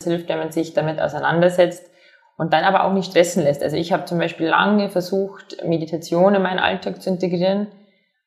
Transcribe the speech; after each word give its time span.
Es 0.00 0.06
hilft, 0.06 0.28
wenn 0.28 0.38
man 0.38 0.52
sich 0.52 0.74
damit 0.74 1.00
auseinandersetzt 1.00 1.90
und 2.36 2.52
dann 2.52 2.64
aber 2.64 2.84
auch 2.84 2.92
nicht 2.92 3.10
stressen 3.10 3.42
lässt. 3.42 3.62
Also 3.62 3.76
ich 3.76 3.92
habe 3.92 4.04
zum 4.04 4.18
Beispiel 4.18 4.46
lange 4.46 4.90
versucht, 4.90 5.64
Meditation 5.64 6.36
in 6.36 6.42
meinen 6.42 6.60
Alltag 6.60 7.02
zu 7.02 7.10
integrieren 7.10 7.66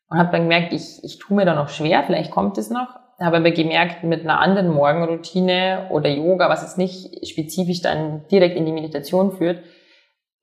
und 0.10 0.18
habe 0.18 0.31
dann 0.31 0.42
gemerkt, 0.44 0.73
ich, 0.73 1.02
ich 1.04 1.18
tue 1.18 1.38
mir 1.38 1.46
da 1.46 1.55
noch 1.55 1.70
schwer, 1.70 2.04
vielleicht 2.05 2.31
kommt 2.31 2.57
es 2.57 2.70
noch, 2.70 2.89
habe 3.21 3.38
aber 3.38 3.52
gemerkt, 3.52 4.04
mit 4.04 4.21
einer 4.21 4.42
anderen 4.42 4.68
Morgenroutine 4.70 5.88
oder 5.92 6.10
Yoga, 6.10 6.49
was 6.49 6.62
jetzt 6.62 6.78
nicht 6.78 7.26
spezifisch 7.26 7.81
dann 7.81 8.28
direkt 8.29 8.58
in 8.58 8.65
die 8.65 8.74
Meditation 8.74 9.31
führt, 9.31 9.63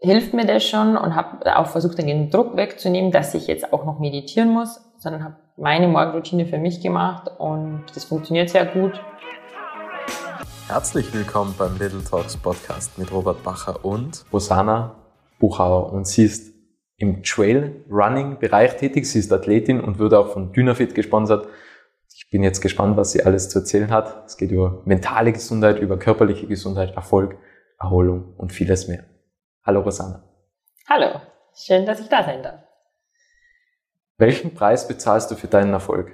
hilft 0.00 0.32
mir 0.32 0.46
das 0.46 0.64
schon 0.64 0.96
und 0.96 1.14
habe 1.14 1.58
auch 1.58 1.66
versucht, 1.66 1.98
dann 1.98 2.06
den 2.06 2.30
Druck 2.30 2.56
wegzunehmen, 2.56 3.10
dass 3.10 3.34
ich 3.34 3.48
jetzt 3.48 3.72
auch 3.74 3.84
noch 3.84 3.98
meditieren 3.98 4.48
muss, 4.48 4.80
sondern 4.96 5.24
habe 5.24 5.36
meine 5.56 5.88
Morgenroutine 5.88 6.46
für 6.46 6.58
mich 6.58 6.80
gemacht 6.80 7.30
und 7.38 7.84
das 7.95 8.04
funktioniert 8.04 8.48
sehr 8.48 8.64
gut. 8.64 8.98
Herzlich 10.68 11.14
willkommen 11.14 11.54
beim 11.56 11.78
Little 11.78 12.04
Talks 12.04 12.36
Podcast 12.36 12.98
mit 12.98 13.10
Robert 13.10 13.42
Bacher 13.42 13.86
und 13.86 14.26
Rosanna 14.30 14.96
Buchauer. 15.38 15.90
Und 15.95 16.06
sie 16.06 16.26
ist 16.26 16.52
im 16.98 17.22
Trail 17.22 17.86
Running 17.90 18.38
Bereich 18.38 18.76
tätig. 18.76 19.10
Sie 19.10 19.18
ist 19.18 19.32
Athletin 19.32 19.80
und 19.80 19.98
wird 19.98 20.12
auch 20.12 20.30
von 20.30 20.52
Dynafit 20.52 20.95
gesponsert. 20.95 21.48
Ich 22.14 22.28
bin 22.28 22.42
jetzt 22.42 22.60
gespannt, 22.60 22.98
was 22.98 23.12
sie 23.12 23.24
alles 23.24 23.48
zu 23.48 23.60
erzählen 23.60 23.90
hat. 23.90 24.26
Es 24.26 24.36
geht 24.36 24.50
über 24.50 24.82
mentale 24.84 25.32
Gesundheit, 25.32 25.78
über 25.78 25.98
körperliche 25.98 26.46
Gesundheit, 26.46 26.95
Erfolg, 26.95 27.38
Erholung 27.80 28.34
und 28.37 28.52
vieles 28.52 28.88
mehr. 28.88 29.04
Hallo 29.64 29.80
Rosanna. 29.80 30.23
Hallo, 30.87 31.23
schön, 31.54 31.87
dass 31.87 31.98
ich 31.98 32.10
da 32.10 32.23
sein 32.24 32.42
darf. 32.42 32.60
Welchen 34.18 34.52
Preis 34.52 34.87
bezahlst 34.87 35.30
du 35.30 35.34
für 35.34 35.48
deinen 35.48 35.73
Erfolg? 35.73 36.12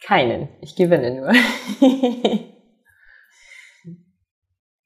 Keinen, 0.00 0.48
ich 0.60 0.76
gewinne 0.76 1.16
nur. 1.16 1.32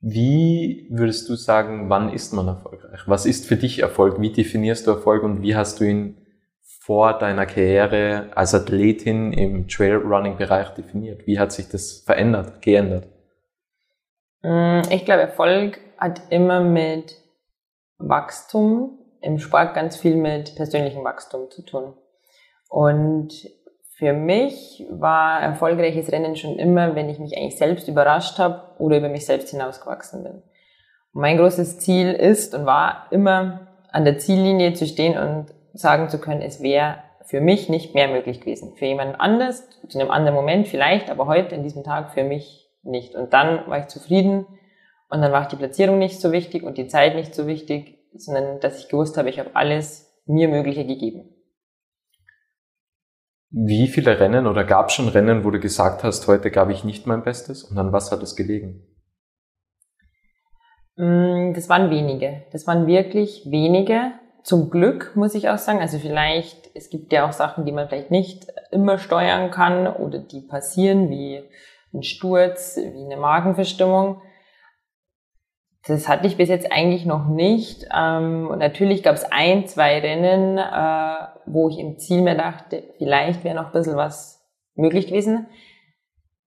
wie 0.07 0.87
würdest 0.91 1.31
du 1.31 1.35
sagen, 1.35 1.89
wann 1.89 2.13
ist 2.13 2.35
man 2.35 2.47
erfolgreich? 2.47 3.01
Was 3.07 3.25
ist 3.25 3.47
für 3.47 3.57
dich 3.57 3.81
Erfolg? 3.81 4.21
Wie 4.21 4.31
definierst 4.31 4.87
du 4.87 4.91
Erfolg 4.91 5.23
und 5.23 5.41
wie 5.41 5.57
hast 5.57 5.81
du 5.81 5.85
ihn 5.85 6.19
vor 6.61 7.19
deiner 7.19 7.47
Karriere 7.47 8.29
als 8.35 8.55
Athletin 8.55 9.33
im 9.33 9.67
Trailrunning-Bereich 9.67 10.75
definiert? 10.75 11.27
Wie 11.27 11.39
hat 11.39 11.53
sich 11.53 11.71
das 11.71 12.03
verändert, 12.05 12.61
geändert? 12.61 13.09
Mm, 14.43 14.83
ich 14.91 15.07
glaube, 15.07 15.23
Erfolg 15.23 15.81
hat 15.97 16.21
immer 16.29 16.61
mit 16.61 17.17
Wachstum, 17.97 18.99
im 19.23 19.39
Sport 19.39 19.73
ganz 19.73 19.97
viel 19.97 20.17
mit 20.17 20.55
persönlichem 20.55 21.03
Wachstum 21.03 21.51
zu 21.51 21.63
tun. 21.63 21.95
Und 22.69 23.33
für 23.97 24.13
mich 24.13 24.85
war 24.91 25.41
erfolgreiches 25.41 26.11
Rennen 26.11 26.35
schon 26.35 26.59
immer, 26.59 26.97
wenn 26.97 27.09
ich 27.09 27.21
mich 27.21 27.37
eigentlich 27.37 27.57
selbst 27.57 27.87
überrascht 27.87 28.39
habe 28.39 28.63
oder 28.79 28.99
über 28.99 29.09
mich 29.09 29.25
selbst 29.25 29.51
hinausgewachsen 29.51 30.25
bin. 30.25 30.33
Und 30.33 31.21
mein 31.21 31.39
großes 31.39 31.79
Ziel 31.79 32.13
ist 32.13 32.55
und 32.55 32.67
war 32.67 33.07
immer 33.13 33.69
an 33.93 34.05
der 34.05 34.19
Ziellinie 34.19 34.75
zu 34.75 34.87
stehen 34.87 35.17
und 35.17 35.47
sagen 35.75 36.09
zu 36.09 36.19
können, 36.19 36.43
es 36.43 36.61
wäre 36.61 36.97
für 37.25 37.41
mich 37.41 37.69
nicht 37.69 37.95
mehr 37.95 38.09
möglich 38.09 38.41
gewesen. 38.41 38.75
Für 38.77 38.87
jemand 38.87 39.21
anders, 39.21 39.69
zu 39.89 39.99
einem 39.99 40.11
anderen 40.11 40.35
Moment 40.35 40.67
vielleicht, 40.67 41.09
aber 41.09 41.27
heute, 41.27 41.55
in 41.55 41.63
diesem 41.63 41.85
Tag, 41.85 42.13
für 42.13 42.25
mich 42.25 42.69
nicht. 42.83 43.15
Und 43.15 43.33
dann 43.33 43.69
war 43.69 43.79
ich 43.79 43.87
zufrieden 43.87 44.47
und 45.09 45.23
dann 45.23 45.31
war 45.31 45.47
die 45.47 45.57
Platzierung 45.57 45.99
nicht 45.99 46.21
so 46.21 46.33
wichtig 46.33 46.65
und 46.65 46.79
die 46.79 46.89
Zeit 46.89 47.15
nicht 47.15 47.35
so 47.35 47.47
wichtig, 47.47 48.01
sondern 48.13 48.59
dass 48.59 48.81
ich 48.81 48.89
gewusst 48.89 49.17
habe, 49.17 49.31
ich 49.31 49.39
habe 49.39 49.51
alles 49.55 50.13
mir 50.27 50.49
Mögliche 50.49 50.85
gegeben. 50.85 51.34
Wie 53.57 53.87
viele 53.87 54.19
Rennen 54.19 54.49
oder 54.49 54.65
gab 54.65 54.89
es 54.89 54.95
schon 54.95 55.07
Rennen, 55.07 55.45
wo 55.45 55.51
du 55.53 55.61
gesagt 55.61 56.03
hast, 56.03 56.27
heute 56.27 56.51
gab 56.51 56.71
ich 56.71 56.83
nicht 56.83 57.07
mein 57.07 57.23
Bestes 57.23 57.63
und 57.63 57.79
an 57.79 57.93
was 57.93 58.11
hat 58.11 58.21
es 58.21 58.35
gelegen? 58.35 58.83
Mm, 60.97 61.53
das 61.55 61.69
waren 61.69 61.89
wenige. 61.89 62.43
Das 62.51 62.67
waren 62.67 62.89
wirklich 62.89 63.47
wenige. 63.49 64.11
Zum 64.43 64.71
Glück 64.71 65.13
muss 65.15 65.37
ich 65.37 65.49
auch 65.51 65.59
sagen. 65.59 65.79
Also 65.79 66.01
vielleicht, 66.01 66.69
es 66.75 66.91
gibt 66.91 67.13
ja 67.13 67.29
auch 67.29 67.33
Sachen, 67.33 67.65
die 67.65 67.71
man 67.71 67.89
vielleicht 67.89 68.11
nicht 68.11 68.49
immer 68.73 68.99
steuern 68.99 69.53
kann 69.53 69.87
oder 69.87 70.19
die 70.19 70.41
passieren, 70.41 71.09
wie 71.09 71.41
ein 71.93 72.03
Sturz, 72.03 72.77
wie 72.77 73.05
eine 73.05 73.17
Magenverstimmung. 73.17 74.21
Das 75.87 76.09
hatte 76.09 76.27
ich 76.27 76.37
bis 76.37 76.49
jetzt 76.49 76.73
eigentlich 76.73 77.07
noch 77.07 77.29
nicht. 77.29 77.87
Ähm, 77.97 78.49
und 78.51 78.59
natürlich 78.59 79.05
gab 79.05 79.15
es 79.15 79.25
ein, 79.31 79.69
zwei 79.69 80.01
Rennen, 80.01 80.59
äh, 80.59 81.34
wo 81.47 81.69
ich 81.69 81.79
im 81.79 81.99
Ziel 81.99 82.23
mir 82.23 82.37
dachte, 82.37 82.85
vielleicht 82.99 83.45
wäre 83.45 83.57
noch 83.57 83.67
ein 83.67 83.73
bisschen 83.73 83.97
was 83.97 84.45
möglich 84.75 85.07
gewesen. 85.07 85.47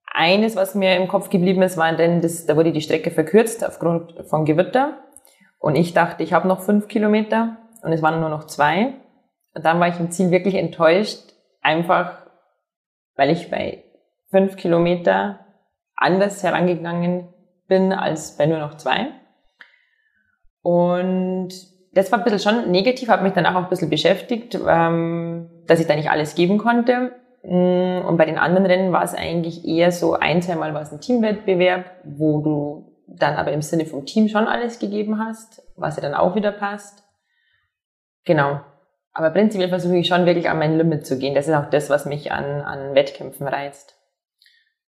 Eines, 0.05 0.55
was 0.55 0.75
mir 0.75 0.95
im 0.95 1.07
Kopf 1.07 1.29
geblieben 1.29 1.61
ist, 1.61 1.77
war 1.77 1.95
Rennen, 1.97 2.21
das, 2.21 2.45
da 2.45 2.55
wurde 2.55 2.71
die 2.71 2.81
Strecke 2.81 3.11
verkürzt 3.11 3.65
aufgrund 3.65 4.13
von 4.27 4.45
Gewitter. 4.45 4.97
Und 5.59 5.75
ich 5.75 5.93
dachte, 5.93 6.23
ich 6.23 6.33
habe 6.33 6.47
noch 6.47 6.61
fünf 6.61 6.87
Kilometer 6.87 7.57
und 7.83 7.91
es 7.91 8.01
waren 8.01 8.19
nur 8.19 8.29
noch 8.29 8.45
zwei. 8.45 8.93
Und 9.53 9.65
dann 9.65 9.79
war 9.79 9.87
ich 9.87 9.99
im 9.99 10.11
Ziel 10.11 10.31
wirklich 10.31 10.55
enttäuscht, 10.55 11.33
einfach 11.61 12.27
weil 13.15 13.31
ich 13.31 13.49
bei 13.49 13.83
fünf 14.29 14.55
Kilometer 14.55 15.39
anders 15.95 16.43
herangegangen 16.43 17.33
bin 17.67 17.91
als 17.91 18.37
bei 18.37 18.45
nur 18.45 18.59
noch 18.59 18.77
zwei. 18.77 19.07
Und 20.61 21.49
das 21.97 22.11
war 22.11 22.19
ein 22.19 22.23
bisschen 22.23 22.39
schon 22.39 22.71
negativ, 22.71 23.09
hat 23.09 23.23
mich 23.23 23.33
dann 23.33 23.45
auch 23.45 23.55
ein 23.55 23.69
bisschen 23.69 23.89
beschäftigt, 23.89 24.57
ähm, 24.67 25.49
dass 25.67 25.79
ich 25.79 25.87
da 25.87 25.95
nicht 25.95 26.11
alles 26.11 26.35
geben 26.35 26.57
konnte. 26.57 27.11
Mm, 27.43 28.05
und 28.05 28.17
bei 28.17 28.25
den 28.25 28.37
anderen 28.37 28.65
Rennen 28.65 28.91
war 28.91 29.03
es 29.03 29.13
eigentlich 29.13 29.65
eher 29.65 29.91
so, 29.91 30.13
ein, 30.13 30.41
zweimal 30.41 30.73
war 30.73 30.81
es 30.81 30.91
ein 30.91 31.01
Teamwettbewerb, 31.01 31.85
wo 32.03 32.41
du 32.41 32.93
dann 33.07 33.35
aber 33.35 33.51
im 33.51 33.61
Sinne 33.61 33.85
vom 33.85 34.05
Team 34.05 34.27
schon 34.27 34.47
alles 34.47 34.79
gegeben 34.79 35.19
hast, 35.19 35.63
was 35.75 35.95
ja 35.95 36.01
dann 36.01 36.13
auch 36.13 36.35
wieder 36.35 36.51
passt. 36.51 37.03
Genau. 38.25 38.61
Aber 39.13 39.29
prinzipiell 39.31 39.69
versuche 39.69 39.97
ich 39.97 40.07
schon 40.07 40.25
wirklich 40.25 40.49
an 40.49 40.59
mein 40.59 40.77
Limit 40.77 41.05
zu 41.05 41.17
gehen. 41.17 41.33
Das 41.33 41.47
ist 41.47 41.53
auch 41.53 41.69
das, 41.69 41.89
was 41.89 42.05
mich 42.05 42.31
an, 42.31 42.61
an 42.61 42.93
Wettkämpfen 42.93 43.47
reizt 43.47 43.97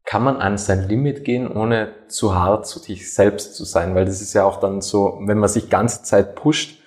kann 0.05 0.23
man 0.23 0.37
an 0.37 0.57
sein 0.57 0.87
Limit 0.87 1.25
gehen, 1.25 1.51
ohne 1.51 1.91
zu 2.07 2.35
hart 2.35 2.67
zu 2.67 2.79
sich 2.79 3.11
selbst 3.13 3.55
zu 3.55 3.65
sein? 3.65 3.95
Weil 3.95 4.05
das 4.05 4.21
ist 4.21 4.33
ja 4.33 4.45
auch 4.45 4.59
dann 4.59 4.81
so, 4.81 5.19
wenn 5.25 5.39
man 5.39 5.49
sich 5.49 5.69
ganze 5.69 6.03
Zeit 6.03 6.35
pusht, 6.35 6.79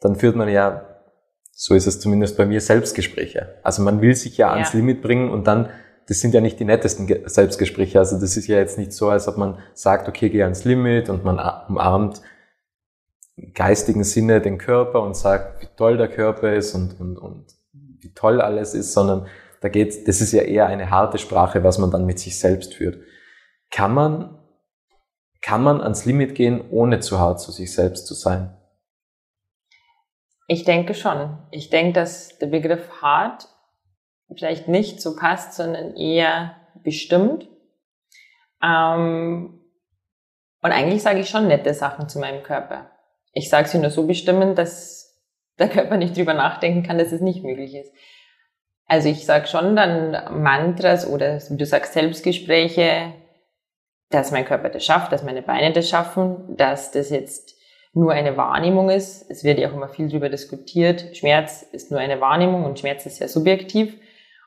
dann 0.00 0.16
führt 0.16 0.36
man 0.36 0.48
ja, 0.48 0.96
so 1.52 1.74
ist 1.74 1.86
es 1.86 2.00
zumindest 2.00 2.36
bei 2.36 2.46
mir, 2.46 2.60
Selbstgespräche. 2.60 3.58
Also 3.62 3.82
man 3.82 4.00
will 4.00 4.14
sich 4.14 4.36
ja, 4.36 4.48
ja. 4.48 4.52
ans 4.52 4.74
Limit 4.74 5.02
bringen 5.02 5.30
und 5.30 5.46
dann, 5.46 5.70
das 6.06 6.20
sind 6.20 6.34
ja 6.34 6.40
nicht 6.40 6.60
die 6.60 6.64
nettesten 6.64 7.08
Selbstgespräche. 7.28 7.98
Also 7.98 8.20
das 8.20 8.36
ist 8.36 8.46
ja 8.46 8.58
jetzt 8.58 8.78
nicht 8.78 8.92
so, 8.92 9.08
als 9.08 9.26
ob 9.26 9.36
man 9.38 9.58
sagt, 9.74 10.08
okay, 10.08 10.28
geh 10.28 10.42
ans 10.42 10.64
Limit 10.64 11.08
und 11.08 11.24
man 11.24 11.38
umarmt 11.68 12.20
im 13.36 13.52
geistigen 13.52 14.04
Sinne 14.04 14.40
den 14.40 14.58
Körper 14.58 15.02
und 15.02 15.16
sagt, 15.16 15.62
wie 15.62 15.68
toll 15.76 15.96
der 15.96 16.08
Körper 16.08 16.54
ist 16.54 16.74
und, 16.74 17.00
und, 17.00 17.16
und 17.16 17.46
wie 17.72 18.12
toll 18.12 18.40
alles 18.40 18.74
ist, 18.74 18.92
sondern 18.92 19.26
da 19.60 19.68
geht's, 19.68 20.04
das 20.04 20.20
ist 20.20 20.32
ja 20.32 20.42
eher 20.42 20.66
eine 20.66 20.90
harte 20.90 21.18
Sprache, 21.18 21.64
was 21.64 21.78
man 21.78 21.90
dann 21.90 22.06
mit 22.06 22.18
sich 22.18 22.38
selbst 22.38 22.74
führt. 22.74 22.98
Kann 23.70 23.92
man, 23.92 24.38
kann 25.40 25.62
man 25.62 25.80
ans 25.80 26.04
Limit 26.04 26.34
gehen, 26.34 26.62
ohne 26.70 27.00
zu 27.00 27.18
hart 27.18 27.40
zu 27.40 27.50
sich 27.50 27.72
selbst 27.72 28.06
zu 28.06 28.14
sein? 28.14 28.56
Ich 30.46 30.64
denke 30.64 30.94
schon. 30.94 31.38
Ich 31.50 31.70
denke, 31.70 31.92
dass 31.94 32.38
der 32.38 32.46
Begriff 32.46 33.02
hart 33.02 33.48
vielleicht 34.34 34.68
nicht 34.68 35.00
so 35.00 35.16
passt, 35.16 35.54
sondern 35.54 35.94
eher 35.96 36.56
bestimmt. 36.82 37.48
Ähm, 38.62 39.60
und 40.62 40.72
eigentlich 40.72 41.02
sage 41.02 41.20
ich 41.20 41.28
schon 41.28 41.48
nette 41.48 41.74
Sachen 41.74 42.08
zu 42.08 42.18
meinem 42.18 42.42
Körper. 42.42 42.90
Ich 43.32 43.50
sage 43.50 43.68
sie 43.68 43.78
nur 43.78 43.90
so 43.90 44.06
bestimmen, 44.06 44.54
dass 44.54 45.22
der 45.58 45.68
Körper 45.68 45.96
nicht 45.96 46.16
drüber 46.16 46.34
nachdenken 46.34 46.82
kann, 46.82 46.98
dass 46.98 47.12
es 47.12 47.20
nicht 47.20 47.44
möglich 47.44 47.74
ist. 47.74 47.92
Also 48.86 49.08
ich 49.08 49.26
sage 49.26 49.46
schon 49.46 49.74
dann 49.76 50.42
Mantras 50.42 51.08
oder 51.08 51.40
wie 51.50 51.56
du 51.56 51.66
sagst 51.66 51.92
Selbstgespräche, 51.92 53.12
dass 54.10 54.30
mein 54.30 54.44
Körper 54.44 54.68
das 54.68 54.84
schafft, 54.84 55.12
dass 55.12 55.24
meine 55.24 55.42
Beine 55.42 55.72
das 55.72 55.88
schaffen, 55.88 56.56
dass 56.56 56.92
das 56.92 57.10
jetzt 57.10 57.55
nur 57.96 58.12
eine 58.12 58.36
Wahrnehmung 58.36 58.90
ist. 58.90 59.28
Es 59.30 59.42
wird 59.42 59.58
ja 59.58 59.70
auch 59.70 59.72
immer 59.72 59.88
viel 59.88 60.08
darüber 60.08 60.28
diskutiert. 60.28 61.16
Schmerz 61.16 61.62
ist 61.62 61.90
nur 61.90 61.98
eine 61.98 62.20
Wahrnehmung 62.20 62.64
und 62.64 62.78
Schmerz 62.78 63.06
ist 63.06 63.16
sehr 63.16 63.28
subjektiv. 63.28 63.98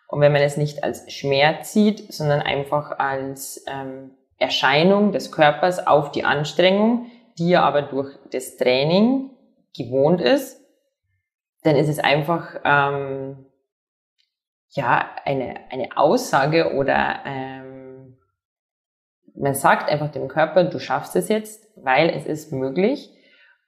Und 0.08 0.22
wenn 0.22 0.32
man 0.32 0.44
es 0.44 0.56
nicht 0.56 0.84
als 0.84 1.12
Schmerz 1.12 1.74
sieht, 1.74 2.14
sondern 2.14 2.42
einfach 2.42 3.00
als 3.00 3.66
ähm, 3.68 4.12
Erscheinung 4.38 5.12
des 5.12 5.32
Körpers 5.32 5.86
auf 5.86 6.12
die 6.12 6.24
Anstrengung, 6.24 7.08
die 7.40 7.54
er 7.54 7.64
aber 7.64 7.82
durch 7.82 8.16
das 8.32 8.56
Training 8.58 9.32
gewohnt 9.76 10.22
ist, 10.22 10.62
dann 11.64 11.76
ist 11.76 11.90
es 11.90 11.98
einfach 11.98 12.56
ähm, 12.64 13.48
ja, 14.70 15.10
eine, 15.26 15.56
eine 15.72 15.98
Aussage 15.98 16.76
oder 16.76 17.20
ähm, 17.26 18.20
man 19.34 19.56
sagt 19.56 19.90
einfach 19.90 20.12
dem 20.12 20.28
Körper, 20.28 20.66
du 20.66 20.78
schaffst 20.78 21.16
es 21.16 21.30
jetzt, 21.30 21.68
weil 21.76 22.10
es 22.10 22.28
ist 22.28 22.52
möglich. 22.52 23.16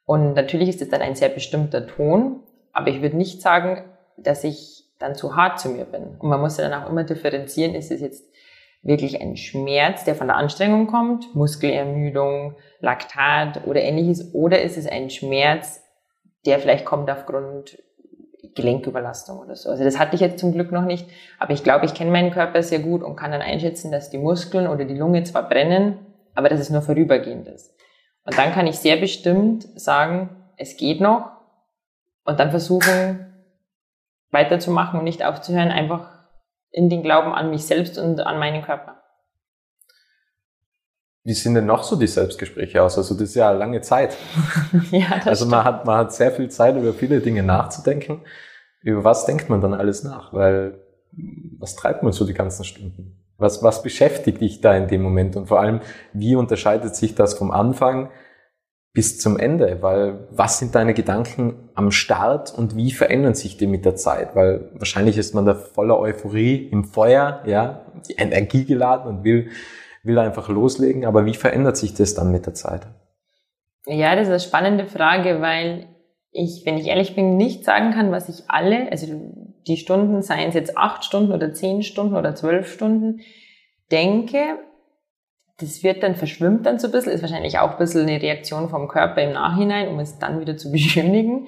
Und 0.06 0.34
natürlich 0.34 0.70
ist 0.70 0.82
es 0.82 0.90
dann 0.90 1.02
ein 1.02 1.16
sehr 1.16 1.30
bestimmter 1.30 1.88
Ton, 1.88 2.42
aber 2.74 2.90
ich 2.90 3.02
würde 3.02 3.18
nicht 3.18 3.42
sagen, 3.42 3.84
dass 4.18 4.44
ich 4.44 4.86
dann 5.00 5.16
zu 5.16 5.36
hart 5.36 5.60
zu 5.60 5.70
mir 5.70 5.86
bin. 5.86 6.18
Und 6.20 6.30
man 6.30 6.40
muss 6.40 6.58
dann 6.58 6.74
auch 6.74 6.90
immer 6.90 7.04
differenzieren, 7.04 7.76
ist 7.76 7.92
es 7.92 8.02
jetzt 8.02 8.32
wirklich 8.84 9.22
ein 9.22 9.38
Schmerz, 9.38 10.04
der 10.06 10.16
von 10.16 10.28
der 10.28 10.38
Anstrengung 10.38 10.88
kommt, 10.88 11.36
Muskelermüdung, 11.36 12.56
Laktat 12.80 13.66
oder 13.68 13.82
ähnliches, 13.82 14.34
oder 14.34 14.62
ist 14.62 14.78
es 14.78 14.88
ein 14.88 15.10
Schmerz, 15.10 15.84
der 16.46 16.60
vielleicht 16.60 16.86
kommt 16.86 17.10
aufgrund 17.10 17.78
Gelenküberlastung 18.56 19.40
oder 19.40 19.56
so. 19.56 19.70
Also 19.70 19.84
das 19.84 20.00
hatte 20.00 20.16
ich 20.16 20.22
jetzt 20.22 20.40
zum 20.40 20.52
Glück 20.52 20.72
noch 20.72 20.84
nicht, 20.84 21.08
aber 21.40 21.54
ich 21.54 21.64
glaube, 21.64 21.86
ich 21.86 21.94
kenne 21.94 22.12
meinen 22.12 22.32
Körper 22.32 22.64
sehr 22.64 22.80
gut 22.80 23.04
und 23.04 23.16
kann 23.16 23.32
dann 23.32 23.42
einschätzen, 23.42 23.92
dass 23.92 24.10
die 24.10 24.18
Muskeln 24.18 24.68
oder 24.68 24.86
die 24.86 24.98
Lunge 24.98 25.24
zwar 25.24 25.48
brennen, 25.48 26.00
aber 26.34 26.50
dass 26.50 26.60
es 26.60 26.70
nur 26.70 26.82
vorübergehend 26.82 27.48
ist. 27.48 27.74
Und 28.24 28.38
dann 28.38 28.52
kann 28.52 28.68
ich 28.68 28.78
sehr 28.78 28.98
bestimmt 28.98 29.68
sagen, 29.80 30.30
es 30.58 30.78
geht 30.78 31.02
noch 31.02 31.32
und 32.24 32.40
dann 32.40 32.52
versuchen 32.52 33.28
weiterzumachen 34.30 35.00
und 35.00 35.06
nicht 35.06 35.24
aufzuhören, 35.24 35.70
einfach 35.70 36.10
in 36.72 36.90
den 36.90 37.04
Glauben 37.04 37.34
an 37.34 37.50
mich 37.50 37.66
selbst 37.66 37.98
und 37.98 38.20
an 38.22 38.40
meinen 38.40 38.64
Körper. 38.64 39.02
Wie 41.24 41.34
sehen 41.34 41.54
denn 41.54 41.68
noch 41.68 41.84
so 41.84 41.98
die 41.98 42.08
Selbstgespräche 42.08 42.82
aus? 42.82 42.98
Also 42.98 43.14
das 43.14 43.30
ist 43.30 43.36
ja 43.36 43.50
eine 43.50 43.60
lange 43.60 43.82
Zeit. 43.82 44.18
ja, 44.92 45.18
das 45.18 45.28
also 45.28 45.46
man 45.46 45.64
hat, 45.64 45.86
man 45.86 45.98
hat 45.98 46.14
sehr 46.14 46.32
viel 46.32 46.50
Zeit, 46.50 46.76
über 46.76 46.94
viele 46.94 47.20
Dinge 47.20 47.44
nachzudenken. 47.44 48.22
Über 48.82 49.04
was 49.04 49.26
denkt 49.26 49.48
man 49.50 49.62
dann 49.62 49.76
alles 49.76 50.04
nach? 50.04 50.34
Weil 50.34 50.82
was 51.60 51.76
treibt 51.76 52.02
man 52.02 52.14
so 52.14 52.26
die 52.26 52.34
ganzen 52.34 52.64
Stunden? 52.64 53.21
Was, 53.42 53.64
was 53.64 53.84
beschäftigt 53.84 54.40
dich 54.40 54.62
da 54.62 54.76
in 54.76 54.88
dem 54.88 55.02
Moment? 55.02 55.36
Und 55.36 55.48
vor 55.48 55.60
allem, 55.60 55.82
wie 56.14 56.36
unterscheidet 56.36 56.96
sich 56.96 57.16
das 57.16 57.34
vom 57.34 57.52
Anfang 57.52 58.10
bis 58.94 59.20
zum 59.20 59.40
Ende? 59.40 59.82
Weil 59.82 60.28
was 60.32 60.60
sind 60.60 60.76
deine 60.76 60.94
Gedanken 60.94 61.70
am 61.74 61.92
Start 61.92 62.54
und 62.54 62.76
wie 62.76 62.92
verändern 62.92 63.34
sich 63.34 63.58
die 63.58 63.68
mit 63.68 63.84
der 63.84 63.96
Zeit? 63.96 64.36
Weil 64.36 64.70
wahrscheinlich 64.76 65.18
ist 65.18 65.34
man 65.34 65.46
da 65.46 65.56
voller 65.56 66.00
Euphorie 66.00 66.68
im 66.68 66.84
Feuer, 66.84 67.42
ja, 67.46 67.86
die 68.08 68.14
Energie 68.14 68.66
geladen 68.66 69.08
und 69.08 69.24
will, 69.24 69.50
will 70.04 70.20
einfach 70.20 70.48
loslegen. 70.48 71.06
Aber 71.06 71.26
wie 71.26 71.36
verändert 71.36 71.78
sich 71.78 71.94
das 71.94 72.14
dann 72.14 72.32
mit 72.32 72.46
der 72.46 72.54
Zeit? 72.54 72.88
Ja, 73.88 74.16
das 74.16 74.28
ist 74.28 74.30
eine 74.30 74.40
spannende 74.40 74.86
Frage, 74.86 75.42
weil 75.42 75.88
ich, 76.32 76.64
wenn 76.66 76.78
ich 76.78 76.88
ehrlich 76.88 77.16
bin, 77.16 77.38
nicht 77.38 77.66
sagen 77.66 77.92
kann, 77.92 78.12
was 78.12 78.30
ich 78.30 78.44
alle, 78.48 78.92
also 78.92 79.08
die 79.68 79.78
Stunden, 79.78 80.22
seien 80.22 80.50
es 80.50 80.56
jetzt 80.56 80.78
acht 80.78 81.04
Stunden 81.04 81.32
oder 81.32 81.54
zehn 81.54 81.84
Stunden 81.84 82.16
oder 82.16 82.36
zwölf 82.36 82.72
Stunden, 82.72 83.22
denke, 83.92 84.60
das 85.60 85.84
wird 85.84 86.02
dann, 86.04 86.16
verschwimmt 86.16 86.66
dann 86.66 86.80
so 86.80 86.88
ein 86.88 86.92
bisschen, 86.92 87.12
ist 87.12 87.22
wahrscheinlich 87.22 87.60
auch 87.60 87.72
ein 87.72 87.78
bisschen 87.78 88.02
eine 88.02 88.22
Reaktion 88.22 88.70
vom 88.70 88.88
Körper 88.88 89.22
im 89.22 89.34
Nachhinein, 89.34 89.90
um 89.90 90.00
es 90.00 90.18
dann 90.18 90.40
wieder 90.40 90.58
zu 90.58 90.72
beschönigen. 90.72 91.48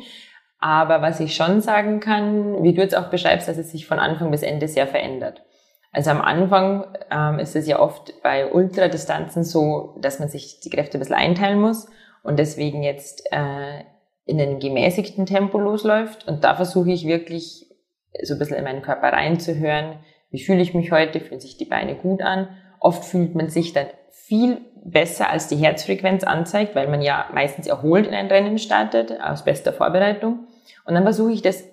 Aber 0.59 1.01
was 1.01 1.19
ich 1.19 1.35
schon 1.35 1.61
sagen 1.61 1.99
kann, 1.99 2.63
wie 2.63 2.73
du 2.73 2.81
jetzt 2.81 2.95
auch 2.95 3.09
beschreibst, 3.09 3.47
dass 3.47 3.57
es 3.57 3.71
sich 3.71 3.85
von 3.85 3.99
Anfang 3.99 4.31
bis 4.31 4.43
Ende 4.43 4.67
sehr 4.67 4.87
verändert. 4.87 5.43
Also 5.91 6.09
am 6.09 6.21
Anfang 6.21 6.85
ähm, 7.11 7.37
ist 7.39 7.55
es 7.55 7.67
ja 7.67 7.79
oft 7.79 8.13
bei 8.23 8.51
Ultradistanzen 8.51 9.43
so, 9.43 9.95
dass 9.99 10.19
man 10.19 10.29
sich 10.29 10.59
die 10.61 10.69
Kräfte 10.69 10.97
ein 10.97 11.01
bisschen 11.01 11.15
einteilen 11.15 11.59
muss 11.59 11.87
und 12.23 12.39
deswegen 12.39 12.81
jetzt 12.81 13.27
äh, 13.31 13.83
in 14.25 14.39
einem 14.39 14.59
gemäßigten 14.59 15.25
Tempo 15.25 15.59
losläuft. 15.59 16.27
Und 16.27 16.43
da 16.43 16.55
versuche 16.55 16.91
ich 16.91 17.05
wirklich 17.05 17.67
so 18.21 18.33
ein 18.33 18.39
bisschen 18.39 18.57
in 18.57 18.63
meinen 18.63 18.81
Körper 18.81 19.13
reinzuhören. 19.13 19.99
Wie 20.29 20.43
fühle 20.43 20.61
ich 20.61 20.73
mich 20.73 20.91
heute? 20.91 21.19
Fühlen 21.19 21.41
sich 21.41 21.57
die 21.57 21.65
Beine 21.65 21.95
gut 21.95 22.21
an? 22.21 22.47
Oft 22.79 23.05
fühlt 23.05 23.35
man 23.35 23.49
sich 23.49 23.73
dann 23.73 23.87
viel 24.11 24.57
besser 24.83 25.29
als 25.29 25.47
die 25.47 25.55
Herzfrequenz 25.55 26.23
anzeigt, 26.23 26.75
weil 26.75 26.87
man 26.87 27.01
ja 27.01 27.27
meistens 27.33 27.67
erholt 27.67 28.07
in 28.07 28.13
ein 28.13 28.27
Rennen 28.27 28.57
startet, 28.57 29.13
aus 29.21 29.43
bester 29.43 29.73
Vorbereitung. 29.73 30.47
Und 30.85 30.93
dann 30.93 31.03
versuche 31.03 31.31
ich 31.31 31.41
das 31.41 31.63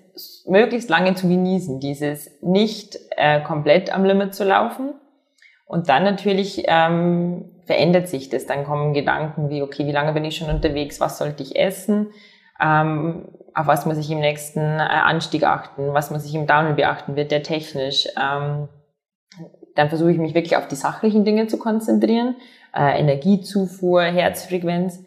möglichst 0.47 0.91
lange 0.91 1.15
zu 1.15 1.29
genießen, 1.29 1.81
dieses 1.81 2.31
nicht 2.43 2.99
äh, 3.17 3.41
komplett 3.41 3.93
am 3.95 4.05
Limit 4.05 4.35
zu 4.35 4.45
laufen. 4.45 4.95
Und 5.67 5.89
dann 5.89 6.03
natürlich 6.03 6.65
ähm, 6.67 7.53
verändert 7.65 8.09
sich 8.09 8.29
das. 8.29 8.47
Dann 8.47 8.65
kommen 8.65 8.93
Gedanken 8.93 9.51
wie, 9.51 9.63
okay, 9.63 9.87
wie 9.87 9.93
lange 9.93 10.13
bin 10.13 10.25
ich 10.25 10.37
schon 10.37 10.51
unterwegs, 10.51 11.01
was 11.01 11.19
sollte 11.19 11.43
ich 11.43 11.57
essen, 11.57 12.09
ähm, 12.61 13.29
auf 13.55 13.67
was 13.67 13.87
muss 13.87 13.99
ich 13.99 14.11
im 14.11 14.21
nächsten 14.21 14.61
äh, 14.61 14.83
Anstieg 14.83 15.45
achten, 15.45 15.93
was 15.93 16.11
muss 16.11 16.25
ich 16.25 16.35
im 16.35 16.47
Downhill 16.47 16.75
beachten, 16.75 17.17
wird 17.17 17.31
der 17.31 17.43
technisch. 17.43 18.07
Ähm, 18.21 18.69
dann 19.75 19.89
versuche 19.89 20.13
ich 20.13 20.19
mich 20.19 20.35
wirklich 20.35 20.57
auf 20.57 20.69
die 20.69 20.77
sachlichen 20.77 21.25
Dinge 21.25 21.47
zu 21.47 21.59
konzentrieren, 21.59 22.37
äh, 22.75 22.99
Energiezufuhr, 22.99 24.03
Herzfrequenz. 24.03 25.05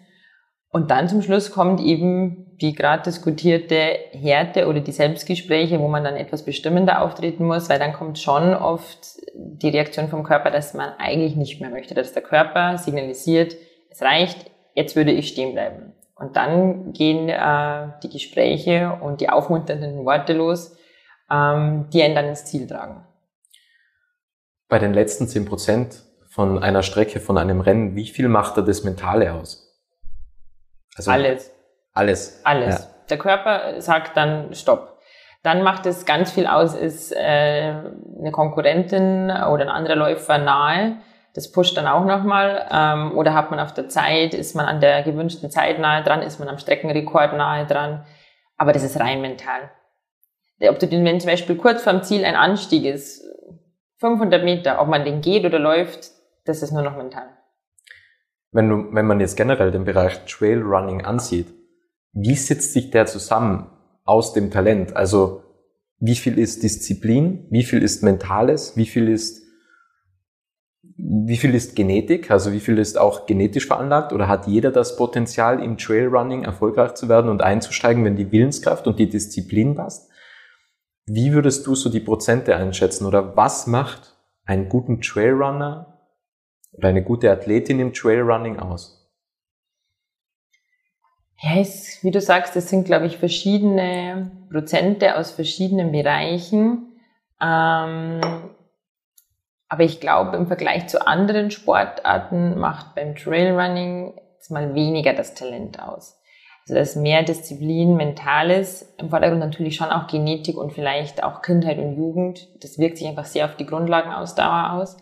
Und 0.70 0.90
dann 0.90 1.08
zum 1.08 1.22
Schluss 1.22 1.52
kommt 1.52 1.80
eben 1.82 2.58
die 2.62 2.74
gerade 2.74 3.04
diskutierte 3.04 3.76
Härte 4.12 4.68
oder 4.68 4.80
die 4.80 4.92
Selbstgespräche, 4.92 5.80
wo 5.80 5.88
man 5.88 6.04
dann 6.04 6.16
etwas 6.16 6.46
bestimmender 6.46 7.02
auftreten 7.02 7.46
muss, 7.46 7.70
weil 7.70 7.80
dann 7.80 7.94
kommt 7.94 8.20
schon 8.20 8.54
oft 8.54 9.18
die 9.36 9.70
Reaktion 9.70 10.08
vom 10.08 10.24
Körper, 10.24 10.50
dass 10.50 10.74
man 10.74 10.94
eigentlich 10.98 11.36
nicht 11.36 11.62
mehr 11.62 11.70
möchte, 11.70 11.94
dass 11.94 12.14
der 12.14 12.24
Körper 12.24 12.78
signalisiert, 12.78 13.56
es 13.92 14.02
reicht, 14.02 14.50
jetzt 14.76 14.96
würde 14.96 15.12
ich 15.12 15.28
stehen 15.28 15.54
bleiben. 15.54 15.94
Und 16.24 16.36
dann 16.36 16.94
gehen 16.94 17.30
äh, 17.30 17.88
die 18.02 18.10
Gespräche 18.10 18.98
und 19.02 19.22
die 19.22 19.30
aufmunternden 19.30 20.06
Worte 20.06 20.34
los, 20.34 20.76
ähm, 21.30 21.88
die 21.92 22.02
einen 22.02 22.16
dann 22.16 22.26
ins 22.26 22.46
Ziel 22.46 22.68
tragen 22.68 23.06
bei 24.74 24.80
den 24.80 24.96
letzten 24.96 25.28
zehn 25.28 25.46
Prozent 25.46 26.02
von 26.32 26.64
einer 26.64 26.82
Strecke, 26.82 27.20
von 27.20 27.38
einem 27.38 27.62
Rennen, 27.62 27.96
wie 27.96 28.08
viel 28.08 28.28
macht 28.28 28.58
da 28.58 28.62
das 28.62 28.84
Mentale 28.84 29.32
aus? 29.32 29.72
Also 30.96 31.12
alles. 31.12 31.52
Alles. 31.94 32.42
Alles. 32.44 32.80
Ja. 32.80 32.88
Der 33.08 33.18
Körper 33.20 33.80
sagt 33.82 34.18
dann 34.18 34.52
Stopp. 34.56 34.98
Dann 35.44 35.62
macht 35.62 35.86
es 35.86 36.08
ganz 36.08 36.32
viel 36.32 36.48
aus, 36.48 36.74
ist 36.74 37.12
äh, 37.16 37.20
eine 37.20 38.32
Konkurrentin 38.32 39.26
oder 39.30 39.66
ein 39.66 39.70
anderer 39.70 39.96
Läufer 39.96 40.40
nahe. 40.40 40.98
Das 41.34 41.52
pusht 41.52 41.76
dann 41.78 41.88
auch 41.88 42.06
nochmal. 42.06 42.68
Ähm, 42.72 43.18
oder 43.18 43.34
hat 43.34 43.52
man 43.52 43.60
auf 43.60 43.74
der 43.74 43.90
Zeit, 43.90 44.34
ist 44.34 44.56
man 44.56 44.66
an 44.66 44.82
der 44.82 45.04
gewünschten 45.04 45.50
Zeit 45.50 45.80
nahe 45.80 46.04
dran, 46.04 46.22
ist 46.22 46.40
man 46.40 46.48
am 46.48 46.60
Streckenrekord 46.60 47.34
nahe 47.34 47.66
dran. 47.66 48.06
Aber 48.58 48.72
das 48.72 48.84
ist 48.84 49.00
rein 49.00 49.22
mental. 49.22 49.72
Ob 50.70 50.80
du 50.80 50.88
den, 50.88 51.04
wenn 51.04 51.20
zum 51.20 51.30
Beispiel 51.30 51.56
kurz 51.56 51.82
vorm 51.82 52.04
Ziel 52.04 52.24
ein 52.24 52.36
Anstieg 52.36 52.86
ist, 52.86 53.24
500 53.98 54.44
Meter, 54.44 54.82
ob 54.82 54.88
man 54.88 55.04
den 55.04 55.22
geht 55.22 55.46
oder 55.46 55.60
läuft, 55.60 56.12
das 56.46 56.62
ist 56.62 56.72
nur 56.72 56.84
noch 56.84 56.96
mental. 56.96 57.28
Wenn, 58.52 58.70
du, 58.70 58.94
wenn 58.94 59.08
man 59.08 59.20
jetzt 59.20 59.36
generell 59.36 59.72
den 59.72 59.86
Bereich 59.86 60.26
Trail 60.26 60.62
Running 60.62 61.04
ansieht, 61.04 61.48
wie 62.12 62.36
setzt 62.36 62.74
sich 62.74 62.92
der 62.92 63.08
zusammen 63.08 63.72
aus 64.06 64.34
dem 64.34 64.52
Talent? 64.52 64.96
Also 64.96 65.42
wie 66.00 66.16
viel 66.16 66.38
ist 66.38 66.62
Disziplin, 66.62 67.48
wie 67.50 67.64
viel 67.64 67.82
ist 67.82 68.04
Mentales, 68.04 68.78
wie 68.78 68.86
viel 68.86 69.10
ist 69.10 69.43
wie 70.96 71.38
viel 71.38 71.56
ist 71.56 71.76
Genetik, 71.76 72.30
also 72.30 72.52
wie 72.52 72.60
viel 72.60 72.78
ist 72.78 72.98
auch 72.98 73.26
genetisch 73.26 73.68
veranlagt 73.68 74.14
oder 74.14 74.28
hat 74.28 74.48
jeder 74.48 74.72
das 74.72 74.96
Potenzial 74.96 75.64
im 75.64 75.78
Trailrunning 75.78 76.44
erfolgreich 76.44 76.94
zu 76.94 77.10
werden 77.10 77.30
und 77.30 77.42
einzusteigen, 77.42 78.06
wenn 78.06 78.16
die 78.16 78.32
Willenskraft 78.32 78.86
und 78.88 79.00
die 79.00 79.10
Disziplin 79.10 79.76
passt? 79.76 80.12
Wie 81.06 81.34
würdest 81.34 81.68
du 81.68 81.76
so 81.76 81.90
die 81.90 82.00
Prozente 82.00 82.56
einschätzen 82.56 83.06
oder 83.06 83.36
was 83.36 83.68
macht 83.68 84.16
einen 84.46 84.70
guten 84.70 85.02
Trailrunner 85.02 86.00
oder 86.74 86.90
eine 86.90 87.04
gute 87.04 87.32
Athletin 87.32 87.80
im 87.80 87.94
Trailrunning 87.94 88.60
aus? 88.60 89.00
Ja, 91.42 91.60
es, 91.60 92.00
wie 92.04 92.12
du 92.12 92.22
sagst, 92.22 92.56
es 92.56 92.70
sind, 92.70 92.86
glaube 92.86 93.06
ich, 93.06 93.18
verschiedene 93.18 94.32
Prozente 94.50 95.18
aus 95.18 95.32
verschiedenen 95.32 95.92
Bereichen. 95.92 96.94
Ähm, 97.42 98.22
aber 99.74 99.86
ich 99.86 100.00
glaube, 100.00 100.38
im 100.38 100.46
Vergleich 100.46 100.86
zu 100.86 101.08
anderen 101.08 101.50
Sportarten 101.50 102.60
macht 102.60 102.94
beim 102.94 103.16
Trailrunning 103.16 104.14
jetzt 104.36 104.52
mal 104.52 104.76
weniger 104.76 105.14
das 105.14 105.34
Talent 105.34 105.82
aus. 105.82 106.22
Also 106.62 106.76
das 106.76 106.96
mehr 106.96 107.24
Disziplin, 107.24 107.96
Mentales, 107.96 108.94
im 109.00 109.10
Vordergrund 109.10 109.40
natürlich 109.40 109.76
schon 109.76 109.90
auch 109.90 110.06
Genetik 110.06 110.58
und 110.58 110.74
vielleicht 110.74 111.24
auch 111.24 111.42
Kindheit 111.42 111.80
und 111.80 111.98
Jugend. 111.98 112.50
Das 112.62 112.78
wirkt 112.78 113.00
sich 113.00 113.08
einfach 113.08 113.26
sehr 113.26 113.46
auf 113.46 113.56
die 113.56 113.66
Grundlagenausdauer 113.66 114.74
aus. 114.74 114.98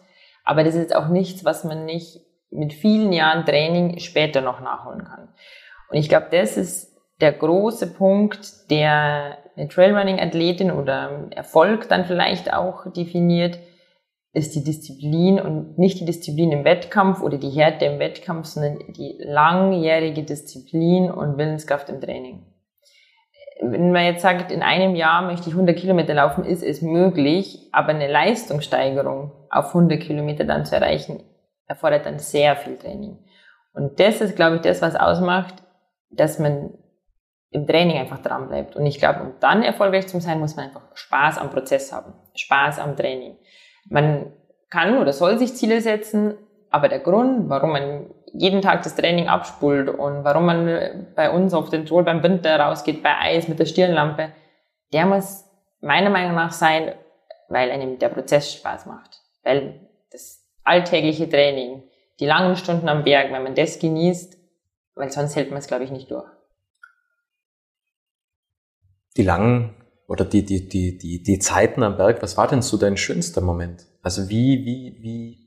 Aber 0.45 0.63
das 0.63 0.75
ist 0.75 0.95
auch 0.95 1.09
nichts, 1.09 1.43
was 1.43 1.65
man 1.65 1.83
nicht 1.83 2.21
mit 2.49 2.71
vielen 2.71 3.11
Jahren 3.11 3.45
Training 3.45 3.99
später 3.99 4.39
noch 4.39 4.61
nachholen 4.61 5.03
kann. 5.03 5.27
Und 5.89 5.97
ich 5.97 6.07
glaube, 6.07 6.27
das 6.31 6.55
ist 6.55 6.97
der 7.19 7.33
große 7.33 7.87
Punkt, 7.87 8.71
der 8.71 9.37
eine 9.57 9.67
Trailrunning-Athletin 9.67 10.71
oder 10.71 11.27
Erfolg 11.31 11.89
dann 11.89 12.05
vielleicht 12.05 12.53
auch 12.53 12.89
definiert, 12.93 13.59
ist 14.33 14.55
die 14.55 14.63
Disziplin 14.63 15.39
und 15.39 15.77
nicht 15.77 15.99
die 15.99 16.05
Disziplin 16.05 16.51
im 16.51 16.63
Wettkampf 16.63 17.21
oder 17.21 17.37
die 17.37 17.49
Härte 17.49 17.85
im 17.85 17.99
Wettkampf, 17.99 18.45
sondern 18.45 18.79
die 18.93 19.17
langjährige 19.19 20.23
Disziplin 20.23 21.11
und 21.11 21.37
Willenskraft 21.37 21.89
im 21.89 21.99
Training. 21.99 22.45
Wenn 23.61 23.91
man 23.91 24.05
jetzt 24.05 24.21
sagt, 24.21 24.51
in 24.51 24.63
einem 24.63 24.95
Jahr 24.95 25.21
möchte 25.21 25.49
ich 25.49 25.53
100 25.53 25.77
Kilometer 25.77 26.13
laufen, 26.13 26.45
ist 26.45 26.63
es 26.63 26.81
möglich, 26.81 27.69
aber 27.71 27.89
eine 27.89 28.07
Leistungssteigerung 28.07 29.31
auf 29.49 29.67
100 29.67 29.99
Kilometer 29.99 30.45
dann 30.45 30.65
zu 30.65 30.75
erreichen, 30.75 31.23
erfordert 31.67 32.05
dann 32.05 32.17
sehr 32.17 32.55
viel 32.55 32.77
Training. 32.77 33.19
Und 33.73 33.99
das 33.99 34.21
ist, 34.21 34.35
glaube 34.35 34.55
ich, 34.55 34.61
das, 34.61 34.81
was 34.81 34.95
ausmacht, 34.95 35.55
dass 36.09 36.39
man 36.39 36.73
im 37.51 37.67
Training 37.67 37.97
einfach 37.97 38.19
dran 38.19 38.47
bleibt. 38.47 38.75
Und 38.75 38.85
ich 38.85 38.97
glaube, 38.97 39.21
um 39.21 39.33
dann 39.39 39.61
erfolgreich 39.61 40.07
zu 40.07 40.19
sein, 40.21 40.39
muss 40.39 40.55
man 40.55 40.65
einfach 40.65 40.95
Spaß 40.95 41.37
am 41.37 41.49
Prozess 41.49 41.91
haben, 41.91 42.13
Spaß 42.33 42.79
am 42.79 42.95
Training. 42.95 43.37
Man 43.89 44.31
kann 44.69 44.97
oder 44.97 45.13
soll 45.13 45.37
sich 45.37 45.55
Ziele 45.55 45.81
setzen, 45.81 46.35
aber 46.69 46.87
der 46.87 46.99
Grund, 46.99 47.49
warum 47.49 47.71
man 47.71 48.05
jeden 48.33 48.61
Tag 48.61 48.83
das 48.83 48.95
Training 48.95 49.27
abspult 49.27 49.89
und 49.89 50.23
warum 50.23 50.45
man 50.45 51.07
bei 51.15 51.29
uns 51.29 51.53
auf 51.53 51.69
den 51.69 51.85
Tor 51.85 52.03
beim 52.03 52.23
Winter 52.23 52.57
rausgeht, 52.59 53.03
bei 53.03 53.17
Eis 53.17 53.47
mit 53.47 53.59
der 53.59 53.65
Stirnlampe, 53.65 54.31
der 54.93 55.05
muss 55.05 55.45
meiner 55.81 56.09
Meinung 56.09 56.35
nach 56.35 56.53
sein, 56.53 56.93
weil 57.49 57.71
einem 57.71 57.99
der 57.99 58.09
Prozess 58.09 58.53
Spaß 58.53 58.85
macht. 58.85 59.21
Weil 59.43 59.87
das 60.11 60.45
alltägliche 60.63 61.27
Training, 61.27 61.83
die 62.19 62.25
langen 62.25 62.55
Stunden 62.55 62.87
am 62.87 63.03
Berg, 63.03 63.31
wenn 63.31 63.43
man 63.43 63.55
das 63.55 63.79
genießt, 63.79 64.37
weil 64.95 65.11
sonst 65.11 65.35
hält 65.35 65.49
man 65.49 65.59
es, 65.59 65.67
glaube 65.67 65.83
ich, 65.83 65.91
nicht 65.91 66.09
durch. 66.11 66.29
Die 69.17 69.23
langen 69.23 69.75
oder 70.11 70.25
die, 70.25 70.43
die, 70.43 70.67
die, 70.67 70.97
die, 70.97 71.23
die 71.23 71.39
Zeiten 71.39 71.83
am 71.83 71.95
Berg, 71.95 72.21
was 72.21 72.35
war 72.35 72.45
denn 72.45 72.61
so 72.61 72.75
dein 72.75 72.97
schönster 72.97 73.39
Moment? 73.39 73.85
Also 74.01 74.29
wie, 74.29 74.65
wie, 74.65 74.97
wie 74.99 75.37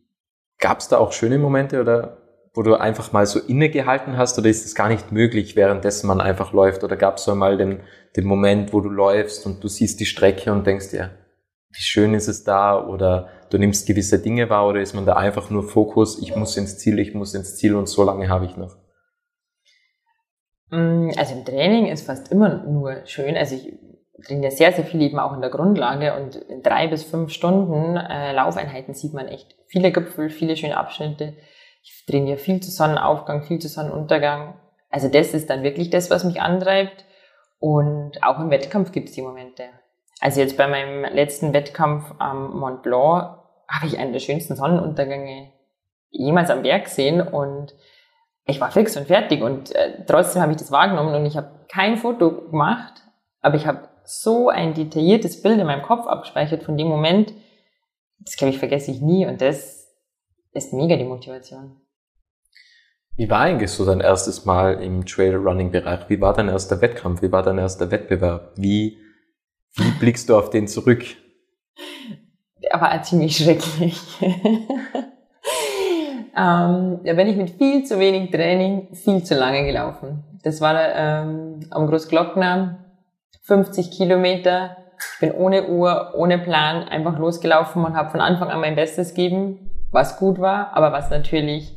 gab 0.59 0.79
es 0.79 0.89
da 0.89 0.97
auch 0.97 1.13
schöne 1.13 1.37
Momente 1.37 1.83
oder 1.83 2.17
wo 2.55 2.63
du 2.63 2.75
einfach 2.75 3.13
mal 3.13 3.27
so 3.27 3.41
innegehalten 3.41 4.17
hast 4.17 4.39
oder 4.39 4.49
ist 4.49 4.65
es 4.65 4.75
gar 4.75 4.89
nicht 4.89 5.13
möglich, 5.13 5.55
währenddessen 5.55 6.07
man 6.07 6.23
einfach 6.23 6.55
läuft? 6.55 6.83
Oder 6.83 6.97
gab 6.97 7.19
es 7.19 7.25
so 7.25 7.35
mal 7.35 7.59
den, 7.59 7.81
den 8.17 8.25
Moment, 8.25 8.73
wo 8.73 8.81
du 8.81 8.89
läufst 8.89 9.45
und 9.45 9.63
du 9.63 9.69
siehst 9.69 10.01
die 10.01 10.07
Strecke 10.07 10.51
und 10.51 10.67
denkst 10.67 10.93
dir, 10.93 11.11
wie 11.71 11.83
schön 11.83 12.15
ist 12.15 12.29
es 12.29 12.45
da? 12.45 12.83
Oder 12.87 13.29
du 13.51 13.59
nimmst 13.59 13.87
gewisse 13.87 14.19
Dinge 14.19 14.49
wahr 14.49 14.67
oder 14.67 14.81
ist 14.81 14.95
man 14.95 15.05
da 15.05 15.17
einfach 15.17 15.51
nur 15.51 15.69
Fokus, 15.69 16.23
ich 16.23 16.35
muss 16.37 16.57
ins 16.57 16.79
Ziel, 16.79 16.99
ich 17.01 17.13
muss 17.13 17.35
ins 17.35 17.57
Ziel 17.57 17.75
und 17.75 17.87
so 17.87 18.03
lange 18.03 18.31
habe 18.31 18.47
ich 18.47 18.57
noch? 18.57 18.79
Mm, 20.71 21.11
also 21.19 21.35
im 21.35 21.45
Training 21.45 21.89
ist 21.89 22.07
fast 22.07 22.33
immer 22.33 22.65
nur 22.65 23.05
schön. 23.05 23.37
Also 23.37 23.57
ich 23.57 23.75
trainiere 24.23 24.53
sehr, 24.53 24.73
sehr 24.73 24.85
viel 24.85 25.03
eben 25.03 25.19
auch 25.19 25.33
in 25.33 25.41
der 25.41 25.51
Grundlage 25.51 26.15
und 26.17 26.37
in 26.37 26.63
drei 26.63 26.89
bis 26.89 27.05
fünf 27.05 27.33
Stunden 27.33 27.97
äh, 27.97 28.33
Laufeinheiten 28.33 28.95
sieht 28.95 29.13
man 29.13 29.29
echt 29.29 29.55
viele 29.67 29.93
Gipfel, 29.93 30.31
viele 30.31 30.57
schöne 30.57 30.77
Abschnitte. 30.77 31.35
Ich 31.83 32.05
trainiere 32.07 32.39
viel 32.39 32.61
zu 32.61 32.71
Sonnenaufgang, 32.71 33.43
viel 33.43 33.59
zu 33.59 33.69
Sonnenuntergang. 33.69 34.55
Also 34.91 35.09
das 35.09 35.35
ist 35.35 35.51
dann 35.51 35.63
wirklich 35.63 35.91
das, 35.91 36.11
was 36.11 36.25
mich 36.25 36.41
antreibt. 36.41 37.05
Und 37.59 38.23
auch 38.23 38.39
im 38.39 38.51
Wettkampf 38.51 38.93
gibt 38.93 39.09
es 39.09 39.15
die 39.15 39.23
Momente. 39.23 39.65
Also 40.21 40.41
jetzt 40.41 40.57
bei 40.57 40.69
meinem 40.69 41.05
letzten 41.13 41.53
Wettkampf 41.53 42.13
am 42.19 42.59
Mont 42.59 42.83
Blanc 42.83 43.39
habe 43.69 43.87
ich 43.87 43.99
einen 43.99 44.13
der 44.13 44.21
schönsten 44.21 44.57
Sonnenuntergänge 44.57 45.53
jemals 46.11 46.51
am 46.51 46.63
Berg 46.63 46.85
gesehen 46.85 47.21
und 47.21 47.75
ich 48.47 48.61
war 48.61 48.71
fix 48.71 48.97
und 48.97 49.07
fertig 49.07 49.43
und 49.43 49.75
äh, 49.75 50.05
trotzdem 50.07 50.43
habe 50.43 50.53
ich 50.53 50.59
das 50.59 50.71
wahrgenommen 50.71 51.15
und 51.15 51.27
ich 51.27 51.37
habe 51.37 51.67
kein 51.69 51.97
Foto 51.97 52.49
gemacht, 52.51 53.03
aber 53.41 53.57
ich 53.57 53.67
habe 53.67 53.84
so 54.05 54.49
ein 54.49 54.75
detailliertes 54.75 55.43
Bild 55.43 55.59
in 55.59 55.67
meinem 55.67 55.83
Kopf 55.83 56.07
abgespeichert 56.07 56.63
von 56.63 56.77
dem 56.77 56.89
Moment, 56.89 57.33
das 58.19 58.37
glaube 58.37 58.53
ich 58.53 58.59
vergesse 58.59 58.91
ich 58.91 59.01
nie 59.01 59.27
und 59.27 59.41
das 59.41 59.89
ist 60.53 60.73
mega 60.73 60.97
die 60.97 61.05
Motivation. 61.05 61.81
Wie 63.17 63.31
war 63.31 63.41
eigentlich 63.41 63.71
so 63.71 63.85
dein 63.85 64.01
erstes 64.01 64.45
Mal 64.45 64.83
im 64.83 65.07
Trail-Running-Bereich? 65.07 66.09
Wie 66.09 66.21
war 66.21 66.33
dein 66.33 66.49
erster 66.49 66.81
Wettkampf? 66.81 67.23
Wie 67.23 67.31
war 67.31 67.45
dein 67.45 67.59
erster 67.59 67.91
Wettbewerb? 67.91 68.53
Wie, 68.57 68.99
wie 69.77 69.91
blickst 70.01 70.29
du 70.29 70.37
auf 70.37 70.51
den 70.51 70.67
zurück? 70.67 71.05
Der 72.61 72.81
war 72.81 73.03
ziemlich 73.03 73.37
schrecklich. 73.37 74.01
ähm, 76.37 77.01
da 77.05 77.13
bin 77.13 77.29
ich 77.29 77.37
mit 77.37 77.51
viel 77.51 77.85
zu 77.85 78.01
wenig 78.01 78.33
Training 78.33 78.89
viel 78.95 79.23
zu 79.23 79.37
lange 79.37 79.65
gelaufen. 79.65 80.25
Das 80.43 80.61
war 80.61 80.75
ähm, 80.77 81.61
am 81.71 81.87
Großglockner 81.87 82.84
50 83.45 83.91
Kilometer. 83.91 84.77
Ich 85.15 85.21
bin 85.21 85.33
ohne 85.33 85.69
Uhr, 85.69 86.15
ohne 86.17 86.39
Plan 86.39 86.85
einfach 86.89 87.19
losgelaufen 87.19 87.85
und 87.85 87.97
habe 87.97 88.11
von 88.11 88.21
Anfang 88.21 88.51
an 88.51 88.61
mein 88.61 88.77
Bestes 88.77 89.15
gegeben, 89.15 89.71
was 89.91 90.19
gut 90.19 90.41
war, 90.41 90.77
aber 90.77 90.93
was 90.93 91.11
natürlich 91.11 91.77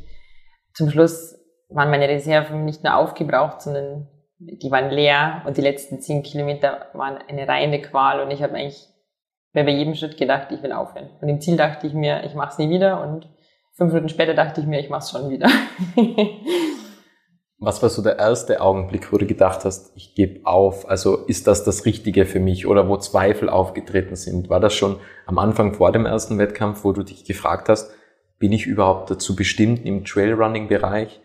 zum 0.74 0.90
Schluss 0.90 1.36
waren 1.68 1.90
meine 1.90 2.08
Reserven 2.08 2.64
nicht 2.64 2.84
nur 2.84 2.96
aufgebraucht, 2.96 3.60
sondern 3.60 4.08
die 4.38 4.70
waren 4.70 4.90
leer 4.90 5.42
und 5.46 5.56
die 5.56 5.62
letzten 5.62 6.00
10 6.00 6.22
Kilometer 6.22 6.86
waren 6.94 7.18
eine 7.28 7.46
reine 7.46 7.82
Qual 7.82 8.20
und 8.20 8.30
ich 8.30 8.42
habe 8.42 8.54
eigentlich 8.54 8.86
bei 9.52 9.68
jedem 9.68 9.94
Schritt 9.94 10.16
gedacht, 10.16 10.52
ich 10.52 10.62
will 10.62 10.72
aufhören. 10.72 11.10
Und 11.20 11.28
im 11.28 11.40
Ziel 11.40 11.56
dachte 11.56 11.86
ich 11.86 11.92
mir, 11.92 12.22
ich 12.24 12.34
mache 12.34 12.52
es 12.52 12.58
nie 12.58 12.70
wieder 12.70 13.02
und 13.02 13.28
fünf 13.76 13.92
Minuten 13.92 14.08
später 14.08 14.34
dachte 14.34 14.60
ich 14.60 14.66
mir, 14.66 14.78
ich 14.78 14.88
mache 14.88 15.00
es 15.00 15.10
schon 15.10 15.30
wieder. 15.30 15.48
Was 17.60 17.82
war 17.82 17.88
so 17.88 18.02
der 18.02 18.18
erste 18.18 18.60
Augenblick, 18.60 19.12
wo 19.12 19.18
du 19.18 19.26
gedacht 19.26 19.64
hast, 19.64 19.90
ich 19.96 20.14
gebe 20.14 20.46
auf? 20.46 20.88
Also 20.88 21.16
ist 21.26 21.48
das 21.48 21.64
das 21.64 21.84
Richtige 21.84 22.24
für 22.24 22.38
mich 22.38 22.66
oder 22.68 22.88
wo 22.88 22.96
Zweifel 22.98 23.48
aufgetreten 23.48 24.14
sind? 24.14 24.48
War 24.48 24.60
das 24.60 24.74
schon 24.74 25.00
am 25.26 25.38
Anfang 25.38 25.74
vor 25.74 25.90
dem 25.90 26.06
ersten 26.06 26.38
Wettkampf, 26.38 26.84
wo 26.84 26.92
du 26.92 27.02
dich 27.02 27.24
gefragt 27.24 27.68
hast, 27.68 27.90
bin 28.38 28.52
ich 28.52 28.66
überhaupt 28.66 29.10
dazu 29.10 29.34
bestimmt, 29.34 29.84
im 29.84 30.04
Trailrunning-Bereich 30.04 31.20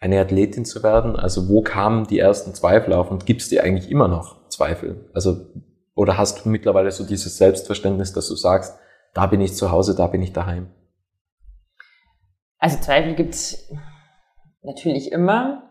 eine 0.00 0.20
Athletin 0.20 0.66
zu 0.66 0.82
werden? 0.82 1.16
Also 1.16 1.48
wo 1.48 1.62
kamen 1.62 2.06
die 2.06 2.18
ersten 2.18 2.54
Zweifel 2.54 2.92
auf 2.92 3.10
und 3.10 3.24
gibt 3.24 3.40
es 3.40 3.48
dir 3.48 3.64
eigentlich 3.64 3.90
immer 3.90 4.08
noch 4.08 4.48
Zweifel? 4.48 5.08
Also 5.14 5.46
oder 5.94 6.18
hast 6.18 6.44
du 6.44 6.48
mittlerweile 6.48 6.90
so 6.90 7.04
dieses 7.04 7.38
Selbstverständnis, 7.38 8.12
dass 8.12 8.28
du 8.28 8.34
sagst, 8.34 8.78
da 9.14 9.26
bin 9.26 9.40
ich 9.40 9.54
zu 9.54 9.70
Hause, 9.70 9.94
da 9.94 10.06
bin 10.06 10.22
ich 10.22 10.32
daheim? 10.32 10.70
Also 12.58 12.78
Zweifel 12.78 13.14
gibt's 13.14 13.70
natürlich 14.62 15.12
immer. 15.12 15.70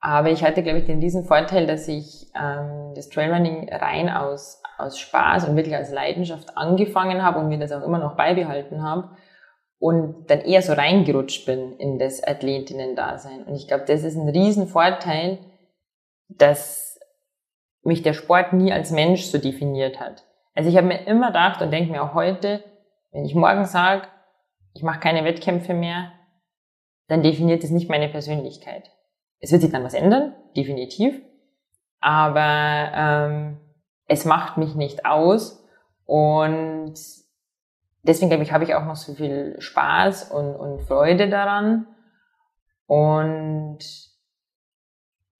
Aber 0.00 0.30
ich 0.30 0.44
hatte, 0.44 0.62
glaube 0.62 0.80
ich, 0.80 0.84
den 0.84 1.00
riesen 1.00 1.24
Vorteil, 1.24 1.66
dass 1.66 1.88
ich 1.88 2.30
ähm, 2.38 2.92
das 2.94 3.08
Trailrunning 3.08 3.72
rein 3.72 4.10
aus, 4.10 4.62
aus 4.76 4.98
Spaß 4.98 5.48
und 5.48 5.56
wirklich 5.56 5.74
als 5.74 5.90
Leidenschaft 5.90 6.56
angefangen 6.58 7.22
habe 7.22 7.40
und 7.40 7.48
mir 7.48 7.58
das 7.58 7.72
auch 7.72 7.82
immer 7.82 7.98
noch 7.98 8.16
beibehalten 8.16 8.82
habe 8.82 9.16
und 9.78 10.30
dann 10.30 10.40
eher 10.40 10.62
so 10.62 10.74
reingerutscht 10.74 11.46
bin 11.46 11.76
in 11.78 11.98
das 11.98 12.22
Athletinnen-Dasein. 12.22 13.44
Und 13.44 13.54
ich 13.54 13.66
glaube, 13.66 13.84
das 13.86 14.02
ist 14.02 14.16
ein 14.16 14.28
riesen 14.28 14.66
Vorteil, 14.66 15.38
dass 16.28 16.98
mich 17.82 18.02
der 18.02 18.14
Sport 18.14 18.52
nie 18.52 18.72
als 18.72 18.90
Mensch 18.90 19.24
so 19.24 19.38
definiert 19.38 20.00
hat. 20.00 20.24
Also 20.54 20.70
ich 20.70 20.76
habe 20.76 20.86
mir 20.86 21.06
immer 21.06 21.28
gedacht 21.28 21.60
und 21.62 21.70
denke 21.70 21.90
mir 21.90 22.02
auch 22.02 22.14
heute, 22.14 22.62
wenn 23.12 23.24
ich 23.24 23.34
morgen 23.34 23.64
sage, 23.64 24.08
ich 24.74 24.82
mache 24.82 25.00
keine 25.00 25.24
Wettkämpfe 25.24 25.74
mehr, 25.74 26.12
dann 27.08 27.22
definiert 27.22 27.64
es 27.64 27.70
nicht 27.70 27.90
meine 27.90 28.08
Persönlichkeit. 28.08 28.90
Es 29.40 29.52
wird 29.52 29.62
sich 29.62 29.70
dann 29.70 29.84
was 29.84 29.94
ändern, 29.94 30.34
definitiv, 30.56 31.20
aber 32.00 32.92
ähm, 32.94 33.60
es 34.06 34.24
macht 34.24 34.56
mich 34.56 34.74
nicht 34.74 35.04
aus 35.04 35.64
und 36.06 36.94
deswegen 38.02 38.30
glaube 38.30 38.44
ich, 38.44 38.52
habe 38.52 38.64
ich 38.64 38.74
auch 38.74 38.84
noch 38.84 38.96
so 38.96 39.14
viel 39.14 39.56
Spaß 39.58 40.30
und, 40.30 40.54
und 40.54 40.82
Freude 40.82 41.28
daran 41.28 41.86
und 42.86 43.78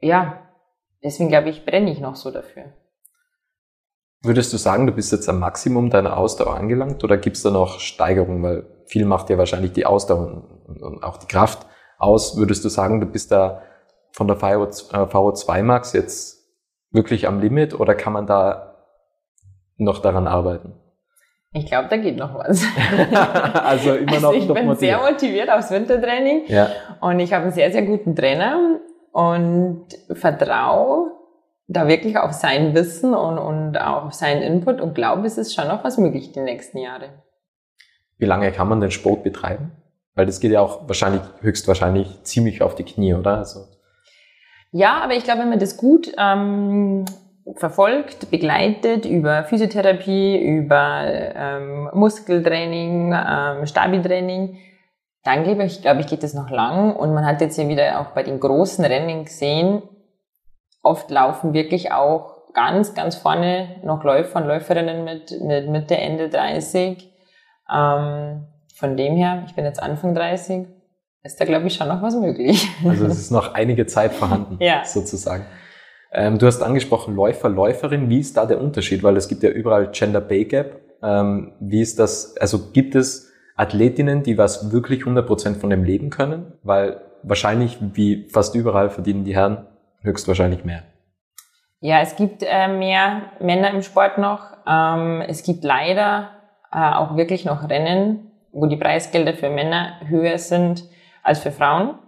ja, 0.01 0.49
deswegen 1.03 1.31
glaube 1.31 1.49
ich, 1.49 1.65
brenne 1.65 1.91
ich 1.91 2.01
noch 2.01 2.17
so 2.17 2.31
dafür. 2.31 2.73
Würdest 4.23 4.53
du 4.53 4.57
sagen, 4.57 4.87
du 4.87 4.93
bist 4.93 5.13
jetzt 5.13 5.29
am 5.29 5.39
Maximum 5.39 5.91
deiner 5.91 6.17
Ausdauer 6.17 6.57
angelangt 6.57 7.05
oder 7.05 7.19
gibt 7.19 7.37
es 7.37 7.43
da 7.43 7.51
noch 7.51 7.79
Steigerungen? 7.79 8.43
Weil 8.43 8.74
viel 8.87 9.05
macht 9.05 9.31
ja 9.31 9.39
wahrscheinlich 9.39 9.73
die 9.73 9.87
Ausdauer 9.87 10.45
und 10.67 11.03
auch 11.03 11.17
die 11.17 11.27
Kraft 11.27 11.67
aus. 11.99 12.37
Würdest 12.37 12.65
du 12.65 12.69
sagen, 12.69 13.01
du 13.01 13.07
bist 13.07 13.33
da 13.33 13.63
von 14.13 14.29
der 14.29 14.37
VO2 14.37 15.63
Max 15.63 15.93
jetzt 15.93 16.45
wirklich 16.91 17.27
am 17.27 17.41
Limit 17.41 17.79
oder 17.79 17.95
kann 17.95 18.13
man 18.13 18.27
da 18.27 18.77
noch 19.77 19.99
daran 20.01 20.27
arbeiten? 20.27 20.75
Ich 21.53 21.67
glaube, 21.67 21.89
da 21.89 21.97
geht 21.97 22.17
noch 22.17 22.35
was. 22.35 22.65
also 23.65 23.95
immer 23.95 24.21
noch. 24.21 24.29
Also 24.29 24.33
ich 24.33 24.47
bin 24.47 24.67
motiviert. 24.67 24.79
sehr 24.79 24.99
motiviert 24.99 25.51
aufs 25.51 25.71
Wintertraining 25.71 26.43
ja. 26.49 26.69
und 27.01 27.21
ich 27.21 27.33
habe 27.33 27.45
einen 27.45 27.53
sehr, 27.53 27.71
sehr 27.71 27.83
guten 27.83 28.17
Trainer 28.17 28.81
und 29.13 29.87
vertraue 30.13 31.13
da 31.67 31.89
wirklich 31.89 32.19
auf 32.19 32.33
sein 32.33 32.75
Wissen 32.75 33.15
und, 33.15 33.39
und 33.39 33.79
auch 33.79 34.07
auf 34.07 34.15
seinen 34.15 34.43
Input 34.43 34.81
und 34.81 34.95
glaube, 34.95 35.27
es 35.27 35.39
ist 35.39 35.55
schon 35.55 35.69
noch 35.69 35.85
was 35.85 35.97
möglich 35.97 36.33
die 36.33 36.41
nächsten 36.41 36.79
Jahre. 36.79 37.24
Wie 38.25 38.27
lange 38.27 38.51
kann 38.53 38.71
man 38.71 38.81
den 38.81 38.91
Sport 38.91 39.23
betreiben? 39.23 39.73
Weil 40.15 40.25
das 40.25 40.41
geht 40.41 40.51
ja 40.51 40.63
auch 40.63 40.89
wahrscheinlich, 40.89 41.21
höchstwahrscheinlich 41.43 42.23
ziemlich 42.23 42.63
auf 42.63 42.75
die 42.75 42.83
Knie, 42.83 43.13
oder? 43.13 43.37
Also. 43.37 43.67
Ja, 44.73 45.03
aber 45.03 45.13
ich 45.13 45.25
glaube, 45.25 45.41
wenn 45.41 45.51
man 45.51 45.59
das 45.59 45.77
gut 45.77 46.11
ähm, 46.17 47.05
verfolgt, 47.57 48.31
begleitet 48.31 49.05
über 49.05 49.45
Physiotherapie, 49.45 50.39
über 50.39 51.03
ähm, 51.05 51.91
Muskeltraining, 51.93 53.13
ähm, 53.15 53.67
Stabiltraining, 53.67 54.57
dann 55.23 55.45
glaube 55.45 55.65
ich, 55.65 55.83
glaube 55.83 56.01
ich, 56.01 56.07
geht 56.07 56.23
das 56.23 56.33
noch 56.33 56.49
lang. 56.49 56.97
Und 56.97 57.13
man 57.13 57.27
hat 57.27 57.43
jetzt 57.43 57.59
ja 57.59 57.69
wieder 57.69 58.01
auch 58.01 58.15
bei 58.15 58.23
den 58.23 58.41
großen 58.41 58.87
Rennen 58.87 59.27
gesehen, 59.27 59.83
oft 60.83 61.11
laufen 61.11 61.53
wirklich 61.53 61.93
auch 61.93 62.53
ganz, 62.55 62.95
ganz 62.95 63.17
vorne 63.17 63.83
noch 63.83 64.03
Läufer 64.03 64.41
und 64.41 64.47
Läuferinnen 64.47 65.05
mit, 65.05 65.43
mit 65.43 65.69
Mitte, 65.69 65.99
Ende 65.99 66.31
30. 66.31 67.11
Ähm, 67.73 68.47
von 68.75 68.97
dem 68.97 69.17
her, 69.17 69.45
ich 69.47 69.55
bin 69.55 69.65
jetzt 69.65 69.83
Anfang 69.83 70.15
30, 70.15 70.67
ist 71.23 71.41
da, 71.41 71.45
glaube 71.45 71.67
ich, 71.67 71.75
schon 71.75 71.89
noch 71.89 72.03
was 72.03 72.15
möglich. 72.17 72.69
Also 72.85 73.07
es 73.07 73.19
ist 73.19 73.31
noch 73.31 73.55
einige 73.55 73.87
Zeit 73.87 74.13
vorhanden, 74.13 74.59
ja. 74.61 74.85
sozusagen. 74.85 75.47
Ähm, 76.13 76.39
du 76.39 76.47
hast 76.47 76.63
angesprochen 76.63 77.15
Läufer, 77.15 77.49
Läuferin. 77.49 78.09
Wie 78.09 78.21
ist 78.21 78.37
da 78.37 78.47
der 78.47 78.61
Unterschied? 78.61 79.03
Weil 79.03 79.17
es 79.17 79.29
gibt 79.29 79.43
ja 79.43 79.51
überall 79.51 79.91
Gender 79.91 80.21
Pay 80.21 80.45
Gap. 80.45 80.81
Ähm, 81.03 81.53
wie 81.61 81.81
ist 81.81 81.99
das, 81.99 82.37
also 82.37 82.71
gibt 82.73 82.95
es 82.95 83.33
Athletinnen, 83.57 84.23
die 84.23 84.39
was 84.39 84.71
wirklich 84.71 85.03
100% 85.03 85.57
von 85.57 85.71
dem 85.71 85.83
leben 85.83 86.11
können? 86.11 86.53
Weil 86.63 87.01
wahrscheinlich, 87.23 87.79
wie 87.81 88.29
fast 88.29 88.55
überall, 88.55 88.91
verdienen 88.91 89.25
die 89.25 89.35
Herren 89.35 89.67
höchstwahrscheinlich 90.03 90.65
mehr. 90.65 90.83
Ja, 91.81 92.01
es 92.01 92.17
gibt 92.17 92.43
äh, 92.43 92.69
mehr 92.69 93.23
Männer 93.41 93.71
im 93.71 93.83
Sport 93.83 94.19
noch. 94.19 94.57
Ähm, 94.67 95.23
es 95.27 95.43
gibt 95.43 95.65
leider 95.65 96.31
äh, 96.75 96.79
auch 96.79 97.17
wirklich 97.17 97.45
noch 97.45 97.69
Rennen, 97.69 98.31
wo 98.53 98.67
die 98.67 98.77
Preisgelder 98.77 99.35
für 99.35 99.49
Männer 99.49 100.01
höher 100.07 100.39
sind 100.39 100.85
als 101.23 101.39
für 101.39 101.53
Frauen. 101.53 101.99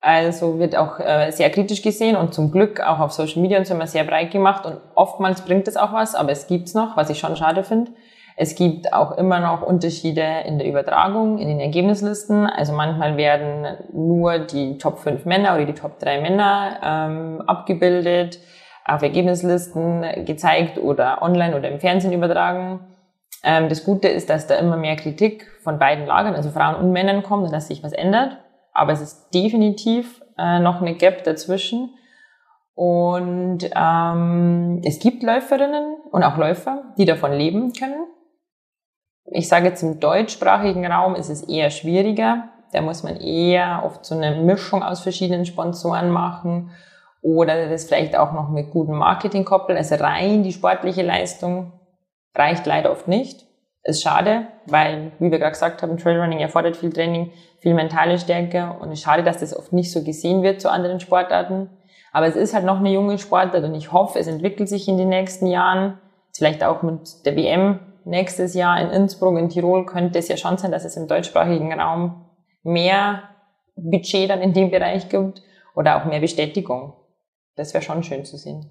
Also 0.00 0.58
wird 0.58 0.76
auch 0.76 0.98
äh, 0.98 1.30
sehr 1.30 1.50
kritisch 1.50 1.82
gesehen 1.82 2.16
und 2.16 2.32
zum 2.32 2.50
Glück 2.50 2.80
auch 2.80 3.00
auf 3.00 3.12
Social 3.12 3.42
Media 3.42 3.58
und 3.58 3.66
so 3.66 3.74
immer 3.74 3.86
sehr 3.86 4.04
breit 4.04 4.30
gemacht 4.30 4.64
und 4.64 4.80
oftmals 4.94 5.42
bringt 5.42 5.68
es 5.68 5.76
auch 5.76 5.92
was, 5.92 6.14
aber 6.14 6.30
es 6.32 6.46
gibt's 6.46 6.72
noch, 6.72 6.96
was 6.96 7.10
ich 7.10 7.18
schon 7.18 7.36
schade 7.36 7.64
finde. 7.64 7.90
Es 8.42 8.54
gibt 8.54 8.94
auch 8.94 9.18
immer 9.18 9.38
noch 9.40 9.60
Unterschiede 9.60 10.24
in 10.46 10.58
der 10.58 10.66
Übertragung, 10.66 11.36
in 11.36 11.48
den 11.48 11.60
Ergebnislisten. 11.60 12.46
Also 12.46 12.72
manchmal 12.72 13.18
werden 13.18 13.66
nur 13.92 14.38
die 14.38 14.78
Top 14.78 14.98
5 14.98 15.26
Männer 15.26 15.56
oder 15.56 15.66
die 15.66 15.74
Top 15.74 15.98
3 15.98 16.22
Männer 16.22 16.78
ähm, 16.82 17.42
abgebildet, 17.46 18.38
auf 18.86 19.02
Ergebnislisten 19.02 20.24
gezeigt 20.24 20.78
oder 20.78 21.20
online 21.20 21.54
oder 21.54 21.68
im 21.68 21.80
Fernsehen 21.80 22.14
übertragen. 22.14 22.80
Ähm, 23.42 23.68
das 23.68 23.84
Gute 23.84 24.08
ist, 24.08 24.30
dass 24.30 24.46
da 24.46 24.56
immer 24.56 24.76
mehr 24.76 24.96
Kritik 24.96 25.46
von 25.62 25.78
beiden 25.78 26.06
Lagern, 26.06 26.34
also 26.34 26.50
Frauen 26.50 26.76
und 26.76 26.92
Männern 26.92 27.22
kommt 27.22 27.44
und 27.44 27.52
dass 27.52 27.68
sich 27.68 27.82
was 27.82 27.92
ändert 27.92 28.38
aber 28.72 28.92
es 28.92 29.00
ist 29.00 29.30
definitiv 29.34 30.22
äh, 30.38 30.58
noch 30.58 30.80
eine 30.80 30.94
Gap 30.94 31.24
dazwischen. 31.24 31.94
Und 32.74 33.58
ähm, 33.74 34.80
es 34.84 35.00
gibt 35.00 35.22
Läuferinnen 35.22 35.96
und 36.10 36.22
auch 36.22 36.36
Läufer, 36.36 36.94
die 36.96 37.04
davon 37.04 37.32
leben 37.32 37.72
können. 37.72 38.06
Ich 39.32 39.48
sage 39.48 39.66
jetzt 39.66 39.82
im 39.82 40.00
deutschsprachigen 40.00 40.86
Raum 40.86 41.14
ist 41.14 41.28
es 41.28 41.42
eher 41.42 41.70
schwieriger. 41.70 42.48
Da 42.72 42.80
muss 42.80 43.02
man 43.02 43.16
eher 43.16 43.82
oft 43.84 44.04
so 44.06 44.14
eine 44.14 44.40
Mischung 44.40 44.82
aus 44.82 45.00
verschiedenen 45.00 45.44
Sponsoren 45.44 46.10
machen 46.10 46.70
oder 47.20 47.68
das 47.68 47.84
vielleicht 47.84 48.16
auch 48.16 48.32
noch 48.32 48.48
mit 48.48 48.70
gutem 48.70 48.96
Marketing 48.96 49.44
koppeln. 49.44 49.76
Also 49.76 49.96
rein 49.96 50.42
die 50.42 50.52
sportliche 50.52 51.02
Leistung 51.02 51.72
reicht 52.34 52.66
leider 52.66 52.90
oft 52.90 53.08
nicht. 53.08 53.46
Ist 53.82 54.02
schade, 54.02 54.48
weil, 54.66 55.12
wie 55.18 55.30
wir 55.30 55.38
gerade 55.38 55.52
gesagt 55.52 55.82
haben, 55.82 55.96
Trailrunning 55.96 56.40
erfordert 56.40 56.76
viel 56.76 56.92
Training, 56.92 57.32
viel 57.60 57.72
mentale 57.72 58.18
Stärke 58.18 58.76
und 58.78 58.88
es 58.88 58.98
ist 58.98 59.04
schade, 59.04 59.22
dass 59.22 59.38
das 59.38 59.56
oft 59.56 59.72
nicht 59.72 59.90
so 59.90 60.04
gesehen 60.04 60.42
wird 60.42 60.60
zu 60.60 60.70
anderen 60.70 61.00
Sportarten. 61.00 61.70
Aber 62.12 62.26
es 62.26 62.36
ist 62.36 62.52
halt 62.52 62.64
noch 62.64 62.78
eine 62.78 62.92
junge 62.92 63.18
Sportart 63.18 63.64
und 63.64 63.74
ich 63.74 63.92
hoffe, 63.92 64.18
es 64.18 64.26
entwickelt 64.26 64.68
sich 64.68 64.86
in 64.88 64.98
den 64.98 65.08
nächsten 65.08 65.46
Jahren. 65.46 65.98
Vielleicht 66.36 66.62
auch 66.62 66.82
mit 66.82 67.24
der 67.24 67.36
WM 67.36 67.80
nächstes 68.04 68.54
Jahr 68.54 68.80
in 68.80 68.90
Innsbruck, 68.90 69.38
in 69.38 69.48
Tirol 69.48 69.86
könnte 69.86 70.18
es 70.18 70.28
ja 70.28 70.36
schon 70.36 70.58
sein, 70.58 70.72
dass 70.72 70.84
es 70.84 70.96
im 70.96 71.06
deutschsprachigen 71.06 71.72
Raum 71.72 72.26
mehr 72.62 73.22
Budget 73.76 74.28
dann 74.28 74.42
in 74.42 74.52
dem 74.52 74.70
Bereich 74.70 75.08
gibt 75.08 75.42
oder 75.74 75.96
auch 75.96 76.04
mehr 76.04 76.20
Bestätigung. 76.20 76.94
Das 77.56 77.72
wäre 77.72 77.82
schon 77.82 78.02
schön 78.02 78.24
zu 78.24 78.36
sehen. 78.36 78.70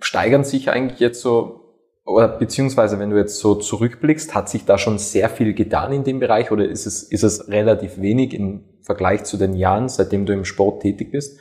Steigern 0.00 0.44
sich 0.44 0.70
eigentlich 0.70 1.00
jetzt 1.00 1.20
so 1.20 1.63
oder 2.04 2.28
beziehungsweise 2.28 2.98
wenn 2.98 3.10
du 3.10 3.16
jetzt 3.16 3.38
so 3.38 3.54
zurückblickst, 3.54 4.34
hat 4.34 4.48
sich 4.48 4.64
da 4.64 4.76
schon 4.76 4.98
sehr 4.98 5.30
viel 5.30 5.54
getan 5.54 5.92
in 5.92 6.04
dem 6.04 6.20
Bereich 6.20 6.50
oder 6.50 6.68
ist 6.68 6.86
es, 6.86 7.02
ist 7.02 7.22
es 7.22 7.48
relativ 7.48 8.00
wenig 8.00 8.34
im 8.34 8.64
Vergleich 8.82 9.24
zu 9.24 9.38
den 9.38 9.54
Jahren, 9.54 9.88
seitdem 9.88 10.26
du 10.26 10.32
im 10.32 10.44
Sport 10.44 10.82
tätig 10.82 11.12
bist? 11.12 11.40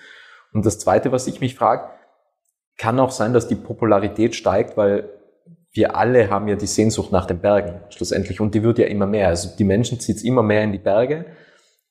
Und 0.54 0.66
das 0.66 0.80
Zweite, 0.80 1.12
was 1.12 1.28
ich 1.28 1.42
mich 1.42 1.56
frage, 1.56 1.90
kann 2.78 3.00
auch 3.00 3.12
sein, 3.12 3.34
dass 3.34 3.48
die 3.48 3.56
Popularität 3.56 4.36
steigt, 4.36 4.78
weil 4.78 5.10
wir 5.74 5.96
alle 5.98 6.30
haben 6.30 6.48
ja 6.48 6.56
die 6.56 6.68
Sehnsucht 6.68 7.12
nach 7.12 7.26
den 7.26 7.40
Bergen 7.40 7.82
schlussendlich 7.90 8.40
und 8.40 8.56
die 8.56 8.64
wird 8.64 8.80
ja 8.80 8.86
immer 8.86 9.08
mehr. 9.08 9.28
Also 9.28 9.50
die 9.58 9.64
Menschen 9.64 10.00
zieht 10.00 10.24
immer 10.24 10.44
mehr 10.44 10.64
in 10.64 10.72
die 10.72 10.78
Berge 10.78 11.26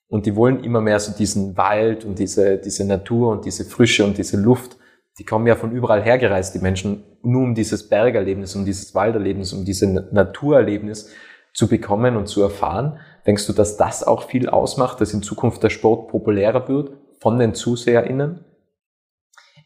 und 0.08 0.24
die 0.24 0.36
wollen 0.36 0.62
immer 0.64 0.80
mehr 0.80 0.98
so 1.00 1.12
diesen 1.12 1.56
Wald 1.56 2.04
und 2.04 2.18
diese, 2.18 2.58
diese 2.58 2.86
Natur 2.86 3.32
und 3.32 3.44
diese 3.44 3.64
Frische 3.64 4.04
und 4.04 4.16
diese 4.16 4.36
Luft 4.36 4.78
die 5.18 5.24
kommen 5.24 5.46
ja 5.46 5.56
von 5.56 5.72
überall 5.72 6.02
hergereist, 6.02 6.54
die 6.54 6.60
Menschen, 6.60 7.04
nur 7.22 7.42
um 7.42 7.54
dieses 7.54 7.88
Bergerlebnis, 7.88 8.56
um 8.56 8.64
dieses 8.64 8.94
Walderlebnis, 8.94 9.52
um 9.52 9.64
dieses 9.64 10.12
Naturerlebnis 10.12 11.12
zu 11.52 11.68
bekommen 11.68 12.16
und 12.16 12.26
zu 12.26 12.42
erfahren. 12.42 12.98
Denkst 13.26 13.46
du, 13.46 13.52
dass 13.52 13.76
das 13.76 14.04
auch 14.06 14.22
viel 14.22 14.48
ausmacht, 14.48 15.00
dass 15.00 15.12
in 15.12 15.22
Zukunft 15.22 15.62
der 15.62 15.70
Sport 15.70 16.08
populärer 16.08 16.66
wird 16.68 16.92
von 17.20 17.38
den 17.38 17.54
ZuseherInnen? 17.54 18.44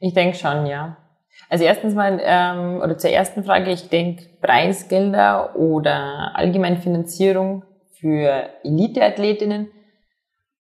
Ich 0.00 0.14
denke 0.14 0.37
schon, 0.37 0.66
ja. 0.66 0.98
Also 1.48 1.64
erstens 1.64 1.94
mal, 1.94 2.20
ähm, 2.22 2.80
oder 2.82 2.98
zur 2.98 3.11
ersten 3.11 3.44
Frage, 3.44 3.70
ich 3.70 3.88
denke, 3.88 4.24
Preisgelder 4.40 5.54
oder 5.56 6.32
allgemeine 6.35 6.78
Finanzierung 6.78 7.62
für 8.00 8.50
Eliteathletinnen 8.64 9.68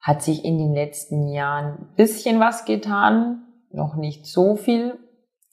hat 0.00 0.22
sich 0.22 0.44
in 0.44 0.56
den 0.58 0.72
letzten 0.72 1.28
Jahren 1.28 1.88
bisschen 1.96 2.38
was 2.38 2.64
getan 2.64 3.47
noch 3.70 3.96
nicht 3.96 4.26
so 4.26 4.56
viel. 4.56 4.98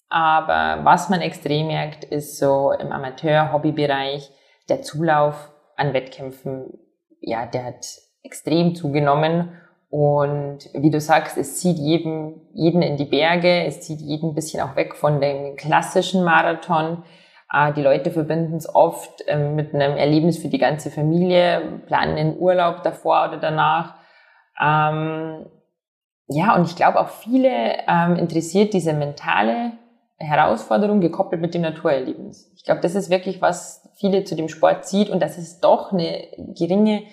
Aber 0.10 0.86
was 0.86 1.10
man 1.10 1.22
extrem 1.22 1.68
merkt, 1.68 2.04
ist 2.04 2.38
so 2.38 2.72
im 2.72 2.92
Amateur-Hobby-Bereich 2.92 4.32
der 4.70 4.82
Zulauf 4.82 5.52
an 5.76 5.94
Wettkämpfen, 5.94 6.80
ja, 7.22 7.46
der 7.46 7.66
hat 7.66 7.86
extrem 8.24 8.76
zugenommen. 8.76 9.52
Und 9.90 10.70
wie 10.74 10.90
du 10.90 11.00
sagst, 11.00 11.38
es 11.38 11.60
zieht 11.60 11.78
jeden, 11.78 12.42
jeden 12.54 12.82
in 12.82 12.98
die 12.98 13.06
Berge, 13.06 13.66
es 13.66 13.82
zieht 13.82 14.02
jeden 14.02 14.32
ein 14.32 14.36
bisschen 14.36 14.62
auch 14.62 14.76
weg 14.76 14.96
von 14.96 15.22
dem 15.22 15.56
klassischen 15.56 16.24
Marathon. 16.24 17.04
Äh, 17.52 17.74
die 17.74 17.82
Leute 17.82 18.12
verbinden 18.12 18.56
es 18.56 18.74
oft 18.74 19.24
ähm, 19.28 19.56
mit 19.56 19.74
einem 19.74 19.96
Erlebnis 19.96 20.38
für 20.38 20.50
die 20.50 20.58
ganze 20.58 20.92
Familie, 20.92 21.82
planen 21.86 22.18
einen 22.18 22.38
Urlaub 22.38 22.84
davor 22.84 23.28
oder 23.30 23.38
danach. 23.38 23.96
Ähm, 24.62 25.46
ja, 26.28 26.56
und 26.56 26.68
ich 26.68 26.76
glaube 26.76 27.00
auch 27.00 27.10
viele 27.10 27.50
ähm, 27.88 28.16
interessiert 28.16 28.74
diese 28.74 28.94
mentale 28.94 29.74
Herausforderung 30.18 31.02
gekoppelt 31.02 31.42
mit 31.42 31.54
dem 31.54 31.62
Naturerlebnis. 31.62 32.52
Ich 32.56 32.64
glaube, 32.64 32.82
das 32.82 32.96
ist 32.96 33.10
wirklich, 33.10 33.42
was 33.42 33.90
viele 33.96 34.24
zu 34.24 34.36
dem 34.36 34.50
Sport 34.50 34.86
zieht 34.86 35.10
und 35.10 35.22
dass 35.22 35.38
es 35.38 35.60
doch 35.60 35.92
eine 35.92 36.28
geringe 36.58 37.04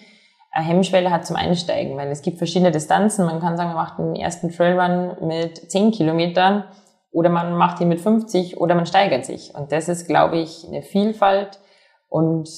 äh, 0.53 0.63
Hemmschwelle 0.63 1.11
hat 1.11 1.27
zum 1.27 1.37
Einsteigen, 1.37 1.97
weil 1.97 2.09
es 2.09 2.23
gibt 2.23 2.39
verschiedene 2.39 2.71
Distanzen. 2.71 3.27
Man 3.27 3.41
kann 3.41 3.57
sagen, 3.57 3.71
man 3.71 3.85
macht 3.85 3.99
einen 3.99 4.17
ersten 4.17 4.51
Trailrun 4.51 5.17
mit 5.27 5.71
10 5.71 5.91
Kilometern 5.91 6.65
oder 7.11 7.29
man 7.29 7.55
macht 7.55 7.81
ihn 7.81 7.89
mit 7.89 8.01
50 8.01 8.59
oder 8.59 8.75
man 8.75 8.87
steigert 8.87 9.27
sich. 9.27 9.55
Und 9.55 9.73
das 9.73 9.89
ist, 9.89 10.07
glaube 10.07 10.39
ich, 10.39 10.67
eine 10.67 10.83
Vielfalt 10.83 11.59
und 12.09 12.49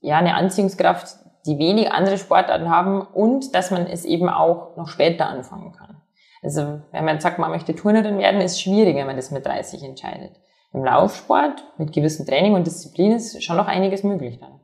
ja, 0.00 0.16
eine 0.16 0.34
Anziehungskraft, 0.34 1.16
die 1.46 1.58
wenig 1.58 1.90
andere 1.90 2.18
Sportarten 2.18 2.68
haben 2.68 3.00
und 3.00 3.54
dass 3.54 3.70
man 3.70 3.86
es 3.86 4.04
eben 4.04 4.28
auch 4.28 4.76
noch 4.76 4.88
später 4.88 5.26
anfangen 5.26 5.72
kann. 5.72 6.00
Also 6.42 6.80
wenn 6.92 7.04
man 7.04 7.20
sagt, 7.20 7.38
man 7.38 7.50
möchte 7.50 7.74
Turnerin 7.74 8.18
werden, 8.18 8.40
ist 8.40 8.60
schwieriger, 8.60 9.00
wenn 9.00 9.06
man 9.06 9.16
das 9.16 9.30
mit 9.30 9.44
30 9.44 9.82
entscheidet. 9.82 10.32
Im 10.72 10.84
Laufsport 10.84 11.64
mit 11.78 11.92
gewissem 11.92 12.26
Training 12.26 12.54
und 12.54 12.66
Disziplin 12.66 13.12
ist 13.12 13.42
schon 13.42 13.56
noch 13.56 13.66
einiges 13.66 14.04
möglich 14.04 14.38
dann. 14.38 14.60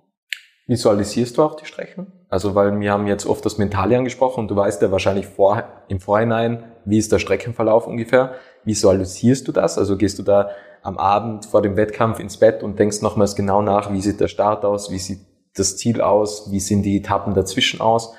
Visualisierst 0.69 1.39
du 1.39 1.45
auch 1.45 1.55
die 1.55 1.65
Strecken? 1.65 2.13
Also 2.29 2.55
weil 2.55 2.79
wir 2.81 2.93
haben 2.93 3.07
jetzt 3.07 3.27
oft 3.27 3.45
das 3.45 3.59
Mentale 3.59 3.97
angesprochen 3.97 4.41
und 4.41 4.49
du 4.49 4.57
weißt 4.57 4.83
ja 4.83 4.91
wahrscheinlich 4.91 5.27
vor, 5.27 5.63
im 5.89 6.01
Vorhinein, 6.01 6.65
wie 6.85 6.99
ist 6.99 7.13
der 7.13 7.19
Streckenverlauf 7.19 7.87
ungefähr. 7.87 8.35
Visualisierst 8.65 9.47
du 9.47 9.53
das? 9.53 9.79
Also 9.79 9.97
gehst 9.97 10.19
du 10.19 10.23
da 10.23 10.51
am 10.83 10.99
Abend 10.99 11.47
vor 11.47 11.63
dem 11.63 11.77
Wettkampf 11.77 12.19
ins 12.19 12.37
Bett 12.37 12.63
und 12.63 12.79
denkst 12.79 13.03
nochmals 13.03 13.37
genau 13.37 13.63
nach, 13.63 13.93
wie 13.93 14.01
sieht 14.01 14.21
der 14.21 14.29
Start 14.29 14.65
aus, 14.65 14.91
wie 14.91 14.99
sieht 14.99 15.21
das 15.59 15.77
Ziel 15.77 16.01
aus, 16.01 16.51
wie 16.51 16.61
sehen 16.61 16.83
die 16.83 16.97
Etappen 16.97 17.35
dazwischen 17.35 17.81
aus? 17.81 18.15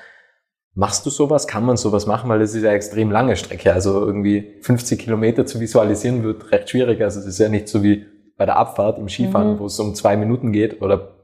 Machst 0.74 1.04
du 1.06 1.10
sowas? 1.10 1.48
Kann 1.48 1.64
man 1.64 1.76
sowas 1.76 2.06
machen? 2.06 2.30
Weil 2.30 2.38
das 2.38 2.54
ist 2.54 2.62
ja 2.62 2.72
extrem 2.72 3.10
lange 3.10 3.36
Strecke. 3.36 3.72
Also 3.72 4.04
irgendwie 4.04 4.58
50 4.62 5.00
Kilometer 5.00 5.44
zu 5.44 5.58
visualisieren 5.58 6.22
wird 6.22 6.52
recht 6.52 6.70
schwierig. 6.70 7.02
Also 7.02 7.20
es 7.20 7.26
ist 7.26 7.38
ja 7.38 7.48
nicht 7.48 7.68
so 7.68 7.82
wie 7.82 8.06
bei 8.36 8.46
der 8.46 8.56
Abfahrt 8.56 8.98
im 8.98 9.08
Skifahren, 9.08 9.54
mhm. 9.54 9.58
wo 9.58 9.66
es 9.66 9.78
um 9.80 9.94
zwei 9.94 10.16
Minuten 10.16 10.52
geht 10.52 10.80
oder 10.80 11.16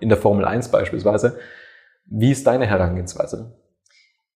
in 0.00 0.08
der 0.08 0.18
Formel 0.18 0.44
1 0.44 0.68
beispielsweise. 0.68 1.38
Wie 2.06 2.30
ist 2.30 2.46
deine 2.46 2.66
Herangehensweise? 2.66 3.56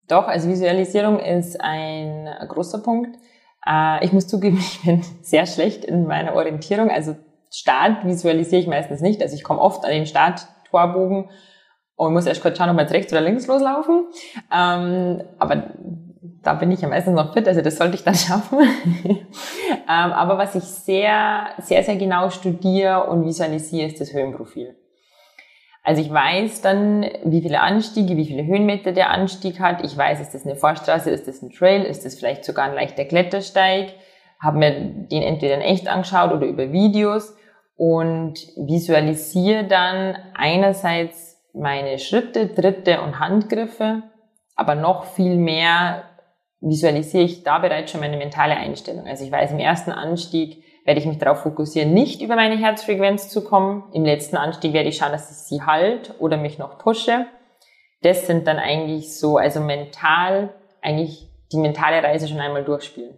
Doch, 0.08 0.28
also 0.28 0.50
Visualisierung 0.50 1.20
ist 1.20 1.62
ein 1.62 2.28
großer 2.50 2.80
Punkt. 2.80 3.18
Äh, 3.66 4.04
ich 4.04 4.12
muss 4.12 4.28
zugeben, 4.28 4.58
ich 4.60 4.82
bin 4.84 5.04
sehr 5.22 5.46
schlecht 5.46 5.86
in 5.86 6.08
meiner 6.08 6.34
Orientierung. 6.34 6.90
Also 6.90 7.16
Start 7.52 8.06
visualisiere 8.06 8.62
ich 8.62 8.68
meistens 8.68 9.02
nicht. 9.02 9.22
Also 9.22 9.36
ich 9.36 9.44
komme 9.44 9.60
oft 9.60 9.84
an 9.84 9.92
den 9.92 10.06
Starttorbogen 10.06 11.30
und 11.96 12.14
muss 12.14 12.26
erst 12.26 12.42
kurz 12.42 12.58
schauen, 12.58 12.70
ob 12.70 12.78
wir 12.78 12.84
jetzt 12.84 12.94
rechts 12.94 13.12
oder 13.12 13.22
links 13.22 13.48
loslaufen. 13.48 14.08
Ähm, 14.52 15.22
aber 15.38 15.72
da 16.42 16.54
bin 16.54 16.72
ich 16.72 16.82
ja 16.82 16.88
meistens 16.88 17.16
noch 17.16 17.34
fit, 17.34 17.48
also 17.48 17.62
das 17.62 17.78
sollte 17.78 17.96
ich 17.96 18.04
dann 18.04 18.16
schaffen. 18.16 18.60
ähm, 18.60 19.86
aber 19.88 20.38
was 20.38 20.56
ich 20.56 20.64
sehr, 20.64 21.50
sehr, 21.60 21.84
sehr 21.84 21.98
genau 21.98 22.30
studiere 22.30 23.08
und 23.08 23.26
visualisiere, 23.26 23.88
ist 23.88 24.02
das 24.02 24.14
Höhenprofil. 24.14 24.76
Also 25.84 26.02
ich 26.02 26.12
weiß 26.12 26.62
dann, 26.62 27.06
wie 27.26 27.42
viele 27.42 27.60
Anstiege, 27.60 28.16
wie 28.16 28.26
viele 28.26 28.46
Höhenmeter 28.46 28.92
der 28.92 29.10
Anstieg 29.10 29.60
hat. 29.60 29.84
Ich 29.84 29.98
weiß, 29.98 30.22
ist 30.22 30.34
das 30.34 30.46
eine 30.46 30.56
Vorstraße, 30.56 31.10
ist 31.10 31.28
das 31.28 31.42
ein 31.42 31.50
Trail, 31.50 31.84
ist 31.84 32.06
das 32.06 32.16
vielleicht 32.16 32.46
sogar 32.46 32.66
ein 32.66 32.76
leichter 32.76 33.06
Klettersteig. 33.06 33.94
Habe 34.40 34.60
mir 34.60 34.72
den 34.72 35.24
entweder 35.24 35.56
in 35.56 35.62
echt 35.62 35.88
angeschaut 35.88 36.32
oder 36.32 36.46
über 36.46 36.72
Videos 36.72 37.36
und 37.82 38.36
visualisiere 38.58 39.64
dann 39.64 40.16
einerseits 40.36 41.42
meine 41.52 41.98
Schritte, 41.98 42.54
Tritte 42.54 43.02
und 43.02 43.20
Handgriffe, 43.20 44.04
aber 44.56 44.76
noch 44.76 45.06
viel 45.06 45.36
mehr 45.36 46.04
visualisiere 46.60 47.24
ich 47.24 47.42
da 47.44 47.58
bereits 47.58 47.90
schon 47.90 48.02
meine 48.02 48.18
mentale 48.18 48.56
Einstellung. 48.56 49.08
Also 49.08 49.26
ich 49.26 49.32
weiß, 49.32 49.54
im 49.54 49.58
ersten 49.58 49.90
Anstieg 49.90 50.64
werde 50.86 51.00
ich 51.00 51.08
mich 51.08 51.18
darauf 51.18 51.40
fokussieren, 51.40 51.92
nicht 51.92 52.22
über 52.22 52.36
meine 52.36 52.56
Herzfrequenz 52.56 53.30
zu 53.30 53.44
kommen. 53.44 53.86
Im 53.94 54.06
letzten 54.06 54.38
Anstieg 54.38 54.74
werde 54.74 54.90
ich 54.90 54.98
schauen, 54.98 55.12
dass 55.12 55.32
ich 55.32 55.38
sie 55.38 55.66
halt 55.66 56.14
oder 56.20 56.38
mich 56.38 56.60
noch 56.60 56.78
pushe. 56.78 57.26
Das 58.04 58.28
sind 58.28 58.46
dann 58.46 58.60
eigentlich 58.60 59.18
so, 59.18 59.38
also 59.38 59.60
mental, 59.60 60.54
eigentlich 60.84 61.30
die 61.52 61.58
mentale 61.58 62.04
Reise 62.04 62.28
schon 62.28 62.42
einmal 62.42 62.64
durchspielen. 62.64 63.16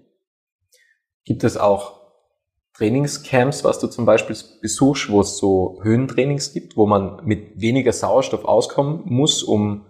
Gibt 1.26 1.44
es 1.44 1.58
auch 1.58 2.03
Trainingscamps, 2.76 3.64
was 3.64 3.80
du 3.80 3.88
zum 3.88 4.06
Beispiel 4.06 4.36
besuchst, 4.62 5.12
wo 5.12 5.22
es 5.22 5.38
so 5.38 5.80
Höhentrainings 5.84 6.54
gibt, 6.54 6.76
wo 6.76 6.88
man 6.88 7.24
mit 7.24 7.62
weniger 7.62 7.94
Sauerstoff 7.94 8.46
auskommen 8.46 9.04
muss, 9.06 9.44
um 9.44 9.86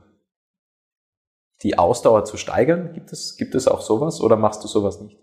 die 1.63 1.78
Ausdauer 1.78 2.26
zu 2.26 2.36
steigern? 2.36 2.91
Gibt 2.93 3.13
es, 3.13 3.38
gibt 3.38 3.56
es 3.56 3.69
auch 3.69 3.80
sowas 3.80 4.19
oder 4.19 4.36
machst 4.36 4.63
du 4.63 4.67
sowas 4.67 5.00
nicht? 5.00 5.17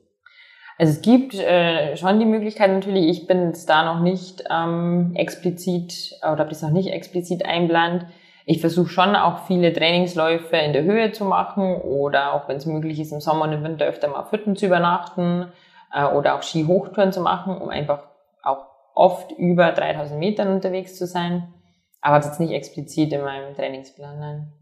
Also 0.79 0.94
es 0.94 1.03
gibt 1.03 1.35
äh, 1.35 1.94
schon 1.99 2.18
die 2.18 2.25
Möglichkeit 2.25 2.70
natürlich, 2.70 3.07
ich 3.09 3.27
bin 3.27 3.49
jetzt 3.49 3.68
da 3.68 3.85
noch 3.85 4.01
nicht 4.01 4.42
ähm, 4.49 5.12
explizit 5.14 6.14
oder 6.23 6.38
habe 6.38 6.49
das 6.49 6.62
noch 6.62 6.70
nicht 6.70 6.88
explizit 6.88 7.44
einplant. 7.44 8.07
Ich 8.46 8.62
versuche 8.62 8.88
schon 8.88 9.14
auch 9.14 9.44
viele 9.46 9.75
Trainingsläufe 9.75 10.57
in 10.57 10.73
der 10.73 10.85
Höhe 10.85 11.12
zu 11.12 11.27
machen 11.27 11.77
oder 11.77 12.33
auch 12.33 12.49
wenn 12.49 12.57
es 12.57 12.64
möglich 12.64 12.99
ist, 12.99 13.12
im 13.12 13.20
Sommer 13.20 13.44
und 13.44 13.53
im 13.53 13.62
Winter 13.62 13.85
öfter 13.85 14.09
mal 14.09 14.20
auf 14.20 14.33
Hütten 14.33 14.57
zu 14.57 14.64
übernachten 14.64 15.53
äh, 15.92 16.07
oder 16.07 16.37
auch 16.37 16.42
Ski-Hochtouren 16.42 17.12
zu 17.12 17.20
machen, 17.20 17.57
um 17.57 17.68
einfach 17.68 18.07
auch 18.42 18.66
oft 18.94 19.33
über 19.33 19.72
3000 19.72 20.18
Metern 20.18 20.48
unterwegs 20.48 20.96
zu 20.96 21.07
sein. 21.07 21.53
Aber 22.00 22.16
das 22.16 22.33
ist 22.33 22.40
nicht 22.40 22.53
explizit 22.53 23.12
in 23.12 23.22
meinem 23.22 23.55
Trainingsplan, 23.55 24.18
nein. 24.18 24.53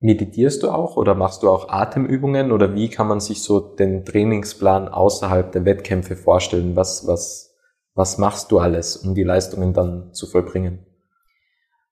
Meditierst 0.00 0.62
du 0.62 0.70
auch 0.70 0.96
oder 0.96 1.14
machst 1.14 1.42
du 1.42 1.50
auch 1.50 1.70
Atemübungen 1.70 2.52
oder 2.52 2.74
wie 2.74 2.90
kann 2.90 3.08
man 3.08 3.20
sich 3.20 3.42
so 3.42 3.60
den 3.60 4.04
Trainingsplan 4.04 4.88
außerhalb 4.88 5.52
der 5.52 5.64
Wettkämpfe 5.64 6.16
vorstellen? 6.16 6.76
Was, 6.76 7.06
was, 7.06 7.56
was 7.94 8.18
machst 8.18 8.52
du 8.52 8.58
alles, 8.58 8.96
um 8.96 9.14
die 9.14 9.22
Leistungen 9.22 9.72
dann 9.72 10.12
zu 10.12 10.26
vollbringen? 10.26 10.84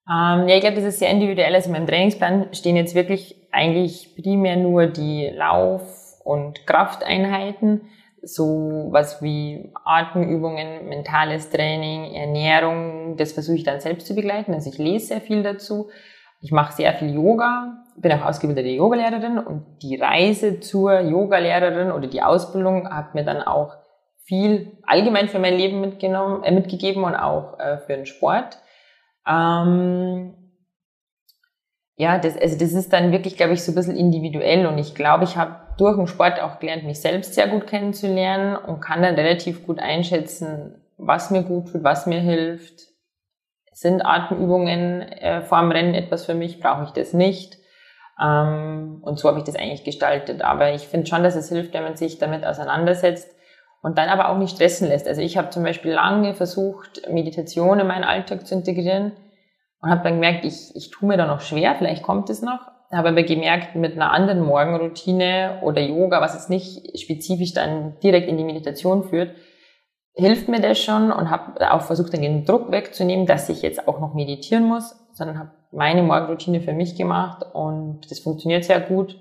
Ähm, 0.06 0.48
ja, 0.48 0.56
ich 0.56 0.60
glaube, 0.60 0.76
das 0.76 0.84
ist 0.84 0.98
sehr 0.98 1.10
individuell. 1.10 1.54
Also 1.54 1.68
in 1.68 1.72
meinem 1.72 1.86
Trainingsplan 1.86 2.52
stehen 2.52 2.76
jetzt 2.76 2.94
wirklich 2.94 3.48
eigentlich 3.52 4.14
primär 4.20 4.56
nur 4.56 4.86
die 4.86 5.30
Lauf- 5.34 6.20
und 6.22 6.66
Krafteinheiten, 6.66 7.88
so 8.26 8.88
was 8.90 9.22
wie 9.22 9.72
Atemübungen, 9.84 10.88
mentales 10.88 11.50
Training, 11.50 12.14
Ernährung, 12.14 13.16
das 13.16 13.32
versuche 13.32 13.56
ich 13.56 13.64
dann 13.64 13.80
selbst 13.80 14.06
zu 14.06 14.14
begleiten. 14.14 14.54
Also 14.54 14.70
ich 14.70 14.78
lese 14.78 15.06
sehr 15.06 15.20
viel 15.20 15.42
dazu. 15.42 15.90
Ich 16.40 16.52
mache 16.52 16.74
sehr 16.74 16.92
viel 16.94 17.14
Yoga, 17.14 17.84
bin 17.96 18.12
auch 18.12 18.24
ausgebildete 18.26 18.68
Yogalehrerin 18.68 19.38
und 19.38 19.64
die 19.82 19.96
Reise 19.96 20.60
zur 20.60 21.00
Yogalehrerin 21.00 21.90
oder 21.90 22.06
die 22.06 22.22
Ausbildung 22.22 22.88
hat 22.90 23.14
mir 23.14 23.24
dann 23.24 23.40
auch 23.40 23.76
viel 24.24 24.78
allgemein 24.86 25.28
für 25.28 25.38
mein 25.38 25.56
Leben 25.56 25.80
mitgenommen, 25.80 26.42
äh, 26.44 26.50
mitgegeben 26.50 27.04
und 27.04 27.14
auch 27.14 27.58
äh, 27.58 27.78
für 27.78 27.94
den 27.94 28.06
Sport. 28.06 28.58
Ähm, 29.26 30.43
ja, 31.96 32.18
das, 32.18 32.36
also 32.36 32.58
das 32.58 32.72
ist 32.72 32.92
dann 32.92 33.12
wirklich, 33.12 33.36
glaube 33.36 33.52
ich, 33.52 33.62
so 33.62 33.70
ein 33.70 33.76
bisschen 33.76 33.96
individuell 33.96 34.66
und 34.66 34.78
ich 34.78 34.94
glaube, 34.94 35.24
ich 35.24 35.36
habe 35.36 35.56
durch 35.78 35.96
den 35.96 36.08
Sport 36.08 36.40
auch 36.40 36.58
gelernt, 36.58 36.84
mich 36.84 37.00
selbst 37.00 37.34
sehr 37.34 37.48
gut 37.48 37.66
kennenzulernen 37.66 38.56
und 38.56 38.80
kann 38.80 39.02
dann 39.02 39.14
relativ 39.14 39.64
gut 39.64 39.78
einschätzen, 39.78 40.82
was 40.96 41.30
mir 41.30 41.42
gut 41.42 41.70
tut, 41.70 41.84
was 41.84 42.06
mir 42.06 42.20
hilft. 42.20 42.88
Sind 43.72 44.02
Atemübungen 44.04 45.02
äh, 45.02 45.42
vor 45.42 45.60
dem 45.60 45.72
Rennen 45.72 45.94
etwas 45.94 46.26
für 46.26 46.34
mich? 46.34 46.60
Brauche 46.60 46.84
ich 46.84 46.90
das 46.90 47.12
nicht? 47.12 47.58
Ähm, 48.22 49.00
und 49.02 49.18
so 49.18 49.28
habe 49.28 49.38
ich 49.38 49.44
das 49.44 49.56
eigentlich 49.56 49.82
gestaltet. 49.82 50.42
Aber 50.42 50.72
ich 50.72 50.86
finde 50.86 51.06
schon, 51.06 51.24
dass 51.24 51.34
es 51.34 51.48
hilft, 51.48 51.74
wenn 51.74 51.82
man 51.82 51.96
sich 51.96 52.18
damit 52.18 52.44
auseinandersetzt 52.44 53.34
und 53.82 53.98
dann 53.98 54.08
aber 54.08 54.28
auch 54.28 54.38
nicht 54.38 54.54
stressen 54.54 54.88
lässt. 54.88 55.08
Also 55.08 55.20
ich 55.20 55.36
habe 55.36 55.50
zum 55.50 55.64
Beispiel 55.64 55.92
lange 55.92 56.34
versucht, 56.34 57.08
Meditation 57.10 57.80
in 57.80 57.86
meinen 57.88 58.04
Alltag 58.04 58.46
zu 58.46 58.54
integrieren 58.54 59.12
und 59.84 59.90
habe 59.90 60.02
dann 60.02 60.14
gemerkt, 60.14 60.44
ich, 60.44 60.74
ich 60.74 60.90
tue 60.90 61.08
mir 61.08 61.16
da 61.16 61.26
noch 61.26 61.40
schwer, 61.40 61.74
vielleicht 61.76 62.02
kommt 62.02 62.30
es 62.30 62.42
noch. 62.42 62.60
Habe 62.90 63.08
aber 63.08 63.22
gemerkt, 63.22 63.74
mit 63.74 63.94
einer 63.94 64.12
anderen 64.12 64.40
Morgenroutine 64.40 65.58
oder 65.62 65.82
Yoga, 65.82 66.20
was 66.20 66.34
jetzt 66.34 66.48
nicht 66.48 66.98
spezifisch 66.98 67.52
dann 67.52 67.98
direkt 68.02 68.28
in 68.28 68.38
die 68.38 68.44
Meditation 68.44 69.04
führt, 69.04 69.34
hilft 70.14 70.48
mir 70.48 70.60
das 70.60 70.78
schon 70.78 71.12
und 71.12 71.30
habe 71.30 71.70
auch 71.72 71.82
versucht, 71.82 72.14
dann 72.14 72.22
den 72.22 72.44
Druck 72.44 72.70
wegzunehmen, 72.70 73.26
dass 73.26 73.48
ich 73.48 73.62
jetzt 73.62 73.88
auch 73.88 74.00
noch 74.00 74.14
meditieren 74.14 74.64
muss, 74.64 74.96
sondern 75.12 75.38
habe 75.38 75.50
meine 75.72 76.02
Morgenroutine 76.02 76.60
für 76.60 76.72
mich 76.72 76.96
gemacht 76.96 77.44
und 77.52 78.10
das 78.10 78.20
funktioniert 78.20 78.64
sehr 78.64 78.80
gut 78.80 79.18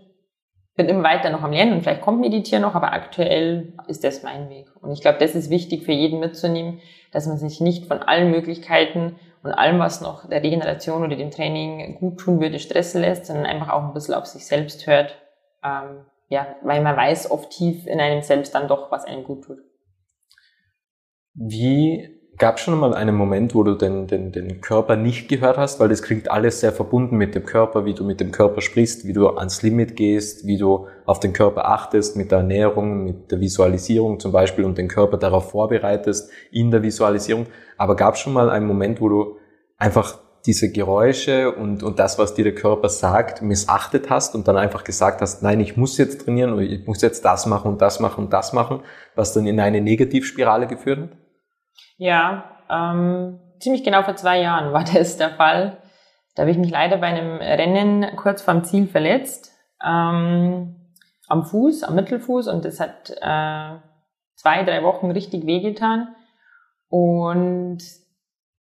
bin 0.76 0.88
immer 0.88 1.04
weiter 1.04 1.30
noch 1.30 1.43
am 1.43 1.52
Lernen 1.52 1.73
und 1.73 1.82
vielleicht 1.82 2.02
kommt 2.02 2.19
Meditieren 2.19 2.63
noch, 2.63 2.73
aber 2.76 2.93
aktuell 2.93 3.73
ist 3.88 4.04
das 4.04 4.23
mein 4.23 4.49
Weg. 4.49 4.67
Und 4.82 4.91
ich 4.91 5.02
glaube, 5.02 5.19
das 5.19 5.36
ist 5.36 5.49
wichtig 5.49 5.84
für 5.84 5.91
jeden 5.91 6.19
mitzunehmen, 6.19 6.80
dass 7.12 7.28
man 7.28 7.38
sich 7.38 7.62
nicht 7.62 7.86
von 7.86 7.99
allen 7.99 8.32
Möglichkeiten 8.32 9.15
und 9.44 9.52
allem, 9.52 9.80
was 9.80 10.02
noch 10.02 10.28
der 10.30 10.42
Regeneration 10.42 11.04
oder 11.04 11.18
dem 11.18 11.32
Training 11.32 12.00
gut 12.00 12.20
tun 12.20 12.40
würde, 12.40 12.60
stressen 12.60 13.02
lässt, 13.02 13.26
sondern 13.26 13.46
einfach 13.46 13.70
auch 13.70 13.84
ein 13.84 13.94
bisschen 13.94 14.14
auf 14.14 14.26
sich 14.26 14.46
selbst 14.46 14.88
hört. 14.88 15.22
Ähm, 15.64 16.06
ja, 16.30 16.56
weil 16.62 16.82
man 16.82 16.96
weiß 16.96 17.30
oft 17.30 17.52
tief 17.52 17.86
in 17.86 18.00
einem 18.00 18.22
selbst 18.22 18.56
dann 18.56 18.68
doch, 18.68 18.90
was 18.92 19.04
einem 19.06 19.24
gut 19.24 19.44
tut. 19.44 19.60
Wie 21.34 22.23
Gab 22.39 22.60
schon 22.60 22.80
mal 22.80 22.96
einen 22.96 23.15
Moment, 23.15 23.54
wo 23.54 23.62
du 23.62 23.76
den, 23.76 24.08
den, 24.08 24.32
den 24.32 24.60
Körper 24.60 24.96
nicht 24.96 25.30
gehört 25.30 25.58
hast? 25.58 25.80
Weil 25.80 25.89
das 25.89 26.02
klingt 26.02 26.32
alles 26.32 26.62
sehr 26.62 26.72
verbunden 26.72 27.15
mit 27.15 27.36
dem 27.36 27.46
Körper, 27.46 27.86
wie 27.86 27.93
du 27.93 28.04
mit 28.04 28.19
dem 28.19 28.32
Körper 28.32 28.60
sprichst, 28.62 29.06
wie 29.06 29.13
du 29.13 29.30
ans 29.30 29.62
Limit 29.62 29.96
gehst, 29.96 30.48
wie 30.48 30.58
du 30.58 30.88
auf 31.06 31.19
den 31.19 31.32
Körper 31.32 31.69
achtest, 31.69 32.17
mit 32.17 32.32
der 32.32 32.39
Ernährung, 32.39 33.04
mit 33.04 33.32
der 33.32 33.39
Visualisierung 33.39 34.19
zum 34.19 34.32
Beispiel 34.32 34.65
und 34.65 34.80
den 34.80 34.88
Körper 34.88 35.17
darauf 35.17 35.52
vorbereitest 35.52 36.32
in 36.52 36.72
der 36.72 36.82
Visualisierung. 36.82 37.46
Aber 37.78 37.96
gab 37.96 38.17
schon 38.17 38.34
mal 38.34 38.50
einen 38.50 38.65
Moment, 38.65 39.00
wo 39.00 39.10
du 39.10 39.38
einfach 39.78 40.17
diese 40.46 40.72
Geräusche 40.72 41.54
und, 41.54 41.84
und 41.84 42.00
das, 42.00 42.17
was 42.17 42.34
dir 42.34 42.43
der 42.43 42.56
Körper 42.56 42.89
sagt, 42.89 43.41
missachtet 43.41 44.10
hast 44.10 44.36
und 44.36 44.48
dann 44.48 44.58
einfach 44.58 44.84
gesagt 44.84 45.22
hast, 45.22 45.43
nein, 45.43 45.60
ich 45.60 45.78
muss 45.78 45.98
jetzt 45.98 46.26
trainieren 46.26 46.52
oder 46.54 46.63
ich 46.63 46.86
muss 46.86 47.02
jetzt 47.02 47.24
das 47.24 47.46
machen 47.46 47.72
und 47.72 47.82
das 47.82 48.00
machen 48.00 48.26
und 48.26 48.34
das 48.34 48.54
machen, 48.54 48.82
was 49.15 49.34
dann 49.34 49.46
in 49.46 49.60
eine 49.60 49.82
Negativspirale 49.82 50.67
geführt 50.67 51.00
hat? 51.00 51.23
Ja, 51.98 52.60
ähm, 52.70 53.40
ziemlich 53.60 53.84
genau 53.84 54.04
vor 54.04 54.16
zwei 54.16 54.42
Jahren 54.42 54.74
war 54.74 54.84
das 54.94 55.18
der 55.18 55.32
Fall. 55.32 55.78
Da 56.36 56.44
habe 56.44 56.52
ich 56.52 56.58
mich 56.58 56.72
leider 56.72 56.98
bei 56.98 57.08
einem 57.08 57.38
Rennen 57.38 58.16
kurz 58.16 58.42
vorm 58.42 58.64
Ziel 58.64 58.88
verletzt. 58.88 59.52
Ähm, 59.86 60.76
am 61.28 61.46
Fuß, 61.46 61.84
am 61.84 61.96
Mittelfuß 61.96 62.48
und 62.48 62.66
das 62.66 62.80
hat 62.80 63.10
äh, 63.10 63.80
zwei, 64.36 64.64
drei 64.64 64.84
Wochen 64.84 65.12
richtig 65.12 65.46
wehgetan. 65.46 66.16
Und 66.90 67.80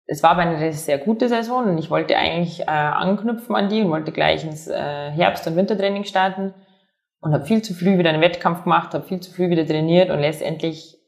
es 0.07 0.23
war 0.23 0.31
aber 0.31 0.43
eine 0.43 0.73
sehr 0.73 0.99
gute 0.99 1.29
Saison 1.29 1.65
und 1.65 1.79
ich 1.79 1.91
wollte 1.91 2.17
eigentlich 2.17 2.63
äh, 2.63 2.67
anknüpfen 2.67 3.55
an 3.55 3.69
die 3.69 3.83
und 3.83 3.91
wollte 3.91 4.13
gleich 4.13 4.45
ins 4.45 4.67
äh, 4.67 5.11
Herbst- 5.11 5.47
und 5.47 5.57
Wintertraining 5.57 6.05
starten 6.05 6.55
und 7.21 7.33
habe 7.33 7.45
viel 7.45 7.63
zu 7.63 7.75
früh 7.75 7.99
wieder 7.99 8.11
einen 8.11 8.23
Wettkampf 8.23 8.65
gemacht, 8.65 8.95
habe 8.95 9.05
viel 9.05 9.21
zu 9.21 9.33
früh 9.33 9.51
wieder 9.51 9.67
trainiert 9.67 10.11
und 10.11 10.21
letztendlich 10.21 11.00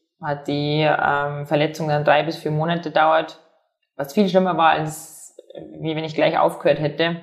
die 0.48 0.82
ähm, 0.82 1.46
Verletzung 1.46 1.88
dann 1.88 2.04
drei 2.04 2.22
bis 2.22 2.36
vier 2.36 2.50
Monate 2.50 2.90
dauert, 2.90 3.38
was 3.96 4.12
viel 4.12 4.28
schlimmer 4.28 4.56
war, 4.56 4.70
als 4.70 5.36
wie 5.80 5.94
wenn 5.96 6.04
ich 6.04 6.14
gleich 6.14 6.38
aufgehört 6.38 6.80
hätte. 6.80 7.16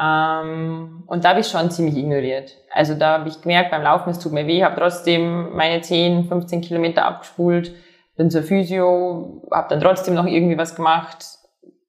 Ähm, 0.00 1.04
und 1.06 1.24
da 1.24 1.30
habe 1.30 1.40
ich 1.40 1.48
schon 1.48 1.70
ziemlich 1.70 1.96
ignoriert. 1.96 2.56
Also 2.72 2.94
da 2.94 3.18
habe 3.18 3.28
ich 3.28 3.42
gemerkt, 3.42 3.70
beim 3.70 3.82
Laufen, 3.82 4.10
es 4.10 4.18
tut 4.18 4.32
mir 4.32 4.46
weh, 4.46 4.64
habe 4.64 4.80
trotzdem 4.80 5.54
meine 5.54 5.80
10, 5.80 6.24
15 6.24 6.60
Kilometer 6.62 7.04
abgespult, 7.04 7.72
bin 8.16 8.30
zur 8.30 8.42
Physio, 8.42 9.42
habe 9.52 9.68
dann 9.68 9.80
trotzdem 9.80 10.14
noch 10.14 10.26
irgendwie 10.26 10.58
was 10.58 10.74
gemacht. 10.74 11.24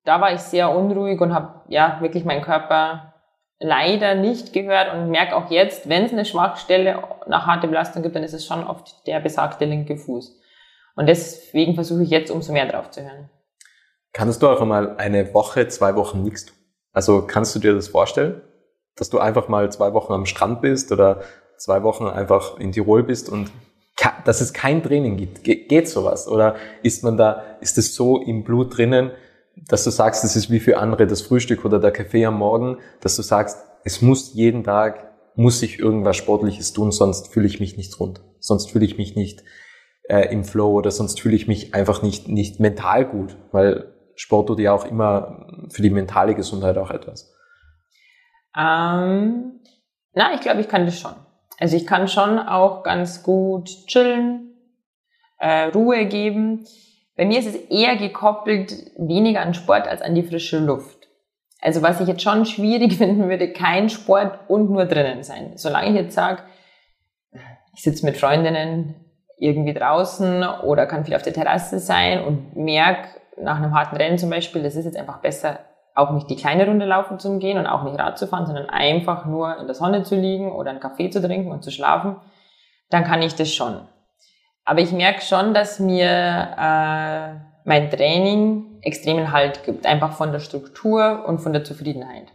Da 0.04 0.20
war 0.20 0.34
ich 0.34 0.42
sehr 0.42 0.76
unruhig 0.76 1.22
und 1.22 1.34
habe 1.34 1.62
ja 1.70 1.98
wirklich 2.02 2.26
meinen 2.26 2.42
Körper 2.42 3.11
leider 3.62 4.16
nicht 4.16 4.54
gehört 4.54 4.94
und 4.94 5.10
merke 5.10 5.36
auch 5.36 5.52
jetzt, 5.52 5.88
wenn 5.88 6.04
es 6.04 6.12
eine 6.12 6.26
Schwachstelle 6.26 7.04
nach 7.28 7.46
harter 7.46 7.68
Belastung 7.68 8.02
gibt, 8.02 8.16
dann 8.16 8.24
ist 8.24 8.34
es 8.34 8.46
schon 8.46 8.64
oft 8.64 9.08
der 9.08 9.20
besagte 9.20 9.66
linke 9.66 9.98
Fuß. 9.98 10.40
Und 10.96 11.08
deswegen 11.08 11.76
versuche 11.76 12.04
ich 12.04 12.10
jetzt 12.10 12.32
umso 12.32 12.52
mehr 12.52 12.66
drauf 12.66 12.90
zu 12.90 13.04
hören. 13.04 13.30
Kannst 14.14 14.42
du 14.42 14.50
auch 14.50 14.60
einmal 14.60 14.98
eine 14.98 15.34
Woche, 15.34 15.68
zwei 15.68 15.96
Wochen 15.96 16.24
nichts 16.24 16.48
tun? 16.48 16.58
Also 16.92 17.26
kannst 17.26 17.56
du 17.56 17.60
dir 17.60 17.74
das 17.74 17.88
vorstellen, 17.88 18.42
dass 18.98 19.10
du 19.10 19.20
einfach 19.20 19.48
mal 19.48 19.72
zwei 19.72 19.94
Wochen 19.94 20.12
am 20.12 20.26
Strand 20.26 20.62
bist 20.62 20.92
oder 20.92 21.22
zwei 21.58 21.84
Wochen 21.84 22.08
einfach 22.08 22.60
in 22.60 22.72
Tirol 22.72 23.04
bist 23.04 23.30
und 23.30 23.52
dass 24.26 24.42
es 24.42 24.52
kein 24.52 24.84
Training 24.84 25.16
gibt? 25.16 25.44
geht 25.44 25.88
sowas? 25.88 26.28
Oder 26.28 26.56
ist 26.82 27.04
man 27.04 27.16
da, 27.16 27.44
ist 27.62 27.78
es 27.78 27.96
so 27.96 28.20
im 28.20 28.44
Blut 28.44 28.76
drinnen, 28.76 29.12
dass 29.72 29.86
du 29.86 29.90
sagst, 29.90 30.26
es 30.26 30.36
ist 30.36 30.52
wie 30.52 30.60
für 30.60 30.78
andere 30.78 31.08
das 31.08 31.22
Frühstück 31.22 31.64
oder 31.64 31.80
der 31.80 31.92
Kaffee 31.92 32.26
am 32.26 32.38
Morgen, 32.38 32.78
dass 33.00 33.16
du 33.16 33.22
sagst, 33.22 33.58
es 33.86 34.02
muss 34.02 34.34
jeden 34.34 34.66
Tag, 34.66 35.14
muss 35.36 35.62
ich 35.62 35.80
irgendwas 35.80 36.18
Sportliches 36.18 36.74
tun, 36.74 36.92
sonst 36.92 37.32
fühle 37.32 37.48
ich 37.48 37.62
mich 37.62 37.78
nicht 37.78 37.98
rund. 37.98 38.22
Sonst 38.40 38.70
fühle 38.70 38.84
ich 38.84 38.98
mich 38.98 39.16
nicht 39.16 39.44
äh, 40.10 40.30
im 40.30 40.44
Flow 40.44 40.74
oder 40.74 40.92
sonst 40.92 41.22
fühle 41.22 41.38
ich 41.38 41.48
mich 41.48 41.74
einfach 41.74 42.02
nicht, 42.02 42.28
nicht 42.28 42.60
mental 42.60 43.06
gut, 43.06 43.38
weil 43.54 43.94
Sport 44.16 44.48
tut 44.48 44.60
ja 44.60 44.74
auch 44.74 44.84
immer 44.84 45.48
für 45.70 45.82
die 45.82 45.90
mentale 45.90 46.36
Gesundheit 46.36 46.78
auch 46.78 46.92
etwas? 46.92 47.34
Ähm, 48.58 49.62
na, 50.14 50.34
ich 50.34 50.42
glaube, 50.42 50.60
ich 50.60 50.68
kann 50.68 50.86
das 50.86 51.00
schon. 51.00 51.16
Also 51.60 51.78
ich 51.78 51.88
kann 51.88 52.10
schon 52.10 52.40
auch 52.40 52.84
ganz 52.84 53.24
gut 53.24 53.70
chillen, 53.88 54.54
äh, 55.38 55.68
Ruhe 55.68 56.08
geben. 56.08 56.66
Bei 57.16 57.26
mir 57.26 57.40
ist 57.40 57.48
es 57.48 57.56
eher 57.56 57.98
gekoppelt 57.98 58.74
weniger 58.98 59.42
an 59.42 59.54
Sport 59.54 59.88
als 59.88 60.02
an 60.02 60.16
die 60.16 60.24
frische 60.24 60.60
Luft. 60.60 61.08
Also 61.62 61.82
was 61.82 62.02
ich 62.02 62.08
jetzt 62.08 62.24
schon 62.24 62.46
schwierig 62.46 62.94
finden 62.98 63.30
würde, 63.30 63.52
kein 63.52 63.90
Sport 63.90 64.50
und 64.50 64.70
nur 64.70 64.86
drinnen 64.86 65.24
sein. 65.24 65.54
Solange 65.56 65.90
ich 65.90 65.96
jetzt 65.96 66.16
sage, 66.16 66.44
ich 67.74 67.84
sitze 67.84 68.06
mit 68.06 68.18
Freundinnen 68.18 68.96
irgendwie 69.38 69.74
draußen 69.74 70.44
oder 70.44 70.86
kann 70.86 71.06
viel 71.06 71.16
auf 71.16 71.24
der 71.24 71.34
Terrasse 71.34 71.80
sein 71.80 72.24
und 72.24 72.56
merke 72.56 73.08
nach 73.38 73.58
einem 73.58 73.74
harten 73.74 73.96
Rennen 73.96 74.18
zum 74.18 74.30
Beispiel, 74.30 74.62
das 74.62 74.76
ist 74.76 74.86
jetzt 74.86 74.98
einfach 74.98 75.20
besser, 75.20 75.60
auch 75.96 76.12
nicht 76.12 76.30
die 76.30 76.36
kleine 76.36 76.66
Runde 76.66 76.86
laufen 76.86 77.20
zu 77.20 77.40
gehen 77.40 77.58
und 77.58 77.68
auch 77.68 77.84
nicht 77.84 77.98
Rad 78.00 78.18
zu 78.18 78.28
fahren, 78.28 78.46
sondern 78.46 78.70
einfach 78.70 79.26
nur 79.26 79.58
in 79.58 79.66
der 79.66 79.76
Sonne 79.76 80.04
zu 80.04 80.16
liegen 80.16 80.52
oder 80.52 80.70
einen 80.70 80.80
Kaffee 80.80 81.10
zu 81.10 81.22
trinken 81.22 81.52
und 81.52 81.64
zu 81.64 81.72
schlafen, 81.72 82.18
dann 82.90 83.04
kann 83.04 83.22
ich 83.22 83.36
das 83.36 83.52
schon. 83.52 83.88
Aber 84.64 84.80
ich 84.80 84.92
merke 84.92 85.22
schon, 85.22 85.54
dass 85.54 85.80
mir 85.80 86.08
äh, 86.08 87.36
mein 87.66 87.90
Training 87.90 88.80
extremen 88.82 89.32
Halt 89.32 89.64
gibt, 89.64 89.86
einfach 89.86 90.14
von 90.14 90.32
der 90.32 90.40
Struktur 90.40 91.26
und 91.28 91.40
von 91.40 91.54
der 91.54 91.64
Zufriedenheit. 91.64 92.32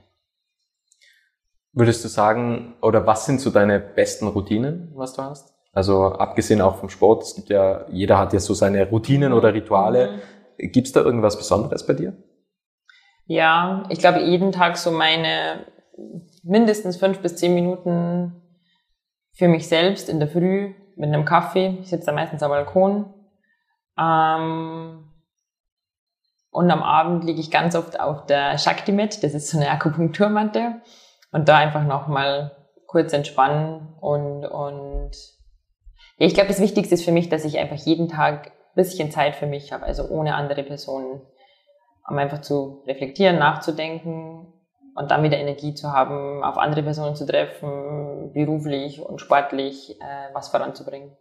Würdest 1.72 2.04
du 2.04 2.08
sagen, 2.08 2.74
oder 2.80 3.06
was 3.06 3.26
sind 3.26 3.40
so 3.40 3.50
deine 3.50 3.78
besten 3.78 4.28
Routinen, 4.28 4.92
was 4.94 5.12
du 5.12 5.22
hast? 5.22 5.54
Also 5.72 6.06
abgesehen 6.06 6.62
auch 6.62 6.76
vom 6.76 6.88
Sport, 6.88 7.22
es 7.22 7.34
gibt 7.34 7.50
ja, 7.50 7.84
jeder 7.90 8.18
hat 8.18 8.32
ja 8.32 8.40
so 8.40 8.54
seine 8.54 8.88
Routinen 8.88 9.34
oder 9.34 9.52
Rituale. 9.52 10.12
Mhm. 10.58 10.72
Gibt 10.72 10.86
es 10.86 10.92
da 10.94 11.02
irgendwas 11.02 11.36
Besonderes 11.36 11.86
bei 11.86 11.92
dir? 11.92 12.16
Ja, 13.26 13.82
ich 13.90 13.98
glaube 13.98 14.20
jeden 14.20 14.52
Tag 14.52 14.78
so 14.78 14.90
meine 14.90 15.66
mindestens 16.42 16.96
fünf 16.96 17.18
bis 17.18 17.36
zehn 17.36 17.54
Minuten 17.54 18.40
für 19.34 19.48
mich 19.48 19.68
selbst 19.68 20.08
in 20.08 20.18
der 20.18 20.28
Früh 20.28 20.72
mit 20.96 21.12
einem 21.12 21.24
Kaffee. 21.24 21.78
Ich 21.80 21.90
sitze 21.90 22.06
da 22.06 22.12
meistens 22.12 22.42
am 22.42 22.50
Balkon. 22.50 23.14
Ähm, 23.98 25.12
und 26.50 26.70
am 26.70 26.82
Abend 26.82 27.24
liege 27.24 27.40
ich 27.40 27.50
ganz 27.50 27.76
oft 27.76 28.00
auf 28.00 28.26
der 28.26 28.58
Shakti-Mat, 28.58 29.22
das 29.22 29.34
ist 29.34 29.50
so 29.50 29.58
eine 29.58 29.70
Akupunkturmatte. 29.70 30.80
Und 31.32 31.48
da 31.48 31.58
einfach 31.58 31.84
nochmal 31.84 32.56
kurz 32.86 33.12
entspannen 33.12 33.94
und, 34.00 34.46
und 34.46 35.10
ja, 36.18 36.26
ich 36.26 36.34
glaube, 36.34 36.48
das 36.48 36.60
Wichtigste 36.60 36.94
ist 36.94 37.04
für 37.04 37.12
mich, 37.12 37.28
dass 37.28 37.44
ich 37.44 37.58
einfach 37.58 37.76
jeden 37.76 38.08
Tag 38.08 38.46
ein 38.46 38.52
bisschen 38.74 39.10
Zeit 39.10 39.36
für 39.36 39.46
mich 39.46 39.72
habe, 39.72 39.84
also 39.84 40.08
ohne 40.08 40.34
andere 40.34 40.62
Personen, 40.62 41.20
um 42.08 42.16
einfach 42.16 42.40
zu 42.40 42.82
reflektieren, 42.86 43.38
nachzudenken 43.38 44.52
und 44.96 45.10
dann 45.10 45.22
wieder 45.22 45.36
Energie 45.36 45.74
zu 45.74 45.92
haben, 45.92 46.42
auf 46.42 46.56
andere 46.56 46.82
Personen 46.82 47.14
zu 47.14 47.26
treffen, 47.26 48.32
beruflich 48.32 49.00
und 49.00 49.20
sportlich 49.20 50.00
äh, 50.00 50.34
was 50.34 50.48
voranzubringen. 50.48 51.16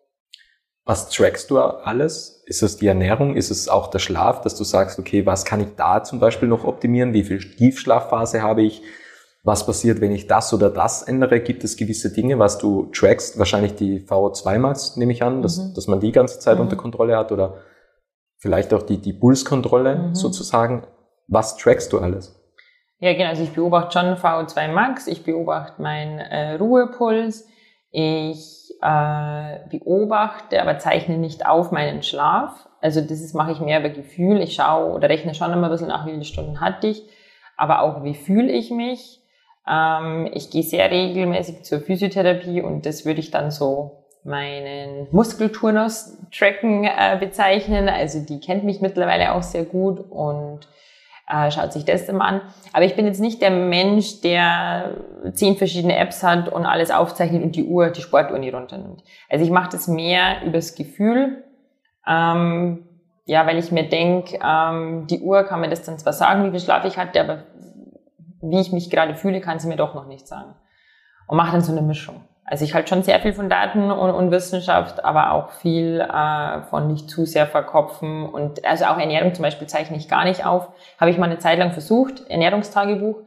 Was 0.86 1.10
trackst 1.10 1.50
du 1.50 1.60
alles? 1.60 2.44
Ist 2.46 2.62
es 2.62 2.78
die 2.78 2.88
Ernährung? 2.88 3.36
Ist 3.36 3.50
es 3.50 3.68
auch 3.68 3.88
der 3.88 4.00
Schlaf, 4.00 4.42
dass 4.42 4.56
du 4.56 4.64
sagst, 4.64 5.00
okay, 5.00 5.26
was 5.26 5.44
kann 5.44 5.60
ich 5.60 5.76
da 5.76 6.04
zum 6.04 6.20
Beispiel 6.20 6.48
noch 6.48 6.64
optimieren? 6.64 7.14
Wie 7.14 7.24
viel 7.24 7.40
Tiefschlafphase 7.40 8.44
habe 8.44 8.62
ich? 8.62 8.84
Was 9.44 9.66
passiert, 9.66 10.00
wenn 10.00 10.12
ich 10.12 10.28
das 10.28 10.54
oder 10.54 10.70
das 10.70 11.04
ändere? 11.04 11.40
Gibt 11.40 11.64
es 11.64 11.76
gewisse 11.76 12.14
Dinge, 12.14 12.40
was 12.40 12.60
du 12.60 12.86
trackst? 12.94 13.38
Wahrscheinlich 13.40 13.76
die 13.76 14.06
VO2 14.08 14.58
Max, 14.60 14.96
nehme 14.96 15.12
ich 15.12 15.24
an, 15.24 15.42
dass, 15.42 15.58
mhm. 15.58 15.74
dass 15.74 15.88
man 15.88 16.00
die 16.00 16.12
ganze 16.12 16.40
Zeit 16.40 16.56
mhm. 16.56 16.62
unter 16.62 16.76
Kontrolle 16.76 17.18
hat 17.18 17.32
oder 17.32 17.58
vielleicht 18.38 18.74
auch 18.74 18.84
die, 18.84 19.00
die 19.00 19.14
Pulskontrolle 19.14 19.96
mhm. 19.96 20.16
sozusagen. 20.16 20.86
Was 21.28 21.58
trackst 21.58 21.92
du 21.94 22.00
alles? 22.00 22.44
Ja, 23.06 23.13
genau. 23.13 23.30
Also 23.30 23.44
ich 23.44 23.52
beobachte 23.52 24.00
schon 24.00 24.15
VO2 24.15 24.70
Max, 24.70 25.06
ich 25.06 25.24
beobachte 25.24 25.80
meinen 25.80 26.18
äh, 26.18 26.54
Ruhepuls, 26.56 27.48
ich 27.91 28.74
äh, 28.82 29.60
beobachte, 29.70 30.60
aber 30.60 30.80
zeichne 30.80 31.20
nicht 31.20 31.46
auf 31.46 31.72
meinen 31.72 32.02
Schlaf. 32.02 32.68
Also 32.82 33.02
das 33.02 33.22
ist, 33.22 33.36
mache 33.36 33.52
ich 33.52 33.60
mehr 33.60 33.82
über 33.82 33.89
Gefühl. 33.89 34.41
Ich 34.41 34.56
schaue 34.56 34.91
oder 34.91 35.08
rechne 35.08 35.36
schon 35.36 35.54
immer 35.54 35.65
ein 35.65 35.72
bisschen 35.72 35.89
nach, 35.89 36.08
wie 36.08 36.13
viele 36.13 36.26
Stunden 36.26 36.62
hatte 36.62 36.88
ich, 36.88 37.04
aber 37.58 37.84
auch 37.84 38.04
wie 38.04 38.15
fühle 38.15 38.52
ich 38.52 38.72
mich. 38.72 39.22
Ähm, 39.70 40.28
ich 40.34 40.50
gehe 40.50 40.63
sehr 40.63 40.89
regelmäßig 40.89 41.63
zur 41.63 41.82
Physiotherapie 41.82 42.63
und 42.63 42.88
das 42.88 43.06
würde 43.06 43.20
ich 43.20 43.30
dann 43.30 43.52
so 43.52 44.04
meinen 44.24 45.10
Muskelturnus 45.12 46.18
tracken 46.36 46.86
äh, 46.86 47.18
bezeichnen. 47.20 47.88
Also 47.88 48.26
die 48.26 48.39
kennt 48.39 48.63
mich 48.63 48.82
mittlerweile 48.82 49.36
auch 49.36 49.44
sehr 49.44 49.63
gut 49.63 50.00
und 50.00 50.62
äh, 51.28 51.50
schaut 51.52 51.74
sich 51.74 51.86
das 51.86 52.08
immer 52.08 52.26
an. 52.26 52.42
Aber 52.74 52.86
ich 52.86 52.96
bin 52.96 53.06
jetzt 53.06 53.20
nicht 53.20 53.42
der 53.42 53.52
Mensch, 53.52 54.22
der 54.22 54.96
zehn 55.34 55.56
verschiedene 55.56 55.98
Apps 55.98 56.24
hat 56.24 56.50
und 56.50 56.66
alles 56.66 56.92
aufzeichnet 56.92 57.44
und 57.44 57.56
die 57.56 57.66
Uhr, 57.66 57.90
die 57.90 58.02
Sportuhr 58.02 58.38
nie 58.38 58.50
runternimmt. 58.50 59.04
Also 59.30 59.44
ich 59.44 59.52
mache 59.52 59.72
das 59.72 59.88
mehr 59.88 60.44
übers 60.46 60.76
Gefühl. 60.76 61.44
Ähm, 62.08 62.88
ja, 63.26 63.48
weil 63.48 63.58
ich 63.58 63.72
mir 63.72 63.90
denke, 63.90 64.38
ähm, 64.44 65.08
die 65.08 65.20
Uhr 65.22 65.44
kann 65.44 65.62
mir 65.62 65.70
das 65.70 65.82
dann 65.82 65.98
zwar 65.98 66.14
sagen, 66.14 66.46
wie 66.46 66.52
viel 66.52 66.60
Schlaf 66.60 66.86
ich 66.86 66.98
hatte, 66.98 67.20
aber 67.20 67.44
wie 68.42 68.60
ich 68.60 68.72
mich 68.72 68.92
gerade 68.92 69.16
fühle, 69.16 69.42
kann 69.42 69.58
sie 69.60 69.68
mir 69.68 69.78
doch 69.78 69.96
noch 69.96 70.06
nicht 70.06 70.28
sagen. 70.28 70.54
Und 71.28 71.38
mache 71.38 71.54
dann 71.54 71.62
so 71.62 71.72
eine 71.72 71.82
Mischung. 71.82 72.24
Also 72.47 72.63
ich 72.63 72.75
halte 72.75 72.89
schon 72.89 73.01
sehr 73.01 73.19
viel 73.19 73.34
von 73.34 73.49
Daten 73.49 73.89
und, 73.89 74.12
und 74.12 74.29
Wissenschaft, 74.29 75.03
aber 75.03 75.31
auch 75.31 75.49
viel 75.49 75.99
äh, 75.99 76.62
von 76.69 76.88
nicht 76.88 77.10
zu 77.10 77.25
sehr 77.25 77.47
verkopfen. 77.47 78.29
Und 78.29 78.63
also 78.63 78.86
auch 78.86 78.99
Ernährung 78.99 79.34
zum 79.34 79.41
Beispiel 79.41 79.67
zeichne 79.67 79.97
ich 79.97 80.08
gar 80.08 80.25
nicht 80.25 80.45
auf. 80.45 80.69
Habe 80.99 81.10
ich 81.10 81.17
mal 81.17 81.25
eine 81.25 81.39
Zeit 81.39 81.58
lang 81.58 81.71
versucht, 81.71 82.29
Ernährungstagebuch. 82.29 83.17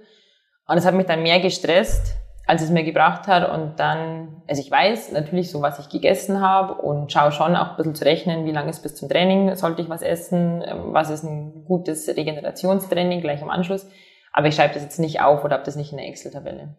Und 0.69 0.77
es 0.77 0.87
hat 0.87 0.95
mich 0.95 1.07
dann 1.07 1.25
mehr 1.25 1.41
gestresst, 1.41 2.15
als 2.47 2.63
es 2.63 2.71
mir 2.71 2.85
gebracht 2.85 3.27
hat. 3.27 3.51
Und 3.51 3.81
dann, 3.81 4.43
also 4.47 4.63
ich 4.63 4.71
weiß 4.71 5.11
natürlich 5.11 5.51
so, 5.51 5.63
was 5.63 5.81
ich 5.81 5.89
gegessen 5.89 6.41
habe 6.41 6.75
und 6.75 7.11
schaue 7.11 7.33
schon 7.33 7.57
auch 7.57 7.71
ein 7.71 7.77
bisschen 7.77 7.97
zu 7.97 8.05
rechnen, 8.05 8.47
wie 8.47 8.53
lange 8.53 8.71
ist 8.71 8.85
bis 8.85 8.95
zum 8.95 9.09
Training, 9.09 9.57
sollte 9.57 9.83
ich 9.83 9.89
was 9.89 10.03
essen, 10.03 10.63
ähm, 10.65 10.95
was 10.95 11.11
ist 11.11 11.25
ein 11.25 11.65
gutes 11.67 12.07
Regenerationstraining 12.07 13.21
gleich 13.21 13.43
im 13.43 13.51
Anschluss. 13.51 13.89
Aber 14.33 14.47
ich 14.47 14.55
schreibe 14.55 14.75
das 14.75 14.85
jetzt 14.85 15.01
nicht 15.01 15.21
auf 15.21 15.43
oder 15.45 15.55
habe 15.55 15.65
das 15.65 15.75
nicht 15.75 15.91
in 15.91 15.99
der 15.99 16.07
Excel-Tabelle. 16.07 16.77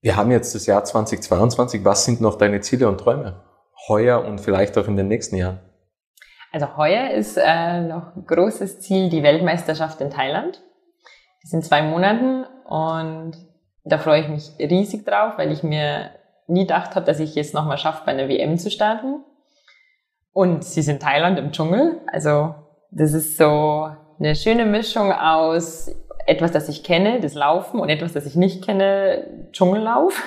Wir 0.00 0.16
haben 0.16 0.30
jetzt 0.30 0.54
das 0.54 0.66
Jahr 0.66 0.84
2022. 0.84 1.84
Was 1.84 2.04
sind 2.04 2.20
noch 2.20 2.36
deine 2.36 2.60
Ziele 2.60 2.88
und 2.88 2.98
Träume? 2.98 3.42
Heuer 3.88 4.24
und 4.24 4.40
vielleicht 4.40 4.78
auch 4.78 4.86
in 4.86 4.96
den 4.96 5.08
nächsten 5.08 5.36
Jahren? 5.36 5.60
Also 6.52 6.76
heuer 6.76 7.10
ist 7.10 7.36
äh, 7.36 7.80
noch 7.80 8.14
ein 8.14 8.24
großes 8.24 8.80
Ziel 8.80 9.10
die 9.10 9.22
Weltmeisterschaft 9.22 10.00
in 10.00 10.10
Thailand. 10.10 10.62
Das 11.42 11.50
sind 11.50 11.64
zwei 11.64 11.82
Monaten 11.82 12.44
und 12.64 13.32
da 13.84 13.98
freue 13.98 14.22
ich 14.22 14.28
mich 14.28 14.52
riesig 14.58 15.04
drauf, 15.04 15.34
weil 15.36 15.50
ich 15.50 15.62
mir 15.62 16.10
nie 16.46 16.62
gedacht 16.62 16.94
habe, 16.94 17.04
dass 17.04 17.20
ich 17.20 17.36
es 17.36 17.52
nochmal 17.52 17.78
schaffe, 17.78 18.02
bei 18.06 18.12
einer 18.12 18.28
WM 18.28 18.56
zu 18.56 18.70
starten. 18.70 19.24
Und 20.32 20.64
sie 20.64 20.82
sind 20.82 21.02
Thailand 21.02 21.38
im 21.38 21.50
Dschungel. 21.50 22.00
Also 22.06 22.54
das 22.90 23.12
ist 23.12 23.36
so 23.36 23.90
eine 24.18 24.34
schöne 24.36 24.64
Mischung 24.64 25.12
aus 25.12 25.90
etwas, 26.28 26.52
das 26.52 26.68
ich 26.68 26.84
kenne, 26.84 27.20
das 27.20 27.34
Laufen, 27.34 27.80
und 27.80 27.88
etwas, 27.88 28.12
das 28.12 28.26
ich 28.26 28.36
nicht 28.36 28.64
kenne, 28.64 29.48
Dschungellauf. 29.52 30.22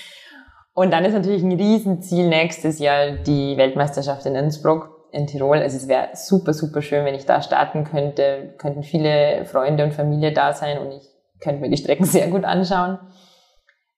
und 0.74 0.92
dann 0.92 1.04
ist 1.04 1.14
natürlich 1.14 1.42
ein 1.42 1.52
Riesenziel 1.52 2.28
nächstes 2.28 2.78
Jahr 2.78 3.12
die 3.26 3.56
Weltmeisterschaft 3.56 4.24
in 4.26 4.36
Innsbruck 4.36 5.08
in 5.10 5.26
Tirol. 5.26 5.58
Also 5.58 5.76
es 5.76 5.88
wäre 5.88 6.10
super, 6.14 6.52
super 6.52 6.80
schön, 6.80 7.04
wenn 7.04 7.16
ich 7.16 7.26
da 7.26 7.42
starten 7.42 7.82
könnte. 7.82 8.54
Könnten 8.58 8.84
viele 8.84 9.44
Freunde 9.46 9.82
und 9.82 9.94
Familie 9.94 10.32
da 10.32 10.52
sein 10.52 10.78
und 10.78 10.92
ich 10.92 11.02
könnte 11.40 11.60
mir 11.60 11.70
die 11.70 11.76
Strecken 11.76 12.04
sehr 12.06 12.28
gut 12.28 12.44
anschauen. 12.44 12.98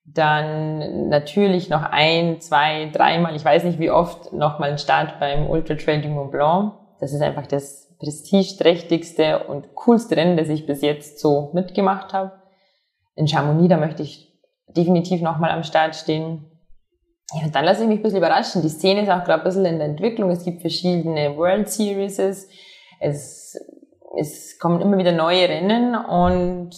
Dann 0.06 1.10
natürlich 1.10 1.68
noch 1.68 1.82
ein, 1.82 2.40
zwei, 2.40 2.88
dreimal, 2.90 3.36
ich 3.36 3.44
weiß 3.44 3.64
nicht 3.64 3.78
wie 3.78 3.90
oft, 3.90 4.32
nochmal 4.32 4.70
ein 4.70 4.78
Start 4.78 5.20
beim 5.20 5.50
Ultra 5.50 5.74
Trail 5.74 6.00
du 6.00 6.08
Mont 6.08 6.30
Blanc. 6.30 6.72
Das 7.00 7.12
ist 7.12 7.20
einfach 7.20 7.46
das 7.46 7.87
prestigeträchtigste 7.98 9.44
und 9.44 9.74
coolste 9.74 10.16
Rennen, 10.16 10.36
das 10.36 10.48
ich 10.48 10.66
bis 10.66 10.82
jetzt 10.82 11.18
so 11.18 11.50
mitgemacht 11.52 12.12
habe. 12.12 12.32
In 13.14 13.26
Chamonix, 13.26 13.68
da 13.68 13.76
möchte 13.76 14.02
ich 14.02 14.32
definitiv 14.68 15.20
nochmal 15.20 15.50
am 15.50 15.64
Start 15.64 15.96
stehen. 15.96 16.44
Ja, 17.34 17.46
und 17.46 17.54
dann 17.54 17.64
lasse 17.64 17.82
ich 17.82 17.88
mich 17.88 17.98
ein 17.98 18.02
bisschen 18.02 18.18
überraschen. 18.18 18.62
Die 18.62 18.68
Szene 18.68 19.02
ist 19.02 19.10
auch 19.10 19.24
gerade 19.24 19.42
ein 19.42 19.44
bisschen 19.44 19.66
in 19.66 19.78
der 19.78 19.88
Entwicklung. 19.88 20.30
Es 20.30 20.44
gibt 20.44 20.60
verschiedene 20.60 21.36
World 21.36 21.68
Series. 21.68 22.18
Es, 23.00 23.56
es 24.16 24.58
kommen 24.58 24.80
immer 24.80 24.96
wieder 24.96 25.12
neue 25.12 25.48
Rennen 25.48 25.94
und 25.94 26.70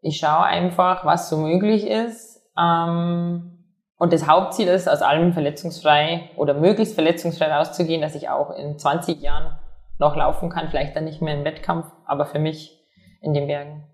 ich 0.00 0.18
schaue 0.18 0.44
einfach, 0.44 1.04
was 1.04 1.28
so 1.28 1.36
möglich 1.38 1.86
ist. 1.86 2.40
Ähm, 2.56 3.64
und 3.98 4.12
das 4.12 4.26
Hauptziel 4.28 4.68
ist, 4.68 4.88
aus 4.88 5.02
allem 5.02 5.32
verletzungsfrei 5.32 6.30
oder 6.36 6.54
möglichst 6.54 6.94
verletzungsfrei 6.94 7.52
rauszugehen, 7.52 8.02
dass 8.02 8.14
ich 8.14 8.28
auch 8.28 8.50
in 8.56 8.78
20 8.78 9.20
Jahren 9.20 9.58
noch 9.98 10.16
laufen 10.16 10.50
kann, 10.50 10.68
vielleicht 10.68 10.96
dann 10.96 11.04
nicht 11.04 11.22
mehr 11.22 11.34
im 11.34 11.44
Wettkampf, 11.44 11.86
aber 12.04 12.26
für 12.26 12.38
mich 12.38 12.84
in 13.22 13.34
den 13.34 13.46
Bergen. 13.46 13.84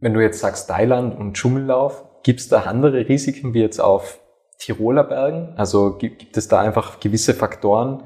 Wenn 0.00 0.14
du 0.14 0.20
jetzt 0.20 0.40
sagst 0.40 0.68
Thailand 0.68 1.18
und 1.18 1.34
Dschungellauf, 1.34 2.04
gibt 2.22 2.40
es 2.40 2.48
da 2.48 2.62
andere 2.62 3.08
Risiken 3.08 3.54
wie 3.54 3.60
jetzt 3.60 3.80
auf 3.80 4.20
Tiroler 4.58 5.04
Bergen? 5.04 5.54
Also 5.56 5.96
gibt, 5.96 6.18
gibt 6.18 6.36
es 6.36 6.48
da 6.48 6.60
einfach 6.60 7.00
gewisse 7.00 7.34
Faktoren, 7.34 8.02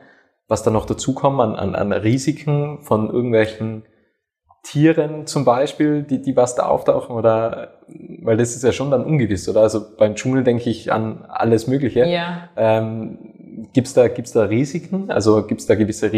was 0.46 0.62
da 0.62 0.70
noch 0.70 0.86
dazukommen 0.86 1.40
an, 1.40 1.56
an, 1.56 1.74
an 1.74 1.92
Risiken 1.92 2.82
von 2.82 3.08
irgendwelchen 3.08 3.84
Tieren 4.62 5.26
zum 5.26 5.46
Beispiel, 5.46 6.02
die, 6.02 6.20
die 6.20 6.36
was 6.36 6.54
da 6.54 6.66
auftauchen 6.66 7.16
oder, 7.16 7.80
weil 8.22 8.36
das 8.36 8.54
ist 8.54 8.62
ja 8.62 8.72
schon 8.72 8.90
dann 8.90 9.04
ungewiss, 9.04 9.48
oder? 9.48 9.62
Also 9.62 9.96
beim 9.96 10.16
Dschungel 10.16 10.44
denke 10.44 10.68
ich 10.68 10.92
an 10.92 11.24
alles 11.26 11.66
Mögliche. 11.66 12.04
Ja. 12.04 12.50
Ähm, 12.56 13.68
gibt's 13.72 13.94
da, 13.94 14.08
gibt's 14.08 14.32
da 14.32 14.42
Risiken? 14.44 15.10
Also 15.10 15.46
gibt's 15.46 15.64
da 15.64 15.76
gewisse 15.76 16.12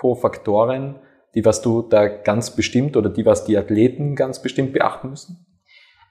Risikofaktoren, 0.00 0.96
die 1.34 1.44
was 1.44 1.62
du 1.62 1.82
da 1.82 2.08
ganz 2.08 2.56
bestimmt 2.56 2.96
oder 2.96 3.10
die 3.10 3.24
was 3.24 3.44
die 3.44 3.56
Athleten 3.56 4.16
ganz 4.16 4.42
bestimmt 4.42 4.72
beachten 4.72 5.10
müssen? 5.10 5.46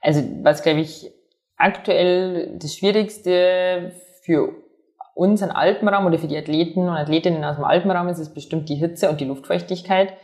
Also 0.00 0.22
was 0.42 0.62
glaube 0.62 0.80
ich 0.80 1.10
aktuell 1.56 2.56
das 2.58 2.76
Schwierigste 2.76 3.92
für 4.22 4.54
unseren 5.14 5.50
Alpenraum 5.50 6.06
oder 6.06 6.18
für 6.18 6.28
die 6.28 6.38
Athleten 6.38 6.88
und 6.88 6.96
Athletinnen 6.96 7.44
aus 7.44 7.56
dem 7.56 7.64
Alpenraum 7.64 8.08
ist 8.08 8.18
es 8.18 8.32
bestimmt 8.32 8.68
die 8.68 8.76
Hitze 8.76 9.10
und 9.10 9.20
die 9.20 9.26
Luftfeuchtigkeit. 9.26 10.14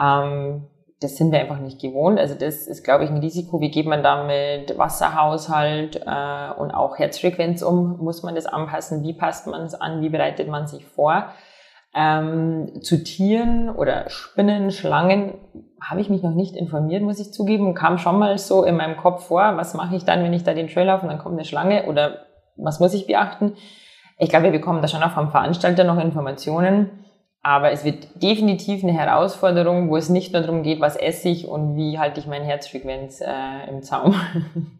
Ähm, 0.00 0.66
das 1.00 1.16
sind 1.16 1.32
wir 1.32 1.38
einfach 1.38 1.60
nicht 1.60 1.80
gewohnt. 1.80 2.18
Also 2.18 2.34
das 2.34 2.66
ist, 2.66 2.82
glaube 2.82 3.04
ich, 3.04 3.10
ein 3.10 3.18
Risiko. 3.18 3.60
Wie 3.60 3.70
geht 3.70 3.86
man 3.86 4.02
da 4.02 4.24
mit 4.24 4.76
Wasserhaushalt 4.76 5.96
äh, 5.96 6.60
und 6.60 6.72
auch 6.72 6.98
Herzfrequenz 6.98 7.62
um? 7.62 7.98
Muss 7.98 8.22
man 8.22 8.34
das 8.34 8.46
anpassen? 8.46 9.02
Wie 9.02 9.14
passt 9.14 9.46
man 9.46 9.62
es 9.62 9.74
an? 9.74 10.02
Wie 10.02 10.10
bereitet 10.10 10.48
man 10.48 10.66
sich 10.66 10.84
vor? 10.84 11.32
Ähm, 11.94 12.82
zu 12.82 13.02
Tieren 13.02 13.68
oder 13.68 14.08
Spinnen, 14.08 14.70
Schlangen 14.70 15.34
habe 15.82 16.00
ich 16.00 16.08
mich 16.08 16.22
noch 16.22 16.34
nicht 16.34 16.54
informiert, 16.54 17.02
muss 17.02 17.18
ich 17.18 17.32
zugeben. 17.32 17.74
Kam 17.74 17.98
schon 17.98 18.18
mal 18.18 18.38
so 18.38 18.64
in 18.64 18.76
meinem 18.76 18.96
Kopf 18.96 19.26
vor, 19.26 19.56
was 19.56 19.74
mache 19.74 19.96
ich 19.96 20.04
dann, 20.04 20.22
wenn 20.22 20.32
ich 20.32 20.44
da 20.44 20.54
den 20.54 20.68
Trail 20.68 20.86
laufe 20.86 21.02
und 21.02 21.08
dann 21.10 21.18
kommt 21.18 21.36
eine 21.36 21.44
Schlange 21.44 21.86
oder 21.86 22.26
was 22.56 22.80
muss 22.80 22.94
ich 22.94 23.06
beachten? 23.06 23.54
Ich 24.18 24.28
glaube, 24.28 24.44
wir 24.44 24.52
bekommen 24.52 24.82
da 24.82 24.88
schon 24.88 25.02
auch 25.02 25.12
vom 25.12 25.30
Veranstalter 25.30 25.84
noch 25.84 25.98
Informationen. 25.98 26.90
Aber 27.42 27.72
es 27.72 27.84
wird 27.84 28.22
definitiv 28.22 28.82
eine 28.82 28.92
Herausforderung, 28.92 29.88
wo 29.88 29.96
es 29.96 30.10
nicht 30.10 30.34
nur 30.34 30.42
darum 30.42 30.62
geht, 30.62 30.80
was 30.80 30.96
esse 30.96 31.30
ich 31.30 31.48
und 31.48 31.74
wie 31.74 31.98
halte 31.98 32.20
ich 32.20 32.26
meine 32.26 32.44
Herzfrequenz 32.44 33.22
äh, 33.22 33.68
im 33.70 33.82
Zaum. 33.82 34.14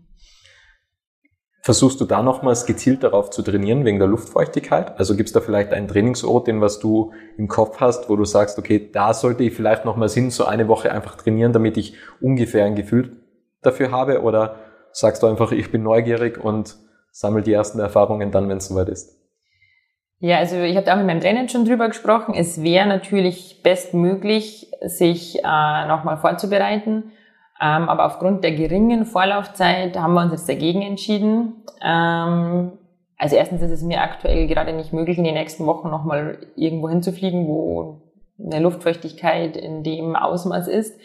Versuchst 1.62 2.00
du 2.00 2.06
da 2.06 2.22
nochmals 2.22 2.64
gezielt 2.64 3.02
darauf 3.02 3.28
zu 3.28 3.42
trainieren 3.42 3.84
wegen 3.84 3.98
der 3.98 4.08
Luftfeuchtigkeit? 4.08 4.98
Also 4.98 5.14
gibt 5.14 5.28
es 5.28 5.34
da 5.34 5.40
vielleicht 5.40 5.72
einen 5.72 5.88
Trainingsort, 5.88 6.46
den 6.46 6.62
was 6.62 6.78
du 6.78 7.12
im 7.36 7.48
Kopf 7.48 7.80
hast, 7.80 8.08
wo 8.08 8.16
du 8.16 8.24
sagst, 8.24 8.58
okay, 8.58 8.88
da 8.90 9.12
sollte 9.12 9.44
ich 9.44 9.54
vielleicht 9.54 9.84
nochmals 9.84 10.14
hin, 10.14 10.30
so 10.30 10.46
eine 10.46 10.68
Woche 10.68 10.90
einfach 10.90 11.16
trainieren, 11.16 11.52
damit 11.52 11.76
ich 11.76 11.94
ungefähr 12.20 12.64
ein 12.64 12.76
Gefühl 12.76 13.16
dafür 13.60 13.90
habe? 13.90 14.22
Oder 14.22 14.56
sagst 14.92 15.22
du 15.22 15.26
einfach, 15.26 15.52
ich 15.52 15.70
bin 15.70 15.82
neugierig 15.82 16.42
und 16.42 16.76
sammle 17.12 17.42
die 17.42 17.52
ersten 17.52 17.78
Erfahrungen 17.78 18.30
dann, 18.30 18.48
wenn 18.48 18.56
es 18.56 18.68
soweit 18.68 18.88
ist? 18.88 19.18
Ja, 20.18 20.38
also 20.38 20.56
ich 20.56 20.76
habe 20.76 20.86
da 20.86 20.94
auch 20.94 20.98
mit 20.98 21.06
meinem 21.06 21.20
Trainer 21.20 21.46
schon 21.48 21.66
drüber 21.66 21.88
gesprochen. 21.88 22.34
Es 22.34 22.62
wäre 22.62 22.86
natürlich 22.86 23.62
bestmöglich, 23.62 24.70
sich 24.82 25.38
äh, 25.38 25.88
nochmal 25.88 26.16
vorzubereiten. 26.16 27.12
Ähm, 27.62 27.88
aber 27.88 28.06
aufgrund 28.06 28.42
der 28.42 28.52
geringen 28.52 29.04
Vorlaufzeit 29.04 29.98
haben 29.98 30.14
wir 30.14 30.22
uns 30.22 30.32
jetzt 30.32 30.48
dagegen 30.48 30.82
entschieden. 30.82 31.62
Ähm, 31.82 32.72
also 33.18 33.36
erstens 33.36 33.60
ist 33.60 33.70
es 33.70 33.82
mir 33.82 34.00
aktuell 34.00 34.46
gerade 34.46 34.72
nicht 34.72 34.94
möglich, 34.94 35.18
in 35.18 35.24
den 35.24 35.34
nächsten 35.34 35.66
Wochen 35.66 35.90
nochmal 35.90 36.38
irgendwo 36.56 36.88
hinzufliegen, 36.88 37.46
wo 37.46 38.00
eine 38.42 38.60
Luftfeuchtigkeit 38.60 39.58
in 39.58 39.82
dem 39.82 40.16
Ausmaß 40.16 40.68
ist. 40.68 40.98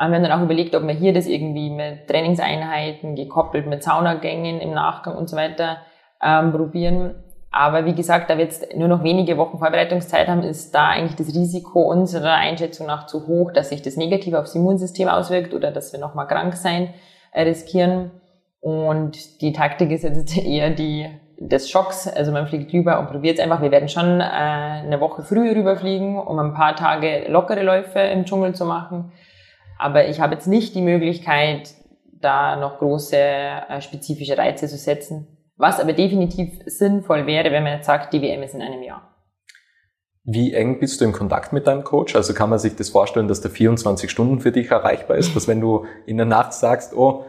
Ähm, 0.00 0.10
wir 0.10 0.16
haben 0.16 0.22
dann 0.24 0.32
auch 0.32 0.42
überlegt, 0.42 0.74
ob 0.74 0.82
wir 0.82 0.94
hier 0.94 1.12
das 1.12 1.26
irgendwie 1.26 1.70
mit 1.70 2.08
Trainingseinheiten 2.08 3.14
gekoppelt 3.14 3.68
mit 3.68 3.84
Saunagängen 3.84 4.60
im 4.60 4.72
Nachgang 4.72 5.16
und 5.16 5.28
so 5.28 5.36
weiter 5.36 5.78
ähm, 6.20 6.52
probieren. 6.52 7.22
Aber 7.52 7.84
wie 7.84 7.94
gesagt, 7.94 8.30
da 8.30 8.38
wir 8.38 8.44
jetzt 8.44 8.76
nur 8.76 8.86
noch 8.86 9.02
wenige 9.02 9.36
Wochen 9.36 9.58
Vorbereitungszeit 9.58 10.28
haben, 10.28 10.42
ist 10.42 10.72
da 10.72 10.88
eigentlich 10.88 11.16
das 11.16 11.34
Risiko 11.34 11.82
unserer 11.82 12.34
Einschätzung 12.34 12.86
nach 12.86 13.06
zu 13.06 13.26
hoch, 13.26 13.52
dass 13.52 13.70
sich 13.70 13.82
das 13.82 13.96
negativ 13.96 14.34
aufs 14.34 14.54
Immunsystem 14.54 15.08
auswirkt 15.08 15.52
oder 15.52 15.72
dass 15.72 15.92
wir 15.92 15.98
nochmal 15.98 16.28
krank 16.28 16.54
sein 16.54 16.94
äh, 17.32 17.42
riskieren. 17.42 18.12
Und 18.60 19.40
die 19.40 19.52
Taktik 19.52 19.90
ist 19.90 20.04
jetzt 20.04 20.36
eher 20.44 20.70
die 20.70 21.08
des 21.40 21.70
Schocks. 21.70 22.06
Also 22.06 22.30
man 22.30 22.46
fliegt 22.46 22.72
rüber 22.72 23.00
und 23.00 23.08
probiert 23.08 23.38
es 23.38 23.44
einfach. 23.44 23.62
Wir 23.62 23.72
werden 23.72 23.88
schon 23.88 24.20
äh, 24.20 24.24
eine 24.24 25.00
Woche 25.00 25.22
früher 25.22 25.56
rüberfliegen, 25.56 26.18
um 26.18 26.38
ein 26.38 26.54
paar 26.54 26.76
Tage 26.76 27.24
lockere 27.28 27.62
Läufe 27.62 27.98
im 27.98 28.26
Dschungel 28.26 28.54
zu 28.54 28.64
machen. 28.64 29.12
Aber 29.78 30.06
ich 30.06 30.20
habe 30.20 30.34
jetzt 30.34 30.46
nicht 30.46 30.74
die 30.74 30.82
Möglichkeit, 30.82 31.70
da 32.20 32.56
noch 32.56 32.78
große 32.78 33.16
äh, 33.16 33.80
spezifische 33.80 34.36
Reize 34.36 34.68
zu 34.68 34.76
setzen. 34.76 35.26
Was 35.60 35.78
aber 35.78 35.92
definitiv 35.92 36.52
sinnvoll 36.64 37.26
wäre, 37.26 37.52
wenn 37.52 37.62
man 37.62 37.74
jetzt 37.74 37.84
sagt, 37.84 38.14
die 38.14 38.22
WM 38.22 38.42
ist 38.42 38.54
in 38.54 38.62
einem 38.62 38.82
Jahr. 38.82 39.14
Wie 40.24 40.54
eng 40.54 40.80
bist 40.80 41.02
du 41.02 41.04
im 41.04 41.12
Kontakt 41.12 41.52
mit 41.52 41.66
deinem 41.66 41.84
Coach? 41.84 42.16
Also 42.16 42.32
kann 42.32 42.48
man 42.48 42.58
sich 42.58 42.76
das 42.76 42.88
vorstellen, 42.88 43.28
dass 43.28 43.42
der 43.42 43.50
24 43.50 44.10
Stunden 44.10 44.40
für 44.40 44.52
dich 44.52 44.70
erreichbar 44.70 45.18
ist, 45.18 45.36
dass 45.36 45.48
wenn 45.48 45.60
du 45.60 45.84
in 46.06 46.16
der 46.16 46.24
Nacht 46.24 46.54
sagst, 46.54 46.96
oh, 46.96 47.26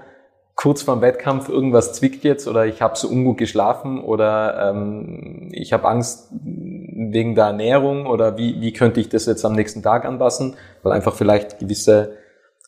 kurz 0.55 0.81
vorm 0.81 1.01
Wettkampf 1.01 1.49
irgendwas 1.49 1.91
zwickt 1.91 2.23
jetzt 2.23 2.47
oder 2.47 2.65
ich 2.65 2.81
habe 2.81 2.95
so 2.95 3.09
ungut 3.09 3.37
geschlafen 3.37 4.01
oder 4.01 4.69
ähm, 4.69 5.49
ich 5.51 5.73
habe 5.73 5.89
Angst 5.89 6.29
wegen 6.31 7.35
der 7.35 7.47
Ernährung 7.47 8.05
oder 8.05 8.37
wie, 8.37 8.61
wie 8.61 8.71
könnte 8.71 9.01
ich 9.01 9.09
das 9.09 9.25
jetzt 9.25 9.43
am 9.43 9.53
nächsten 9.53 9.83
Tag 9.83 10.05
anpassen, 10.05 10.55
weil 10.83 10.93
einfach 10.93 11.15
vielleicht 11.15 11.59
gewisse 11.59 12.20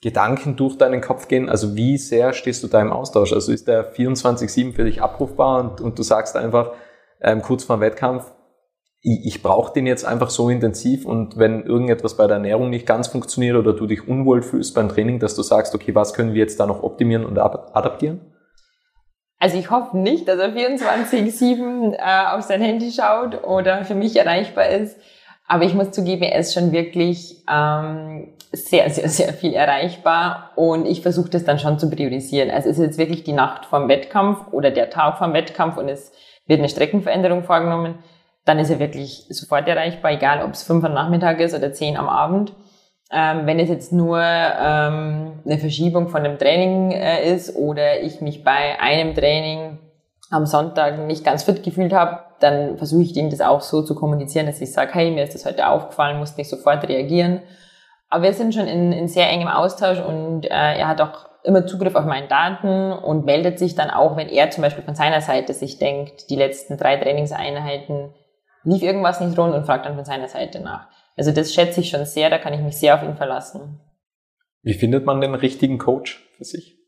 Gedanken 0.04 0.58
durch 0.58 0.78
deinen 0.78 1.00
Kopf 1.00 1.30
gehen? 1.30 1.48
Also 1.48 1.78
wie 1.78 1.98
sehr 1.98 2.34
stehst 2.34 2.62
du 2.62 2.68
da 2.68 2.82
im 2.82 2.92
Austausch? 2.92 3.32
Also 3.32 3.54
ist 3.54 3.70
der 3.70 3.96
24-7 3.96 4.74
für 4.74 4.84
dich 4.84 5.02
abrufbar 5.02 5.62
und, 5.62 5.80
und 5.80 5.98
du 5.98 6.04
sagst 6.04 6.36
einfach 6.36 6.74
ähm, 7.22 7.42
kurz 7.42 7.64
vor 7.64 7.78
dem 7.78 7.82
Wettkampf, 7.82 8.30
ich, 9.02 9.26
ich 9.26 9.42
brauche 9.42 9.72
den 9.72 9.88
jetzt 9.88 10.04
einfach 10.04 10.30
so 10.30 10.50
intensiv 10.50 11.06
und 11.06 11.38
wenn 11.38 11.64
irgendetwas 11.64 12.18
bei 12.18 12.28
der 12.28 12.36
Ernährung 12.36 12.70
nicht 12.70 12.86
ganz 12.86 13.08
funktioniert 13.08 13.56
oder 13.56 13.72
du 13.72 13.88
dich 13.88 14.06
unwohl 14.06 14.42
fühlst 14.42 14.76
beim 14.76 14.90
Training, 14.90 15.20
dass 15.20 15.36
du 15.36 15.42
sagst, 15.42 15.74
okay, 15.74 15.96
was 15.96 16.14
können 16.14 16.34
wir 16.34 16.42
jetzt 16.42 16.60
da 16.60 16.66
noch 16.66 16.84
optimieren 16.84 17.26
und 17.26 17.38
adaptieren? 17.40 18.20
Also 19.40 19.58
ich 19.58 19.72
hoffe 19.72 19.98
nicht, 19.98 20.28
dass 20.28 20.38
er 20.38 20.54
24-7 20.54 21.94
äh, 21.94 22.36
auf 22.36 22.42
sein 22.44 22.62
Handy 22.62 22.92
schaut 22.92 23.42
oder 23.46 23.86
für 23.86 23.96
mich 23.96 24.18
erreichbar 24.18 24.68
ist. 24.68 24.98
Aber 25.48 25.66
ich 25.66 25.74
muss 25.74 25.92
zugeben, 25.92 26.24
er 26.24 26.40
ist 26.40 26.54
schon 26.54 26.72
wirklich 26.72 27.44
ähm, 27.52 28.34
sehr, 28.52 28.90
sehr, 28.90 29.10
sehr 29.10 29.34
viel 29.34 29.54
erreichbar 29.54 30.52
und 30.56 30.86
ich 30.86 31.02
versuche 31.02 31.30
das 31.30 31.44
dann 31.44 31.60
schon 31.60 31.80
zu 31.80 31.90
priorisieren. 31.90 32.50
Also 32.50 32.70
es 32.70 32.78
ist 32.78 32.86
jetzt 32.86 32.98
wirklich 32.98 33.24
die 33.24 33.34
Nacht 33.34 33.66
vorm 33.66 33.90
Wettkampf 33.90 34.52
oder 34.52 34.72
der 34.72 34.90
Tag 34.90 35.18
vorm 35.18 35.34
Wettkampf 35.34 35.78
und 35.78 35.90
es 35.90 36.12
wird 36.48 36.60
eine 36.60 36.70
Streckenveränderung 36.70 37.44
vorgenommen, 37.44 37.96
dann 38.46 38.60
ist 38.60 38.70
er 38.70 38.80
wirklich 38.80 39.26
sofort 39.30 39.68
erreichbar, 39.68 40.12
egal 40.12 40.44
ob 40.44 40.52
es 40.52 40.64
fünf 40.64 40.84
am 40.84 40.94
Nachmittag 40.94 41.40
ist 41.40 41.56
oder 41.56 41.74
zehn 41.74 41.98
am 41.98 42.10
Abend. 42.10 42.54
Ähm, 43.12 43.46
wenn 43.46 43.60
es 43.60 43.70
jetzt 43.70 43.94
nur 43.94 44.20
ähm, 44.20 45.40
eine 45.46 45.58
Verschiebung 45.60 46.10
von 46.10 46.26
einem 46.26 46.38
Training 46.38 46.92
äh, 46.92 47.34
ist 47.34 47.56
oder 47.56 48.02
ich 48.02 48.22
mich 48.22 48.44
bei 48.44 48.80
einem 48.80 49.14
Training 49.14 49.78
am 50.32 50.46
Sonntag 50.46 51.00
nicht 51.00 51.24
ganz 51.24 51.44
fit 51.44 51.64
gefühlt 51.64 51.94
habe, 51.94 52.22
dann 52.44 52.78
versuche 52.78 53.02
ich 53.02 53.16
ihm 53.16 53.30
das 53.30 53.42
auch 53.42 53.62
so 53.62 53.82
zu 53.82 53.96
kommunizieren, 53.96 54.46
dass 54.46 54.62
ich 54.62 54.72
sage, 54.72 54.94
hey, 54.94 55.12
mir 55.12 55.24
ist 55.24 55.34
das 55.34 55.46
heute 55.46 55.68
aufgefallen, 55.68 56.20
muss 56.20 56.38
nicht 56.38 56.50
sofort 56.50 56.88
reagieren. 56.88 57.42
Aber 58.10 58.24
wir 58.24 58.34
sind 58.34 58.54
schon 58.54 58.68
in, 58.68 58.92
in 58.92 59.08
sehr 59.08 59.30
engem 59.30 59.48
Austausch 59.48 60.00
und 60.00 60.46
äh, 60.46 60.50
er 60.50 60.88
hat 60.88 61.02
auch 61.02 61.30
immer 61.44 61.66
Zugriff 61.66 61.96
auf 61.96 62.06
meine 62.06 62.28
Daten 62.28 62.92
und 62.92 63.26
meldet 63.26 63.60
sich 63.60 63.76
dann 63.76 63.90
auch, 63.90 64.16
wenn 64.18 64.30
er 64.30 64.50
zum 64.50 64.62
Beispiel 64.62 64.84
von 64.84 64.96
seiner 64.96 65.22
Seite 65.22 65.54
sich 65.54 65.80
denkt, 65.80 66.30
die 66.30 66.36
letzten 66.36 66.78
drei 66.78 66.98
Trainingseinheiten 66.98 68.14
lief 68.64 68.84
irgendwas 68.84 69.20
nicht 69.20 69.38
rund 69.38 69.54
und 69.54 69.66
fragt 69.66 69.86
dann 69.86 69.96
von 69.96 70.06
seiner 70.06 70.28
Seite 70.28 70.60
nach. 70.60 70.88
Also 71.18 71.32
das 71.32 71.54
schätze 71.54 71.82
ich 71.82 71.90
schon 71.90 72.06
sehr, 72.06 72.30
da 72.30 72.38
kann 72.38 72.54
ich 72.54 72.62
mich 72.62 72.78
sehr 72.78 72.96
auf 72.96 73.04
ihn 73.04 73.16
verlassen. 73.16 73.80
Wie 74.62 74.74
findet 74.74 75.06
man 75.06 75.20
den 75.22 75.36
richtigen 75.36 75.78
Coach 75.78 76.30
für 76.38 76.46
sich? 76.46 76.83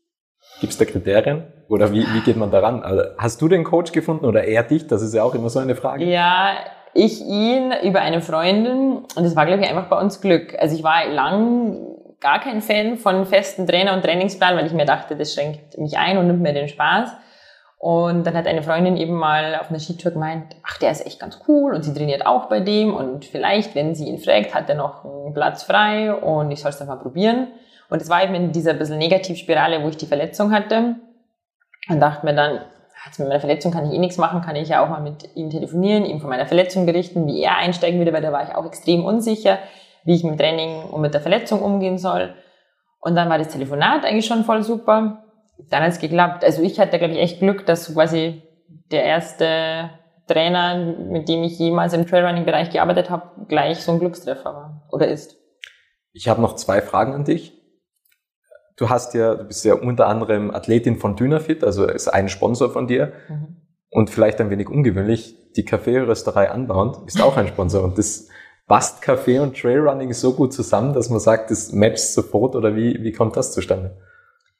Gibt 0.60 0.72
es 0.72 0.78
da 0.78 0.84
Kriterien? 0.84 1.44
Oder 1.68 1.92
wie, 1.92 2.06
wie 2.14 2.20
geht 2.20 2.36
man 2.36 2.50
daran? 2.50 2.82
Also 2.82 3.02
hast 3.18 3.42
du 3.42 3.48
den 3.48 3.64
Coach 3.64 3.92
gefunden 3.92 4.24
oder 4.24 4.44
er 4.44 4.62
dich? 4.62 4.86
Das 4.86 5.02
ist 5.02 5.14
ja 5.14 5.22
auch 5.22 5.34
immer 5.34 5.50
so 5.50 5.58
eine 5.58 5.74
Frage. 5.74 6.04
Ja, 6.04 6.54
ich 6.94 7.20
ihn 7.20 7.72
über 7.82 8.00
eine 8.00 8.22
Freundin 8.22 9.04
und 9.16 9.22
das 9.22 9.36
war, 9.36 9.44
glaube 9.46 9.62
ich, 9.62 9.68
einfach 9.68 9.88
bei 9.88 10.00
uns 10.00 10.20
Glück. 10.20 10.56
Also 10.58 10.76
ich 10.76 10.82
war 10.82 11.06
lang 11.06 11.76
gar 12.20 12.40
kein 12.40 12.62
Fan 12.62 12.96
von 12.96 13.26
festen 13.26 13.66
Trainer 13.66 13.92
und 13.92 14.02
Trainingsplan, 14.02 14.56
weil 14.56 14.66
ich 14.66 14.72
mir 14.72 14.86
dachte, 14.86 15.16
das 15.16 15.34
schränkt 15.34 15.76
mich 15.78 15.98
ein 15.98 16.16
und 16.16 16.26
nimmt 16.26 16.40
mir 16.40 16.54
den 16.54 16.68
Spaß. 16.68 17.10
Und 17.78 18.26
dann 18.26 18.34
hat 18.34 18.46
eine 18.46 18.62
Freundin 18.62 18.96
eben 18.96 19.14
mal 19.14 19.58
auf 19.60 19.68
einer 19.68 19.78
Skitour 19.78 20.12
gemeint, 20.12 20.56
ach, 20.66 20.78
der 20.78 20.90
ist 20.90 21.04
echt 21.04 21.20
ganz 21.20 21.40
cool 21.46 21.74
und 21.74 21.84
sie 21.84 21.92
trainiert 21.92 22.26
auch 22.26 22.46
bei 22.46 22.60
dem 22.60 22.94
und 22.94 23.26
vielleicht, 23.26 23.74
wenn 23.74 23.94
sie 23.94 24.08
ihn 24.08 24.18
fragt, 24.18 24.54
hat 24.54 24.68
er 24.70 24.76
noch 24.76 25.04
einen 25.04 25.34
Platz 25.34 25.62
frei 25.62 26.14
und 26.14 26.50
ich 26.50 26.60
soll 26.60 26.70
es 26.70 26.78
doch 26.78 26.86
mal 26.86 26.96
probieren. 26.96 27.48
Und 27.88 28.02
es 28.02 28.08
war 28.08 28.22
eben 28.22 28.34
in 28.34 28.52
dieser 28.52 28.74
bisschen 28.74 28.98
Negativspirale, 28.98 29.82
wo 29.82 29.88
ich 29.88 29.96
die 29.96 30.06
Verletzung 30.06 30.52
hatte 30.52 30.96
und 31.88 32.00
dachte 32.00 32.26
mir 32.26 32.34
dann, 32.34 32.60
jetzt 33.06 33.18
mit 33.18 33.28
meiner 33.28 33.40
Verletzung 33.40 33.72
kann 33.72 33.86
ich 33.86 33.92
eh 33.92 33.98
nichts 33.98 34.18
machen, 34.18 34.42
kann 34.42 34.56
ich 34.56 34.68
ja 34.68 34.84
auch 34.84 34.88
mal 34.88 35.00
mit 35.00 35.36
ihm 35.36 35.50
telefonieren, 35.50 36.04
ihm 36.04 36.20
von 36.20 36.28
meiner 36.28 36.46
Verletzung 36.46 36.86
berichten, 36.86 37.26
wie 37.26 37.42
er 37.42 37.56
einsteigen 37.56 37.98
würde, 37.98 38.12
weil 38.12 38.22
da 38.22 38.32
war 38.32 38.42
ich 38.42 38.54
auch 38.54 38.66
extrem 38.66 39.04
unsicher, 39.04 39.58
wie 40.04 40.14
ich 40.14 40.24
mit 40.24 40.38
Training 40.38 40.82
und 40.84 41.00
mit 41.00 41.14
der 41.14 41.20
Verletzung 41.20 41.62
umgehen 41.62 41.98
soll. 41.98 42.34
Und 43.00 43.14
dann 43.14 43.28
war 43.28 43.38
das 43.38 43.48
Telefonat 43.48 44.04
eigentlich 44.04 44.26
schon 44.26 44.44
voll 44.44 44.62
super. 44.62 45.24
Dann 45.70 45.82
hat 45.82 45.90
es 45.90 46.00
geklappt. 46.00 46.44
Also 46.44 46.62
ich 46.62 46.78
hatte, 46.80 46.98
glaube 46.98 47.14
ich, 47.14 47.20
echt 47.20 47.38
Glück, 47.38 47.64
dass 47.66 47.92
quasi 47.92 48.42
der 48.90 49.04
erste 49.04 49.90
Trainer, 50.26 50.76
mit 50.76 51.28
dem 51.28 51.44
ich 51.44 51.58
jemals 51.58 51.92
im 51.92 52.06
Trailrunning-Bereich 52.06 52.70
gearbeitet 52.70 53.10
habe, 53.10 53.46
gleich 53.48 53.82
so 53.82 53.92
ein 53.92 54.00
Glückstreffer 54.00 54.52
war 54.52 54.88
oder 54.90 55.06
ist. 55.06 55.36
Ich 56.12 56.28
habe 56.28 56.40
noch 56.40 56.56
zwei 56.56 56.80
Fragen 56.80 57.14
an 57.14 57.24
dich. 57.24 57.55
Du 58.76 58.90
hast 58.90 59.14
ja, 59.14 59.34
du 59.34 59.44
bist 59.44 59.64
ja 59.64 59.74
unter 59.74 60.06
anderem 60.06 60.50
Athletin 60.50 60.96
von 60.96 61.16
Dynafit, 61.16 61.64
also 61.64 61.86
ist 61.86 62.08
ein 62.08 62.28
Sponsor 62.28 62.70
von 62.70 62.86
dir. 62.86 63.12
Mhm. 63.28 63.56
Und 63.90 64.10
vielleicht 64.10 64.40
ein 64.40 64.50
wenig 64.50 64.68
ungewöhnlich, 64.68 65.34
die 65.56 65.64
Kaffeerösterei 65.64 66.52
Unbound 66.52 66.98
ist 67.06 67.22
auch 67.22 67.36
ein 67.36 67.48
Sponsor. 67.48 67.82
Und 67.82 67.96
das 67.96 68.28
passt 68.66 69.00
Kaffee 69.00 69.38
und 69.38 69.56
Trailrunning 69.58 70.12
so 70.12 70.34
gut 70.34 70.52
zusammen, 70.52 70.92
dass 70.92 71.08
man 71.08 71.20
sagt, 71.20 71.50
das 71.50 71.72
matcht 71.72 72.12
sofort 72.12 72.54
oder 72.56 72.76
wie, 72.76 73.02
wie 73.02 73.12
kommt 73.12 73.36
das 73.36 73.52
zustande? 73.52 73.96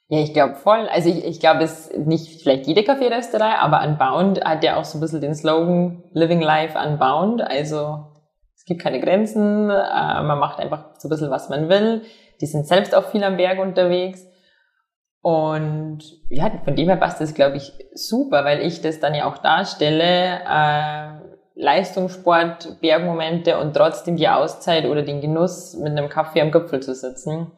Ja, 0.08 0.20
ich 0.20 0.32
glaube 0.32 0.54
voll. 0.54 0.88
Also 0.88 1.08
ich, 1.08 1.24
ich 1.24 1.40
glaube, 1.40 1.64
es 1.64 1.88
ist 1.88 2.06
nicht 2.06 2.40
vielleicht 2.40 2.66
jede 2.66 2.84
Kaffeerösterei, 2.84 3.56
aber 3.56 3.86
Unbound 3.86 4.42
hat 4.44 4.62
ja 4.62 4.76
auch 4.76 4.84
so 4.84 4.98
ein 4.98 5.00
bisschen 5.00 5.20
den 5.20 5.34
Slogan 5.34 6.04
Living 6.12 6.40
Life 6.40 6.78
Unbound. 6.78 7.42
Also 7.42 8.06
gibt 8.66 8.82
keine 8.82 9.00
Grenzen, 9.00 9.70
äh, 9.70 10.22
man 10.22 10.38
macht 10.38 10.58
einfach 10.58 10.90
so 10.98 11.08
ein 11.08 11.10
bisschen, 11.10 11.30
was 11.30 11.48
man 11.48 11.68
will. 11.68 12.02
Die 12.40 12.46
sind 12.46 12.66
selbst 12.66 12.94
auch 12.94 13.10
viel 13.10 13.24
am 13.24 13.36
Berg 13.36 13.58
unterwegs. 13.58 14.26
Und 15.22 16.00
ja, 16.28 16.50
von 16.64 16.76
dem 16.76 16.88
her 16.88 16.96
passt 16.96 17.20
das, 17.20 17.34
glaube 17.34 17.56
ich, 17.56 17.72
super, 17.94 18.44
weil 18.44 18.60
ich 18.60 18.82
das 18.82 19.00
dann 19.00 19.14
ja 19.14 19.24
auch 19.24 19.38
darstelle, 19.38 20.40
äh, 20.48 21.08
Leistungssport, 21.54 22.80
Bergmomente 22.80 23.58
und 23.58 23.74
trotzdem 23.74 24.16
die 24.16 24.28
Auszeit 24.28 24.84
oder 24.84 25.02
den 25.02 25.22
Genuss 25.22 25.74
mit 25.74 25.92
einem 25.92 26.10
Kaffee 26.10 26.42
am 26.42 26.52
Gipfel 26.52 26.80
zu 26.80 26.94
sitzen. 26.94 27.50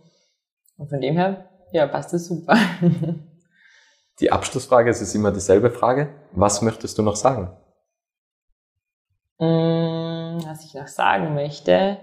Und 0.76 0.88
von 0.88 1.00
dem 1.00 1.16
her 1.16 1.48
ja, 1.72 1.86
passt 1.86 2.12
das 2.12 2.26
super. 2.26 2.56
Die 4.20 4.32
Abschlussfrage, 4.32 4.90
es 4.90 5.00
ist 5.00 5.14
immer 5.14 5.30
dieselbe 5.30 5.70
Frage. 5.70 6.08
Was 6.32 6.62
möchtest 6.62 6.98
du 6.98 7.02
noch 7.02 7.14
sagen? 7.14 7.56
Mm, 9.38 9.97
was 10.46 10.64
ich 10.64 10.74
noch 10.74 10.88
sagen 10.88 11.34
möchte, 11.34 11.98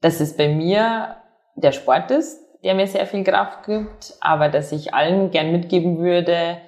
dass 0.00 0.20
es 0.20 0.36
bei 0.36 0.48
mir 0.48 1.16
der 1.54 1.72
Sport 1.72 2.10
ist, 2.10 2.40
der 2.64 2.74
mir 2.74 2.86
sehr 2.86 3.06
viel 3.06 3.24
Kraft 3.24 3.64
gibt, 3.66 4.14
aber 4.20 4.48
dass 4.48 4.72
ich 4.72 4.94
allen 4.94 5.30
gern 5.30 5.52
mitgeben 5.52 5.98
würde, 5.98 6.58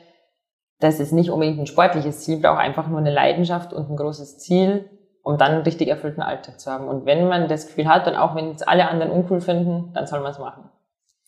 dass 0.80 1.00
es 1.00 1.12
nicht 1.12 1.30
unbedingt 1.30 1.58
ein 1.58 1.66
sportliches 1.66 2.20
Ziel 2.20 2.40
braucht, 2.40 2.58
einfach 2.58 2.88
nur 2.88 2.98
eine 2.98 3.12
Leidenschaft 3.12 3.72
und 3.72 3.90
ein 3.90 3.96
großes 3.96 4.38
Ziel, 4.38 4.90
um 5.22 5.38
dann 5.38 5.52
einen 5.52 5.62
richtig 5.62 5.88
erfüllten 5.88 6.22
Alltag 6.22 6.60
zu 6.60 6.70
haben. 6.70 6.88
Und 6.88 7.06
wenn 7.06 7.28
man 7.28 7.48
das 7.48 7.66
Gefühl 7.66 7.88
hat, 7.88 8.06
und 8.06 8.16
auch 8.16 8.34
wenn 8.34 8.50
es 8.50 8.62
alle 8.62 8.88
anderen 8.88 9.12
uncool 9.12 9.40
finden, 9.40 9.92
dann 9.94 10.06
soll 10.06 10.20
man 10.20 10.32
es 10.32 10.38
machen. 10.38 10.68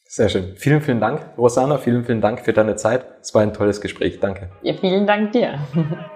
Sehr 0.08 0.28
schön. 0.28 0.56
Vielen, 0.56 0.80
vielen 0.80 1.00
Dank, 1.00 1.20
Rosanna. 1.36 1.78
Vielen, 1.78 2.04
vielen 2.04 2.20
Dank 2.20 2.40
für 2.40 2.52
deine 2.52 2.76
Zeit. 2.76 3.04
Es 3.20 3.34
war 3.34 3.42
ein 3.42 3.52
tolles 3.52 3.80
Gespräch. 3.80 4.20
Danke. 4.20 4.50
Ja, 4.62 4.74
vielen 4.74 5.06
Dank 5.06 5.32
dir. 5.32 5.58